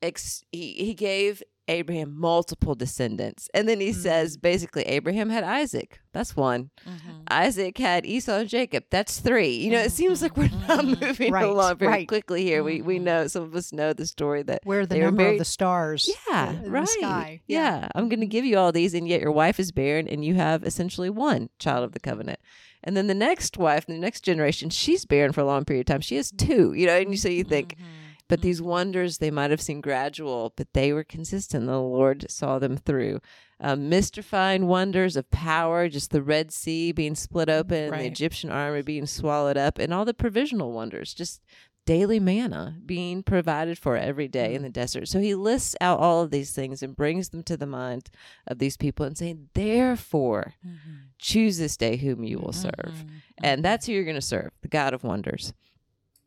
ex- 0.00 0.44
he 0.52 0.74
he 0.74 0.94
gave 0.94 1.42
Abraham 1.68 2.18
multiple 2.18 2.74
descendants. 2.74 3.48
And 3.54 3.68
then 3.68 3.80
he 3.80 3.90
mm-hmm. 3.90 4.00
says 4.00 4.36
basically 4.36 4.82
Abraham 4.84 5.30
had 5.30 5.44
Isaac. 5.44 6.00
That's 6.12 6.36
one. 6.36 6.70
Mm-hmm. 6.86 7.22
Isaac 7.28 7.78
had 7.78 8.04
Esau 8.04 8.40
and 8.40 8.48
Jacob. 8.48 8.84
That's 8.90 9.20
three. 9.20 9.54
You 9.54 9.70
know, 9.70 9.78
it 9.78 9.92
seems 9.92 10.22
like 10.22 10.36
we're 10.36 10.50
not 10.68 10.84
mm-hmm. 10.84 11.04
moving 11.04 11.32
right. 11.32 11.44
along 11.44 11.78
very 11.78 11.90
right. 11.90 12.08
quickly 12.08 12.42
here. 12.42 12.62
We 12.62 12.82
we 12.82 12.96
mm-hmm. 12.96 13.04
know 13.04 13.26
some 13.28 13.44
of 13.44 13.54
us 13.54 13.72
know 13.72 13.92
the 13.92 14.06
story 14.06 14.42
that 14.44 14.60
where 14.64 14.86
the 14.86 14.98
number 14.98 15.28
of 15.28 15.38
the 15.38 15.44
stars. 15.44 16.10
Yeah, 16.28 16.60
right. 16.64 16.88
sky. 16.88 17.40
Yeah. 17.46 17.80
yeah. 17.80 17.88
I'm 17.94 18.08
going 18.08 18.20
to 18.20 18.26
give 18.26 18.44
you 18.44 18.58
all 18.58 18.72
these 18.72 18.94
and 18.94 19.08
yet 19.08 19.20
your 19.20 19.32
wife 19.32 19.58
is 19.60 19.72
barren 19.72 20.08
and 20.08 20.24
you 20.24 20.34
have 20.34 20.64
essentially 20.64 21.10
one 21.10 21.48
child 21.58 21.84
of 21.84 21.92
the 21.92 22.00
covenant. 22.00 22.40
And 22.84 22.96
then 22.96 23.06
the 23.06 23.14
next 23.14 23.56
wife, 23.56 23.86
the 23.86 23.96
next 23.96 24.22
generation, 24.22 24.68
she's 24.68 25.04
barren 25.04 25.32
for 25.32 25.40
a 25.40 25.44
long 25.44 25.64
period 25.64 25.82
of 25.82 25.86
time. 25.86 26.00
She 26.00 26.16
has 26.16 26.32
two, 26.32 26.72
you 26.72 26.86
know, 26.86 26.96
and 26.96 27.16
so 27.18 27.28
you 27.28 27.44
think 27.44 27.76
mm-hmm 27.76 28.01
but 28.32 28.40
these 28.40 28.62
wonders, 28.62 29.18
they 29.18 29.30
might 29.30 29.50
have 29.50 29.60
seemed 29.60 29.82
gradual, 29.82 30.54
but 30.56 30.72
they 30.72 30.90
were 30.90 31.04
consistent. 31.04 31.66
The 31.66 31.78
Lord 31.78 32.30
saw 32.30 32.58
them 32.58 32.78
through. 32.78 33.20
Um, 33.60 33.90
mystifying 33.90 34.68
wonders 34.68 35.16
of 35.16 35.30
power, 35.30 35.86
just 35.90 36.12
the 36.12 36.22
Red 36.22 36.50
Sea 36.50 36.92
being 36.92 37.14
split 37.14 37.50
open, 37.50 37.90
right. 37.90 38.00
the 38.00 38.06
Egyptian 38.06 38.50
army 38.50 38.80
being 38.80 39.04
swallowed 39.04 39.58
up, 39.58 39.78
and 39.78 39.92
all 39.92 40.06
the 40.06 40.14
provisional 40.14 40.72
wonders, 40.72 41.12
just 41.12 41.42
daily 41.84 42.18
manna 42.18 42.78
being 42.86 43.22
provided 43.22 43.76
for 43.78 43.98
every 43.98 44.28
day 44.28 44.54
in 44.54 44.62
mm. 44.62 44.64
the 44.64 44.70
desert. 44.70 45.08
So 45.08 45.20
he 45.20 45.34
lists 45.34 45.76
out 45.78 46.00
all 46.00 46.22
of 46.22 46.30
these 46.30 46.52
things 46.52 46.82
and 46.82 46.96
brings 46.96 47.28
them 47.28 47.42
to 47.42 47.58
the 47.58 47.66
mind 47.66 48.08
of 48.46 48.58
these 48.58 48.78
people 48.78 49.04
and 49.04 49.18
saying, 49.18 49.50
therefore, 49.52 50.54
mm-hmm. 50.66 50.92
choose 51.18 51.58
this 51.58 51.76
day 51.76 51.98
whom 51.98 52.24
you 52.24 52.38
will 52.38 52.54
serve. 52.54 52.72
Mm-hmm. 52.72 53.16
And 53.42 53.58
mm-hmm. 53.58 53.62
that's 53.62 53.84
who 53.84 53.92
you're 53.92 54.04
going 54.04 54.14
to 54.14 54.22
serve, 54.22 54.52
the 54.62 54.68
God 54.68 54.94
of 54.94 55.04
wonders. 55.04 55.52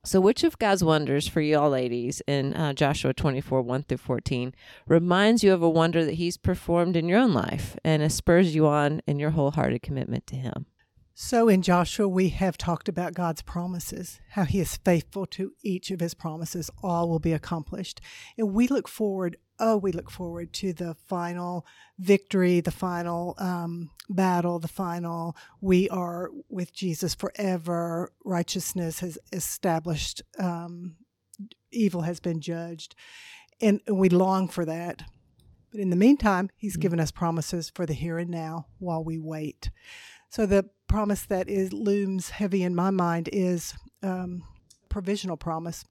So, 0.05 0.21
which 0.21 0.43
of 0.43 0.59
God's 0.59 0.83
wonders 0.83 1.27
for 1.27 1.41
y'all 1.41 1.71
ladies 1.71 2.21
in 2.27 2.53
uh, 2.53 2.73
Joshua 2.73 3.11
24, 3.11 3.63
1 3.63 3.83
through 3.83 3.97
14, 3.97 4.53
reminds 4.87 5.43
you 5.43 5.51
of 5.51 5.63
a 5.63 5.69
wonder 5.69 6.05
that 6.05 6.13
He's 6.13 6.37
performed 6.37 6.95
in 6.95 7.09
your 7.09 7.17
own 7.17 7.33
life 7.33 7.75
and 7.83 8.11
spurs 8.11 8.53
you 8.53 8.67
on 8.67 9.01
in 9.07 9.17
your 9.17 9.31
wholehearted 9.31 9.81
commitment 9.81 10.27
to 10.27 10.35
Him? 10.35 10.67
So, 11.15 11.49
in 11.49 11.63
Joshua, 11.63 12.07
we 12.07 12.29
have 12.29 12.55
talked 12.55 12.87
about 12.87 13.15
God's 13.15 13.41
promises, 13.41 14.19
how 14.31 14.43
He 14.43 14.59
is 14.59 14.77
faithful 14.77 15.25
to 15.25 15.53
each 15.63 15.89
of 15.89 16.01
His 16.01 16.13
promises. 16.13 16.69
All 16.83 17.09
will 17.09 17.17
be 17.17 17.33
accomplished. 17.33 17.99
And 18.37 18.53
we 18.53 18.67
look 18.67 18.87
forward 18.87 19.37
oh, 19.59 19.77
we 19.77 19.91
look 19.91 20.09
forward 20.09 20.53
to 20.53 20.73
the 20.73 20.95
final 21.07 21.65
victory, 21.97 22.59
the 22.59 22.71
final 22.71 23.35
um, 23.37 23.89
battle, 24.09 24.59
the 24.59 24.67
final, 24.67 25.35
we 25.61 25.89
are 25.89 26.29
with 26.49 26.73
Jesus 26.73 27.15
forever. 27.15 28.11
Righteousness 28.23 28.99
has 28.99 29.17
established, 29.31 30.21
um, 30.39 30.97
evil 31.71 32.01
has 32.01 32.19
been 32.19 32.41
judged. 32.41 32.95
And 33.61 33.81
we 33.89 34.09
long 34.09 34.47
for 34.47 34.65
that. 34.65 35.03
But 35.71 35.79
in 35.79 35.89
the 35.89 35.95
meantime, 35.95 36.49
He's 36.55 36.73
mm-hmm. 36.73 36.81
given 36.81 36.99
us 36.99 37.11
promises 37.11 37.71
for 37.73 37.85
the 37.85 37.93
here 37.93 38.17
and 38.17 38.29
now 38.29 38.67
while 38.79 39.03
we 39.03 39.19
wait. 39.19 39.69
So 40.29 40.45
the 40.45 40.69
promise 40.87 41.23
that 41.25 41.49
is 41.49 41.73
looms 41.73 42.29
heavy 42.29 42.63
in 42.63 42.75
my 42.75 42.91
mind 42.91 43.29
is 43.31 43.73
um, 44.03 44.43
provisional 44.89 45.37
promise 45.37 45.85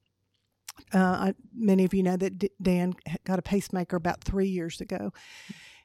uh, 0.93 0.99
I, 0.99 1.35
many 1.55 1.85
of 1.85 1.95
you 1.95 2.03
know 2.03 2.17
that 2.17 2.39
D- 2.39 2.51
Dan 2.61 2.95
got 3.25 3.39
a 3.39 3.43
pacemaker 3.43 3.97
about 3.97 4.23
three 4.23 4.49
years 4.49 4.81
ago, 4.81 5.13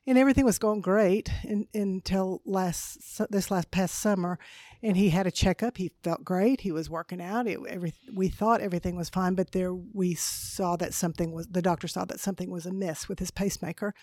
and 0.07 0.17
everything 0.17 0.45
was 0.45 0.57
going 0.57 0.81
great 0.81 1.29
in, 1.43 1.67
until 1.73 2.41
last 2.45 3.21
this 3.29 3.51
last 3.51 3.71
past 3.71 3.95
summer. 3.95 4.39
And 4.81 4.95
he 4.95 5.09
had 5.09 5.27
a 5.27 5.31
checkup. 5.31 5.77
He 5.77 5.91
felt 6.03 6.23
great. 6.23 6.61
He 6.61 6.71
was 6.71 6.89
working 6.89 7.21
out. 7.21 7.47
It, 7.47 7.59
every, 7.67 7.93
we 8.13 8.29
thought 8.29 8.61
everything 8.61 8.95
was 8.95 9.09
fine, 9.09 9.35
but 9.35 9.51
there 9.51 9.73
we 9.73 10.15
saw 10.15 10.75
that 10.77 10.93
something 10.93 11.31
was. 11.31 11.47
The 11.47 11.61
doctor 11.61 11.87
saw 11.87 12.05
that 12.05 12.19
something 12.19 12.49
was 12.49 12.65
amiss 12.65 13.09
with 13.09 13.19
his 13.19 13.31
pacemaker. 13.31 13.93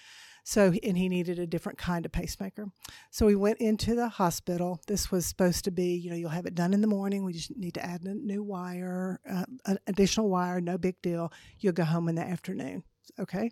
So, 0.49 0.73
and 0.85 0.97
he 0.97 1.09
needed 1.09 1.41
a 1.41 1.47
different 1.47 1.77
kind 1.77 2.07
of 2.07 2.13
pacemaker. 2.13 2.69
So 3.11 3.27
we 3.27 3.35
went 3.35 3.59
into 3.59 3.97
the 3.97 4.09
hospital. 4.09 4.81
This 4.87 5.11
was 5.11 5.27
supposed 5.27 5.65
to 5.65 5.73
be, 5.73 5.97
you 5.97 6.09
know, 6.09 6.15
you'll 6.15 6.31
have 6.31 6.47
it 6.47 6.55
done 6.55 6.73
in 6.73 6.83
the 6.83 6.87
morning. 6.87 7.25
We 7.25 7.33
just 7.33 7.57
need 7.57 7.75
to 7.75 7.85
add 7.85 8.05
a 8.05 8.15
new 8.15 8.45
wire, 8.45 9.21
uh, 9.29 9.47
an 9.67 9.81
additional 9.89 10.31
wire, 10.31 10.61
no 10.61 10.79
big 10.79 11.03
deal. 11.03 11.33
You'll 11.59 11.73
go 11.73 11.83
home 11.83 12.09
in 12.09 12.15
the 12.15 12.23
afternoon. 12.23 12.85
Okay. 13.19 13.51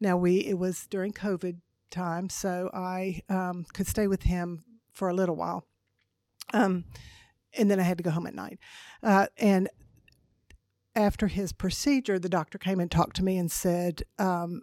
Now 0.00 0.16
we, 0.16 0.38
it 0.38 0.58
was 0.58 0.86
during 0.86 1.12
COVID 1.12 1.58
time, 1.90 2.30
so 2.30 2.70
I 2.72 3.20
um, 3.28 3.66
could 3.74 3.86
stay 3.86 4.06
with 4.06 4.22
him 4.22 4.64
for 4.94 5.10
a 5.10 5.14
little 5.14 5.36
while. 5.36 5.66
Um, 6.54 6.86
and 7.58 7.70
then 7.70 7.78
I 7.78 7.82
had 7.82 7.98
to 7.98 8.04
go 8.04 8.10
home 8.10 8.26
at 8.26 8.34
night. 8.34 8.58
Uh, 9.02 9.26
and 9.36 9.68
after 10.96 11.26
his 11.26 11.52
procedure, 11.52 12.18
the 12.18 12.30
doctor 12.30 12.56
came 12.56 12.80
and 12.80 12.90
talked 12.90 13.16
to 13.16 13.22
me 13.22 13.36
and 13.36 13.52
said, 13.52 14.04
um, 14.18 14.62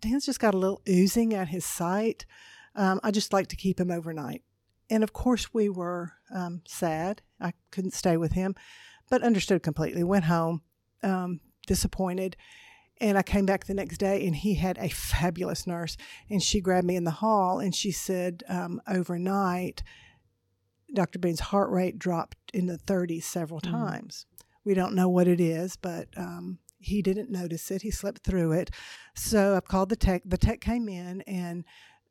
Dan's 0.00 0.26
just 0.26 0.40
got 0.40 0.54
a 0.54 0.58
little 0.58 0.82
oozing 0.88 1.34
at 1.34 1.48
his 1.48 1.64
site. 1.64 2.26
Um, 2.74 3.00
I 3.02 3.10
just 3.10 3.32
like 3.32 3.48
to 3.48 3.56
keep 3.56 3.80
him 3.80 3.90
overnight. 3.90 4.42
And 4.90 5.02
of 5.02 5.12
course, 5.12 5.52
we 5.52 5.68
were 5.68 6.12
um, 6.32 6.62
sad. 6.66 7.22
I 7.40 7.52
couldn't 7.70 7.94
stay 7.94 8.16
with 8.16 8.32
him, 8.32 8.54
but 9.10 9.22
understood 9.22 9.62
completely. 9.62 10.04
Went 10.04 10.26
home, 10.26 10.62
um, 11.02 11.40
disappointed. 11.66 12.36
And 12.98 13.18
I 13.18 13.22
came 13.22 13.44
back 13.44 13.66
the 13.66 13.74
next 13.74 13.98
day, 13.98 14.26
and 14.26 14.34
he 14.34 14.54
had 14.54 14.78
a 14.78 14.88
fabulous 14.88 15.66
nurse. 15.66 15.96
And 16.30 16.42
she 16.42 16.60
grabbed 16.60 16.86
me 16.86 16.96
in 16.96 17.04
the 17.04 17.10
hall 17.10 17.58
and 17.58 17.74
she 17.74 17.90
said, 17.90 18.42
um, 18.48 18.80
overnight, 18.88 19.82
Dr. 20.94 21.18
Boone's 21.18 21.40
heart 21.40 21.70
rate 21.70 21.98
dropped 21.98 22.36
in 22.54 22.66
the 22.66 22.78
30s 22.78 23.24
several 23.24 23.60
mm. 23.60 23.70
times. 23.70 24.26
We 24.64 24.74
don't 24.74 24.94
know 24.94 25.08
what 25.08 25.28
it 25.28 25.40
is, 25.40 25.76
but 25.76 26.08
um, 26.16 26.58
he 26.78 27.02
didn't 27.02 27.30
notice 27.30 27.70
it. 27.70 27.82
He 27.82 27.90
slept 27.90 28.22
through 28.24 28.52
it. 28.52 28.70
So 29.14 29.56
I 29.56 29.60
called 29.60 29.88
the 29.88 29.96
tech. 29.96 30.22
The 30.24 30.38
tech 30.38 30.60
came 30.60 30.88
in 30.88 31.22
and 31.22 31.64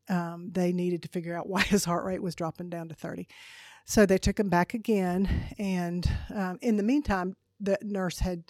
um, 0.10 0.50
they 0.52 0.72
needed 0.72 1.02
to 1.04 1.10
figure 1.10 1.36
out 1.36 1.48
why 1.50 1.62
his 1.62 1.86
heart 1.86 2.06
rate 2.06 2.22
was 2.22 2.36
dropping 2.36 2.70
down 2.70 2.90
to 2.90 2.96
30. 2.96 3.28
So 3.86 4.06
they 4.06 4.18
took 4.18 4.40
him 4.40 4.50
back 4.50 4.74
again. 4.74 5.54
And 5.60 6.10
um, 6.34 6.58
in 6.62 6.78
the 6.78 6.84
meantime, 6.84 7.36
the 7.60 7.78
nurse 7.82 8.20
had 8.20 8.44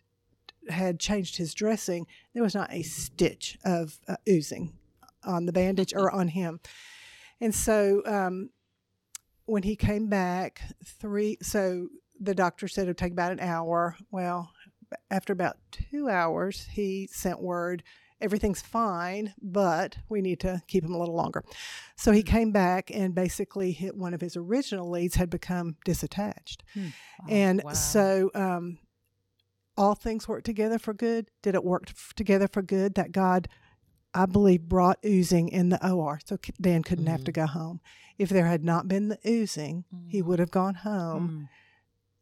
had 0.69 0.99
changed 0.99 1.37
his 1.37 1.53
dressing. 1.53 2.07
There 2.33 2.41
was 2.41 2.55
not 2.55 2.73
a 2.73 2.81
stitch 2.81 3.55
of 3.63 3.99
uh, 4.07 4.15
oozing 4.27 4.73
on 5.23 5.45
the 5.45 5.53
bandage 5.53 5.93
or 5.93 6.09
on 6.11 6.29
him. 6.29 6.59
And 7.39 7.53
so 7.53 8.01
um, 8.05 8.49
when 9.45 9.63
he 9.63 9.75
came 9.75 10.07
back, 10.07 10.61
three, 10.83 11.37
so 11.41 11.87
the 12.19 12.33
doctor 12.33 12.67
said 12.67 12.85
it 12.85 12.87
would 12.87 12.97
take 12.97 13.11
about 13.11 13.31
an 13.31 13.39
hour. 13.39 13.95
Well, 14.11 14.51
after 15.09 15.33
about 15.33 15.57
two 15.71 16.09
hours, 16.09 16.67
he 16.71 17.07
sent 17.11 17.41
word 17.41 17.83
everything's 18.21 18.61
fine, 18.61 19.33
but 19.41 19.97
we 20.09 20.21
need 20.21 20.39
to 20.39 20.61
keep 20.67 20.83
him 20.83 20.93
a 20.93 20.97
little 20.97 21.15
longer. 21.15 21.43
So 21.95 22.11
he 22.11 22.23
came 22.23 22.51
back 22.51 22.89
and 22.93 23.13
basically 23.13 23.71
hit 23.71 23.95
one 23.95 24.13
of 24.13 24.21
his 24.21 24.37
original 24.37 24.89
leads 24.89 25.15
had 25.15 25.29
become 25.29 25.75
disattached. 25.85 26.61
Hmm. 26.73 26.85
Wow. 27.19 27.25
And 27.29 27.63
wow. 27.63 27.73
so 27.73 28.31
um, 28.33 28.79
all 29.77 29.95
things 29.95 30.27
work 30.27 30.43
together 30.43 30.79
for 30.79 30.93
good. 30.93 31.29
Did 31.41 31.55
it 31.55 31.63
work 31.63 31.91
together 32.15 32.47
for 32.47 32.61
good 32.61 32.95
that 32.95 33.11
God, 33.11 33.47
I 34.13 34.25
believe, 34.25 34.63
brought 34.63 34.99
oozing 35.05 35.49
in 35.49 35.69
the 35.69 35.87
OR 35.87 36.19
so 36.25 36.37
Dan 36.59 36.83
couldn't 36.83 37.05
mm-hmm. 37.05 37.11
have 37.11 37.23
to 37.25 37.31
mm-hmm. 37.31 37.41
go 37.41 37.47
home? 37.47 37.81
If 38.17 38.29
there 38.29 38.47
had 38.47 38.63
not 38.63 38.87
been 38.87 39.09
the 39.09 39.19
oozing, 39.27 39.83
mm-hmm. 39.93 40.07
he 40.07 40.21
would 40.21 40.39
have 40.39 40.51
gone 40.51 40.75
home. 40.75 41.27
Mm-hmm 41.27 41.43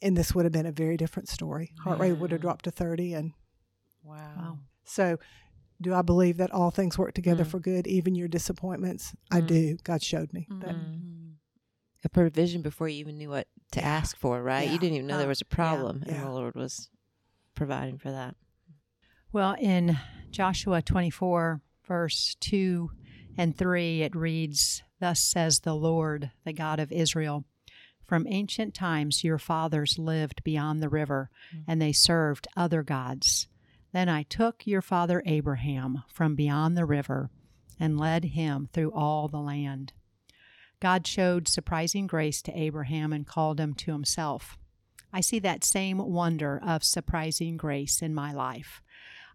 and 0.04 0.18
this 0.18 0.36
would 0.36 0.46
have 0.46 0.52
been 0.52 0.66
a 0.66 0.72
very 0.72 0.98
different 0.98 1.30
story. 1.30 1.74
Heart 1.84 2.00
rate 2.00 2.14
would 2.14 2.32
have 2.32 2.42
dropped 2.42 2.66
to 2.66 2.72
30 2.72 3.14
and 3.14 3.32
wow. 4.04 4.60
So 4.84 5.18
do 5.82 5.94
I 5.94 6.02
believe 6.02 6.38
that 6.38 6.52
all 6.52 6.72
things 6.72 6.98
work 6.98 7.14
together 7.14 7.44
mm. 7.44 7.48
for 7.48 7.60
good, 7.60 7.88
even 7.88 8.16
your 8.16 8.28
disappointments? 8.28 9.14
Mm. 9.32 9.38
I 9.38 9.42
do. 9.42 9.78
God 9.84 10.04
showed 10.04 10.34
me 10.34 10.48
that. 10.62 10.76
Mm. 10.76 11.34
A 12.06 12.10
provision 12.10 12.62
before 12.62 12.90
you 12.90 13.00
even 13.00 13.18
knew 13.18 13.30
what 13.30 13.48
to 13.72 13.80
yeah. 13.80 13.88
ask 13.88 14.18
for, 14.18 14.42
right? 14.44 14.68
Yeah. 14.68 14.74
You 14.74 14.80
didn't 14.80 14.96
even 14.96 15.08
know 15.08 15.16
uh, 15.16 15.20
there 15.20 15.28
was 15.30 15.40
a 15.40 15.46
problem, 15.46 16.04
yeah. 16.06 16.16
and 16.16 16.24
the 16.26 16.32
Lord 16.32 16.54
was 16.54 16.90
providing 17.56 17.98
for 17.98 18.12
that. 18.12 18.36
Well, 19.32 19.56
in 19.58 19.98
Joshua 20.30 20.82
24, 20.82 21.62
verse 21.88 22.36
2 22.42 22.92
and 23.38 23.58
3, 23.58 24.02
it 24.02 24.16
reads, 24.16 24.84
Thus 25.00 25.22
says 25.22 25.62
the 25.62 25.76
Lord, 25.76 26.32
the 26.44 26.52
God 26.52 26.82
of 26.82 26.92
Israel. 26.92 27.46
From 28.06 28.28
ancient 28.28 28.74
times 28.74 29.24
your 29.24 29.38
fathers 29.38 29.98
lived 29.98 30.44
beyond 30.44 30.82
the 30.82 30.90
river, 30.90 31.30
mm-hmm. 31.54 31.72
and 31.72 31.82
they 31.82 31.92
served 31.92 32.48
other 32.56 32.84
gods. 32.84 33.48
Then 33.92 34.10
I 34.10 34.24
took 34.24 34.68
your 34.68 34.82
father 34.82 35.24
Abraham 35.26 36.04
from 36.08 36.36
beyond 36.36 36.76
the 36.76 36.86
river 36.86 37.30
and 37.80 38.00
led 38.00 38.26
him 38.26 38.70
through 38.74 38.92
all 38.92 39.28
the 39.28 39.40
land. 39.40 39.94
God 40.80 41.08
showed 41.08 41.48
surprising 41.48 42.08
grace 42.08 42.42
to 42.42 42.60
Abraham 42.60 43.14
and 43.14 43.26
called 43.26 43.60
him 43.60 43.74
to 43.76 43.92
himself. 43.92 44.58
I 45.14 45.22
see 45.22 45.40
that 45.40 45.64
same 45.64 46.00
wonder 46.00 46.60
of 46.66 46.84
surprising 46.84 47.56
grace 47.56 48.02
in 48.02 48.14
my 48.14 48.34
life. 48.34 48.82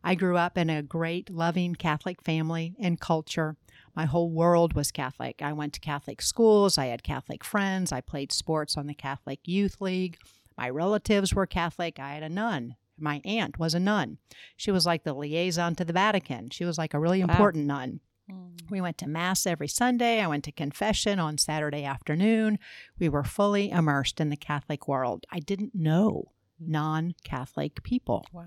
I 0.02 0.14
grew 0.14 0.36
up 0.36 0.56
in 0.56 0.70
a 0.70 0.82
great, 0.82 1.30
loving 1.30 1.74
Catholic 1.74 2.22
family 2.22 2.74
and 2.80 3.00
culture. 3.00 3.56
My 3.94 4.04
whole 4.04 4.30
world 4.30 4.74
was 4.74 4.90
Catholic. 4.90 5.42
I 5.42 5.52
went 5.52 5.72
to 5.74 5.80
Catholic 5.80 6.22
schools, 6.22 6.78
I 6.78 6.86
had 6.86 7.02
Catholic 7.02 7.44
friends, 7.44 7.92
I 7.92 8.00
played 8.00 8.32
sports 8.32 8.76
on 8.76 8.86
the 8.86 8.94
Catholic 8.94 9.40
Youth 9.44 9.80
League. 9.80 10.18
My 10.56 10.70
relatives 10.70 11.34
were 11.34 11.46
Catholic. 11.46 11.98
I 11.98 12.14
had 12.14 12.22
a 12.22 12.28
nun 12.28 12.76
my 13.00 13.20
aunt 13.24 13.58
was 13.58 13.74
a 13.74 13.80
nun. 13.80 14.18
She 14.56 14.70
was 14.70 14.86
like 14.86 15.04
the 15.04 15.14
liaison 15.14 15.74
to 15.76 15.84
the 15.84 15.92
Vatican. 15.92 16.50
She 16.50 16.64
was 16.64 16.78
like 16.78 16.94
a 16.94 16.98
really 16.98 17.20
important 17.20 17.68
wow. 17.68 17.78
nun. 17.78 18.00
Mm. 18.30 18.70
We 18.70 18.80
went 18.80 18.98
to 18.98 19.08
Mass 19.08 19.46
every 19.46 19.68
Sunday. 19.68 20.20
I 20.20 20.26
went 20.26 20.44
to 20.44 20.52
confession 20.52 21.18
on 21.18 21.38
Saturday 21.38 21.84
afternoon. 21.84 22.58
We 22.98 23.08
were 23.08 23.24
fully 23.24 23.70
immersed 23.70 24.20
in 24.20 24.30
the 24.30 24.36
Catholic 24.36 24.86
world. 24.88 25.24
I 25.30 25.40
didn't 25.40 25.74
know 25.74 26.32
mm. 26.62 26.68
non 26.68 27.14
Catholic 27.24 27.82
people. 27.82 28.26
Wow. 28.32 28.44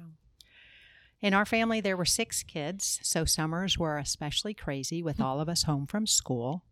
In 1.22 1.36
our 1.36 1.46
family, 1.46 1.82
there 1.82 1.98
were 1.98 2.06
six 2.06 2.42
kids, 2.42 3.00
so 3.04 3.26
summers 3.26 3.78
were 3.78 3.98
especially 3.98 4.56
crazy 4.56 5.04
with 5.04 5.18
hmm. 5.18 5.24
all 5.24 5.40
of 5.40 5.50
us 5.50 5.64
home 5.64 5.86
from 5.86 6.08
school. 6.08 6.64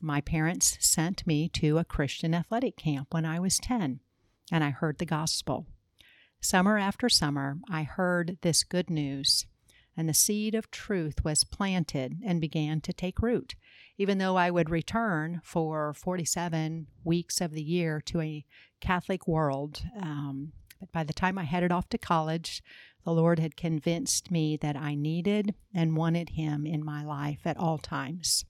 My 0.00 0.22
parents 0.22 0.78
sent 0.80 1.26
me 1.26 1.48
to 1.50 1.76
a 1.76 1.84
Christian 1.84 2.34
athletic 2.34 2.76
camp 2.76 3.08
when 3.12 3.26
I 3.26 3.38
was 3.38 3.58
10, 3.58 4.00
and 4.50 4.64
I 4.64 4.70
heard 4.70 4.98
the 4.98 5.04
gospel. 5.04 5.66
Summer 6.40 6.78
after 6.78 7.10
summer, 7.10 7.58
I 7.70 7.82
heard 7.82 8.38
this 8.40 8.64
good 8.64 8.88
news, 8.88 9.44
and 9.94 10.08
the 10.08 10.14
seed 10.14 10.54
of 10.54 10.70
truth 10.70 11.22
was 11.22 11.44
planted 11.44 12.16
and 12.24 12.40
began 12.40 12.80
to 12.80 12.94
take 12.94 13.20
root. 13.20 13.56
Even 13.98 14.16
though 14.16 14.38
I 14.38 14.50
would 14.50 14.70
return 14.70 15.42
for 15.44 15.92
47 15.92 16.86
weeks 17.04 17.42
of 17.42 17.52
the 17.52 17.62
year 17.62 18.00
to 18.06 18.22
a 18.22 18.46
Catholic 18.80 19.28
world, 19.28 19.82
um, 20.00 20.52
but 20.80 20.90
by 20.92 21.04
the 21.04 21.12
time 21.12 21.36
I 21.36 21.44
headed 21.44 21.70
off 21.70 21.90
to 21.90 21.98
college, 21.98 22.62
the 23.04 23.12
Lord 23.12 23.38
had 23.38 23.56
convinced 23.56 24.30
me 24.30 24.56
that 24.58 24.76
I 24.76 24.94
needed 24.94 25.54
and 25.74 25.96
wanted 25.96 26.30
Him 26.30 26.66
in 26.66 26.84
my 26.84 27.04
life 27.04 27.40
at 27.44 27.56
all 27.56 27.78
times. 27.78 28.44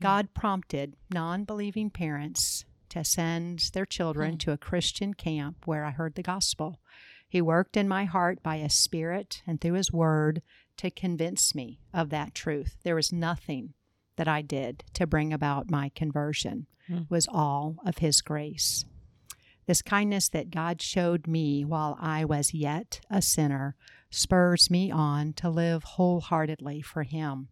God 0.00 0.34
prompted 0.34 0.96
non 1.10 1.44
believing 1.44 1.90
parents 1.90 2.64
to 2.90 3.04
send 3.04 3.70
their 3.72 3.86
children 3.86 4.34
mm. 4.34 4.38
to 4.40 4.52
a 4.52 4.58
Christian 4.58 5.14
camp 5.14 5.66
where 5.66 5.84
I 5.84 5.90
heard 5.90 6.14
the 6.14 6.22
gospel. 6.22 6.80
He 7.28 7.40
worked 7.40 7.76
in 7.76 7.88
my 7.88 8.04
heart 8.04 8.42
by 8.42 8.58
His 8.58 8.76
Spirit 8.76 9.42
and 9.46 9.60
through 9.60 9.74
His 9.74 9.92
Word 9.92 10.42
to 10.76 10.90
convince 10.90 11.54
me 11.54 11.80
of 11.92 12.10
that 12.10 12.34
truth. 12.34 12.76
There 12.84 12.94
was 12.94 13.12
nothing 13.12 13.74
that 14.16 14.28
I 14.28 14.42
did 14.42 14.84
to 14.94 15.06
bring 15.06 15.32
about 15.32 15.70
my 15.70 15.90
conversion. 15.94 16.66
Mm. 16.88 17.02
It 17.02 17.10
was 17.10 17.26
all 17.28 17.76
of 17.84 17.98
His 17.98 18.20
grace. 18.20 18.84
This 19.66 19.82
kindness 19.82 20.28
that 20.30 20.50
God 20.50 20.82
showed 20.82 21.26
me 21.26 21.64
while 21.64 21.96
I 22.00 22.24
was 22.24 22.52
yet 22.52 23.00
a 23.10 23.22
sinner 23.22 23.76
spurs 24.10 24.70
me 24.70 24.90
on 24.90 25.32
to 25.34 25.48
live 25.48 25.82
wholeheartedly 25.84 26.82
for 26.82 27.02
Him. 27.02 27.48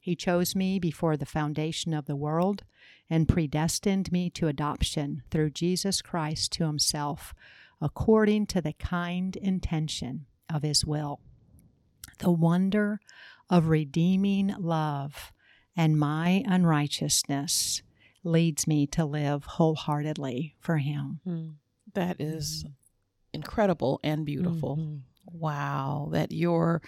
He 0.00 0.16
chose 0.16 0.56
me 0.56 0.80
before 0.80 1.16
the 1.16 1.24
foundation 1.24 1.94
of 1.94 2.06
the 2.06 2.16
world 2.16 2.64
and 3.08 3.28
predestined 3.28 4.10
me 4.10 4.30
to 4.30 4.48
adoption 4.48 5.22
through 5.30 5.50
Jesus 5.50 6.02
Christ 6.02 6.50
to 6.54 6.64
himself, 6.64 7.32
according 7.80 8.46
to 8.46 8.60
the 8.60 8.72
kind 8.72 9.36
intention 9.36 10.26
of 10.52 10.62
his 10.62 10.84
will. 10.84 11.20
The 12.18 12.32
wonder 12.32 13.00
of 13.48 13.68
redeeming 13.68 14.54
love 14.58 15.32
and 15.76 15.98
my 15.98 16.42
unrighteousness 16.46 17.82
leads 18.24 18.66
me 18.66 18.86
to 18.88 19.04
live 19.04 19.44
wholeheartedly 19.44 20.56
for 20.60 20.78
him. 20.78 21.20
Mm. 21.26 21.54
That 21.94 22.20
is 22.20 22.64
mm-hmm. 22.64 22.72
incredible 23.32 24.00
and 24.02 24.24
beautiful. 24.24 24.76
Mm-hmm. 24.76 24.96
Wow, 25.38 26.08
that 26.12 26.32
your 26.32 26.82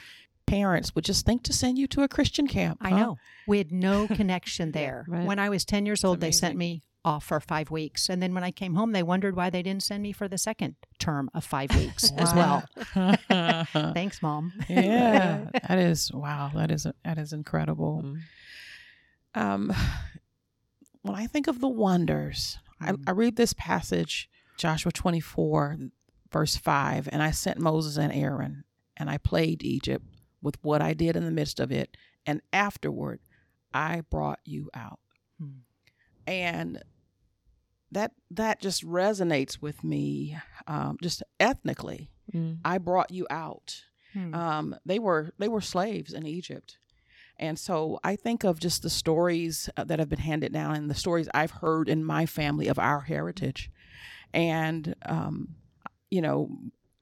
parents 0.47 0.95
would 0.95 1.05
just 1.05 1.25
think 1.25 1.43
to 1.45 1.53
send 1.53 1.79
you 1.79 1.87
to 1.89 2.03
a 2.03 2.09
Christian 2.09 2.47
camp. 2.47 2.79
I 2.81 2.91
know. 2.91 3.17
We 3.47 3.59
had 3.59 3.73
no 3.73 4.07
connection 4.09 4.73
there. 4.73 5.05
right. 5.09 5.27
When 5.27 5.39
I 5.39 5.49
was 5.49 5.65
10 5.65 5.87
years 5.87 6.05
old, 6.05 6.21
they 6.21 6.33
sent 6.33 6.57
me 6.57 6.83
off 7.05 7.25
for 7.25 7.39
five 7.39 7.71
weeks. 7.71 8.09
And 8.09 8.23
then 8.23 8.35
when 8.35 8.45
I 8.45 8.51
came 8.51 8.75
home, 8.75 8.93
they 8.93 9.03
wondered 9.03 9.37
why 9.37 9.51
they 9.51 9.63
didn't 9.63 9.83
send 9.83 10.03
me 10.03 10.13
for 10.13 10.27
the 10.27 10.39
second 10.39 10.75
term 10.99 11.31
of 11.35 11.45
five 11.45 11.75
weeks 11.77 12.11
as 12.17 12.35
well. 12.35 12.65
Thanks, 13.95 14.23
Mom. 14.23 14.53
yeah, 14.69 15.49
that 15.69 15.79
is, 15.79 16.11
wow, 16.13 16.51
that 16.55 16.71
is, 16.71 16.87
that 17.05 17.19
is 17.19 17.33
incredible. 17.33 18.03
Mm. 18.05 18.21
Um, 19.37 19.73
when 21.05 21.15
I 21.15 21.27
think 21.27 21.47
of 21.47 21.61
the 21.61 21.69
wonders, 21.69 22.59
mm. 22.83 22.89
I, 22.89 22.93
mm-hmm. 22.93 23.03
I 23.07 23.11
read 23.13 23.37
this 23.37 23.53
passage, 23.53 24.29
Joshua 24.57 24.91
24, 24.91 25.79
verse 26.33 26.57
5, 26.57 27.09
and 27.13 27.23
I 27.23 27.31
sent 27.31 27.59
Moses 27.59 27.99
and 27.99 28.13
Aaron, 28.13 28.65
and 28.97 29.11
I 29.11 29.19
plagued 29.19 29.63
Egypt 29.63 30.07
with 30.43 30.57
what 30.63 30.81
I 30.81 30.95
did 30.95 31.15
in 31.15 31.25
the 31.25 31.31
midst 31.31 31.61
of 31.61 31.71
it. 31.71 31.97
And 32.27 32.41
afterward, 32.53 33.21
I 33.75 34.01
brought 34.09 34.41
you 34.47 34.71
out. 34.75 34.99
Hmm. 35.39 35.59
And 36.27 36.83
that 37.93 38.13
that 38.31 38.61
just 38.61 38.85
resonates 38.85 39.61
with 39.61 39.85
me 39.85 40.39
um, 40.67 40.97
just 41.03 41.23
ethnically. 41.39 42.11
Mm. 42.33 42.59
I 42.65 42.79
brought 42.79 43.11
you 43.11 43.27
out. 43.29 43.83
Hmm. 44.15 44.35
Um, 44.35 44.77
they 44.87 44.99
were 44.99 45.33
they 45.39 45.49
were 45.49 45.61
slaves 45.61 46.15
in 46.15 46.27
Egypt. 46.27 46.79
And 47.39 47.59
so 47.59 47.99
I 48.05 48.17
think 48.17 48.45
of 48.45 48.61
just 48.61 48.83
the 48.83 48.91
stories 48.91 49.69
uh, 49.77 49.85
that 49.85 49.99
have 49.99 50.09
been 50.09 50.21
handed 50.21 50.53
down 50.53 50.77
and 50.77 50.91
the 50.91 50.95
stories 50.95 51.29
I've 51.35 51.51
heard 51.51 51.89
in 51.89 52.05
my 52.05 52.27
family 52.27 52.69
of 52.69 52.79
our 52.79 53.01
heritage. 53.01 53.71
And, 54.33 54.95
um, 55.07 55.57
you 56.11 56.21
know, 56.21 56.51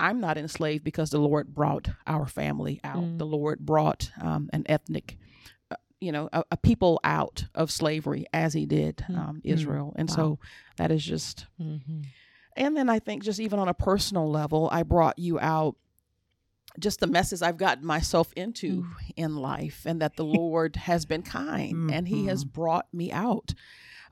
I'm 0.01 0.21
not 0.21 0.39
enslaved 0.39 0.85
because 0.85 1.11
the 1.11 1.19
Lord 1.19 1.55
brought 1.55 1.89
our 2.07 2.27
family 2.27 2.81
out. 2.83 3.03
Mm. 3.03 3.19
The 3.19 3.27
Lord 3.27 3.61
brought 3.61 4.11
um, 4.21 4.51
an 4.53 4.65
ethnic, 4.69 5.17
uh, 5.71 5.77
you 6.01 6.13
know, 6.13 6.29
a, 6.33 6.45
a, 6.51 6.57
people 6.57 6.99
out 7.05 7.45
of 7.55 7.71
slavery 7.71 8.27
as 8.33 8.53
He 8.53 8.67
did 8.67 9.05
mm. 9.09 9.17
um, 9.17 9.41
Israel. 9.45 9.93
Mm. 9.95 10.01
And 10.01 10.09
wow. 10.11 10.17
so 10.17 10.39
that 10.77 10.91
is 10.91 11.05
just. 11.05 11.47
Mm-hmm. 11.61 12.01
And 12.57 12.77
then 12.77 12.91
I 12.91 12.99
think 12.99 13.23
just 13.23 13.41
even 13.41 13.59
on 13.59 13.69
a 13.69 13.75
personal 13.75 14.31
level, 14.31 14.69
I 14.73 14.83
brought 14.83 15.19
you 15.19 15.39
out 15.41 15.77
just 16.79 17.01
the 17.01 17.07
messes 17.07 17.43
I've 17.43 17.57
gotten 17.57 17.85
myself 17.85 18.33
into 18.35 18.83
mm. 18.83 18.91
in 19.17 19.37
life, 19.37 19.83
and 19.87 20.01
that 20.01 20.17
the 20.17 20.25
Lord 20.25 20.77
has 20.77 21.05
been 21.05 21.23
kind 21.23 21.75
mm-hmm. 21.75 21.91
and 21.91 22.09
He 22.09 22.27
has 22.27 22.45
mm-hmm. 22.45 22.61
brought 22.61 22.87
me 22.93 23.13
out. 23.13 23.55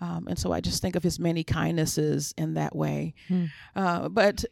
Um, 0.00 0.28
and 0.28 0.38
so 0.38 0.52
I 0.52 0.60
just 0.60 0.80
think 0.80 0.96
of 0.96 1.02
His 1.02 1.18
many 1.18 1.44
kindnesses 1.44 2.34
in 2.36 2.54
that 2.54 2.74
way. 2.74 3.14
Mm. 3.28 3.50
Uh, 3.76 4.08
but 4.08 4.44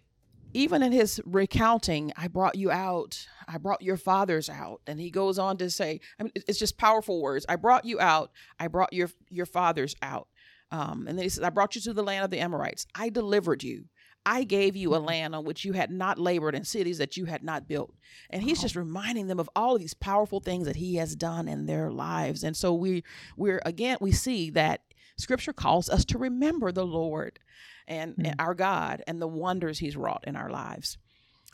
even 0.54 0.82
in 0.82 0.92
his 0.92 1.20
recounting, 1.24 2.12
I 2.16 2.28
brought 2.28 2.56
you 2.56 2.70
out. 2.70 3.26
I 3.46 3.58
brought 3.58 3.82
your 3.82 3.96
fathers 3.96 4.48
out. 4.48 4.80
And 4.86 4.98
he 4.98 5.10
goes 5.10 5.38
on 5.38 5.58
to 5.58 5.70
say, 5.70 6.00
I 6.18 6.22
mean, 6.22 6.32
it's 6.34 6.58
just 6.58 6.78
powerful 6.78 7.20
words. 7.20 7.44
I 7.48 7.56
brought 7.56 7.84
you 7.84 8.00
out. 8.00 8.30
I 8.58 8.68
brought 8.68 8.92
your 8.92 9.10
your 9.28 9.46
fathers 9.46 9.94
out. 10.02 10.28
Um, 10.70 11.06
and 11.06 11.16
then 11.16 11.22
he 11.22 11.28
says, 11.28 11.44
I 11.44 11.50
brought 11.50 11.74
you 11.74 11.80
to 11.82 11.92
the 11.92 12.02
land 12.02 12.24
of 12.24 12.30
the 12.30 12.40
Amorites. 12.40 12.86
I 12.94 13.08
delivered 13.08 13.62
you. 13.62 13.84
I 14.28 14.44
gave 14.44 14.76
you 14.76 14.92
a 14.92 14.98
mm-hmm. 14.98 15.06
land 15.06 15.34
on 15.34 15.44
which 15.44 15.64
you 15.64 15.72
had 15.72 15.90
not 15.90 16.18
labored 16.18 16.54
and 16.54 16.66
cities 16.66 16.98
that 16.98 17.16
you 17.16 17.24
had 17.24 17.42
not 17.42 17.66
built. 17.66 17.94
And 18.28 18.42
he's 18.42 18.60
just 18.60 18.76
reminding 18.76 19.26
them 19.26 19.40
of 19.40 19.48
all 19.56 19.74
of 19.74 19.80
these 19.80 19.94
powerful 19.94 20.38
things 20.38 20.66
that 20.66 20.76
he 20.76 20.96
has 20.96 21.16
done 21.16 21.48
in 21.48 21.64
their 21.64 21.90
lives. 21.90 22.44
And 22.44 22.54
so 22.54 22.74
we 22.74 23.04
we're 23.38 23.62
again 23.64 23.96
we 24.02 24.12
see 24.12 24.50
that 24.50 24.82
scripture 25.16 25.54
calls 25.54 25.88
us 25.88 26.04
to 26.04 26.18
remember 26.18 26.72
the 26.72 26.84
Lord 26.84 27.38
and, 27.86 28.12
mm-hmm. 28.12 28.26
and 28.26 28.34
our 28.38 28.52
God 28.52 29.02
and 29.06 29.20
the 29.20 29.26
wonders 29.26 29.78
He's 29.78 29.96
wrought 29.96 30.24
in 30.26 30.36
our 30.36 30.50
lives. 30.50 30.98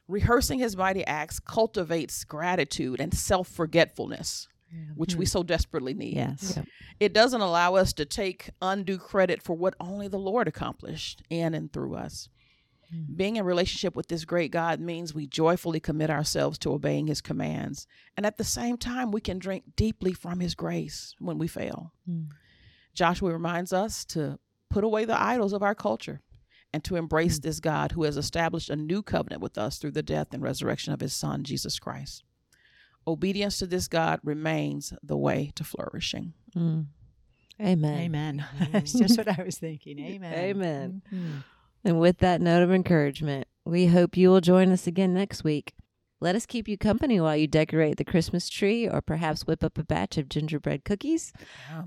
Rehearsing 0.08 0.58
His 0.58 0.76
mighty 0.76 1.06
acts 1.06 1.38
cultivates 1.38 2.24
gratitude 2.24 2.98
and 2.98 3.14
self 3.14 3.46
forgetfulness. 3.46 4.48
Yeah. 4.72 4.94
Which 4.96 5.10
mm-hmm. 5.10 5.20
we 5.20 5.26
so 5.26 5.44
desperately 5.44 5.94
need. 5.94 6.16
Yes. 6.16 6.54
Yep. 6.56 6.66
It 6.98 7.12
doesn't 7.12 7.40
allow 7.40 7.76
us 7.76 7.92
to 7.92 8.04
take 8.04 8.50
undue 8.60 8.98
credit 8.98 9.40
for 9.40 9.54
what 9.54 9.74
only 9.78 10.08
the 10.08 10.18
Lord 10.18 10.48
accomplished 10.48 11.22
in 11.30 11.54
and 11.54 11.72
through 11.72 11.94
us. 11.94 12.28
Mm. 12.94 13.16
Being 13.16 13.36
in 13.36 13.44
relationship 13.44 13.96
with 13.96 14.08
this 14.08 14.24
great 14.24 14.50
God 14.50 14.80
means 14.80 15.14
we 15.14 15.26
joyfully 15.26 15.80
commit 15.80 16.10
ourselves 16.10 16.58
to 16.58 16.72
obeying 16.72 17.06
his 17.06 17.20
commands. 17.20 17.86
And 18.16 18.24
at 18.24 18.36
the 18.36 18.44
same 18.44 18.76
time, 18.76 19.10
we 19.10 19.20
can 19.20 19.38
drink 19.38 19.64
deeply 19.76 20.12
from 20.12 20.40
his 20.40 20.54
grace 20.54 21.14
when 21.18 21.38
we 21.38 21.48
fail. 21.48 21.92
Mm. 22.08 22.28
Joshua 22.94 23.32
reminds 23.32 23.72
us 23.72 24.04
to 24.06 24.38
put 24.70 24.84
away 24.84 25.04
the 25.04 25.20
idols 25.20 25.52
of 25.52 25.62
our 25.62 25.74
culture 25.74 26.20
and 26.72 26.82
to 26.84 26.96
embrace 26.96 27.38
mm. 27.38 27.42
this 27.42 27.60
God 27.60 27.92
who 27.92 28.04
has 28.04 28.16
established 28.16 28.70
a 28.70 28.76
new 28.76 29.02
covenant 29.02 29.42
with 29.42 29.58
us 29.58 29.78
through 29.78 29.92
the 29.92 30.02
death 30.02 30.28
and 30.32 30.42
resurrection 30.42 30.92
of 30.92 31.00
his 31.00 31.14
son, 31.14 31.44
Jesus 31.44 31.78
Christ. 31.78 32.24
Obedience 33.06 33.58
to 33.58 33.66
this 33.66 33.86
God 33.86 34.20
remains 34.22 34.92
the 35.02 35.16
way 35.16 35.52
to 35.56 35.64
flourishing. 35.64 36.32
Mm. 36.56 36.86
Amen. 37.60 38.00
Amen. 38.00 38.46
That's 38.72 38.92
just 38.92 39.18
what 39.18 39.28
I 39.28 39.42
was 39.44 39.58
thinking. 39.58 39.98
Amen. 40.00 40.34
Amen. 40.34 41.02
Mm-hmm. 41.12 41.38
And 41.84 42.00
with 42.00 42.18
that 42.18 42.40
note 42.40 42.62
of 42.62 42.72
encouragement, 42.72 43.46
we 43.64 43.86
hope 43.86 44.16
you 44.16 44.30
will 44.30 44.40
join 44.40 44.72
us 44.72 44.86
again 44.86 45.12
next 45.12 45.44
week. 45.44 45.74
Let 46.20 46.36
us 46.36 46.46
keep 46.46 46.68
you 46.68 46.78
company 46.78 47.20
while 47.20 47.36
you 47.36 47.46
decorate 47.46 47.96
the 47.96 48.04
Christmas 48.04 48.48
tree 48.48 48.88
or 48.88 49.00
perhaps 49.00 49.46
whip 49.46 49.62
up 49.62 49.76
a 49.76 49.84
batch 49.84 50.16
of 50.16 50.28
gingerbread 50.28 50.84
cookies. 50.84 51.32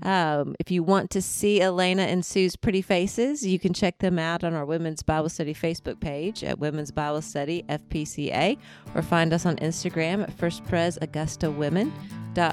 Um, 0.02 0.54
if 0.60 0.70
you 0.70 0.82
want 0.82 1.10
to 1.10 1.22
see 1.22 1.60
Elena 1.60 2.02
and 2.02 2.24
Sue's 2.24 2.54
pretty 2.54 2.82
faces, 2.82 3.44
you 3.44 3.58
can 3.58 3.72
check 3.72 3.98
them 3.98 4.18
out 4.18 4.44
on 4.44 4.54
our 4.54 4.64
Women's 4.64 5.02
Bible 5.02 5.28
Study 5.28 5.54
Facebook 5.54 5.98
page 6.00 6.44
at 6.44 6.58
Women's 6.58 6.90
Bible 6.90 7.22
Study 7.22 7.64
FPCA 7.68 8.58
or 8.94 9.02
find 9.02 9.32
us 9.32 9.44
on 9.44 9.56
Instagram 9.56 10.22
at 10.22 10.32
First 10.32 10.64
Pres 10.64 10.98
Augusta 11.00 11.50
Women. 11.50 11.92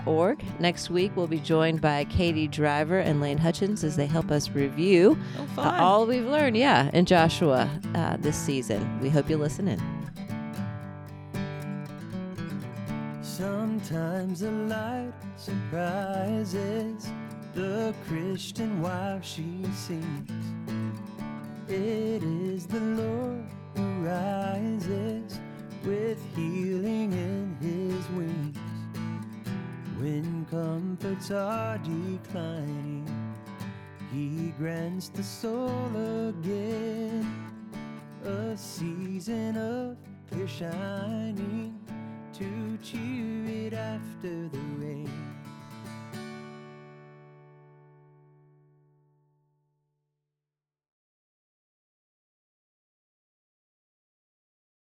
Org. 0.08 0.44
Next 0.60 0.90
week, 0.90 1.12
we'll 1.16 1.28
be 1.28 1.38
joined 1.38 1.80
by 1.80 2.06
Katie 2.06 2.48
Driver 2.48 2.98
and 2.98 3.22
Lane 3.22 3.38
Hutchins 3.38 3.84
as 3.84 3.96
they 3.96 4.08
help 4.08 4.32
us 4.32 4.50
review 4.50 5.16
oh, 5.38 5.62
uh, 5.62 5.78
all 5.80 6.08
we've 6.08 6.26
learned, 6.26 6.58
yeah, 6.58 6.90
in 6.94 7.06
Joshua 7.06 7.70
uh, 7.94 8.18
this 8.18 8.36
season. 8.36 9.00
We 9.00 9.10
hope 9.10 9.30
you 9.30 9.38
listen 9.38 9.68
in. 9.68 9.80
Sometimes 13.38 14.40
the 14.40 14.52
light 14.52 15.12
surprises 15.36 17.10
the 17.54 17.94
Christian 18.08 18.82
wife 18.82 19.26
she 19.26 19.66
sees. 19.74 20.00
It 21.68 22.24
is 22.24 22.66
the 22.66 22.80
Lord 22.80 23.44
who 23.76 24.08
rises 24.08 25.38
with 25.84 26.18
healing 26.34 27.12
in 27.12 27.58
his 27.60 28.10
wings. 28.12 28.58
When 30.00 30.46
comforts 30.50 31.30
are 31.30 31.78
declining, 31.80 33.06
He 34.14 34.54
grants 34.58 35.10
the 35.10 35.24
soul 35.24 35.92
again 36.30 37.30
a 38.24 38.56
season 38.56 39.58
of 39.58 39.98
clear 40.30 40.48
shining 40.48 41.78
to 42.38 42.78
cheer 42.84 43.68
it 43.68 43.74
after 43.74 44.50
the 44.50 44.60
rain. 44.78 45.25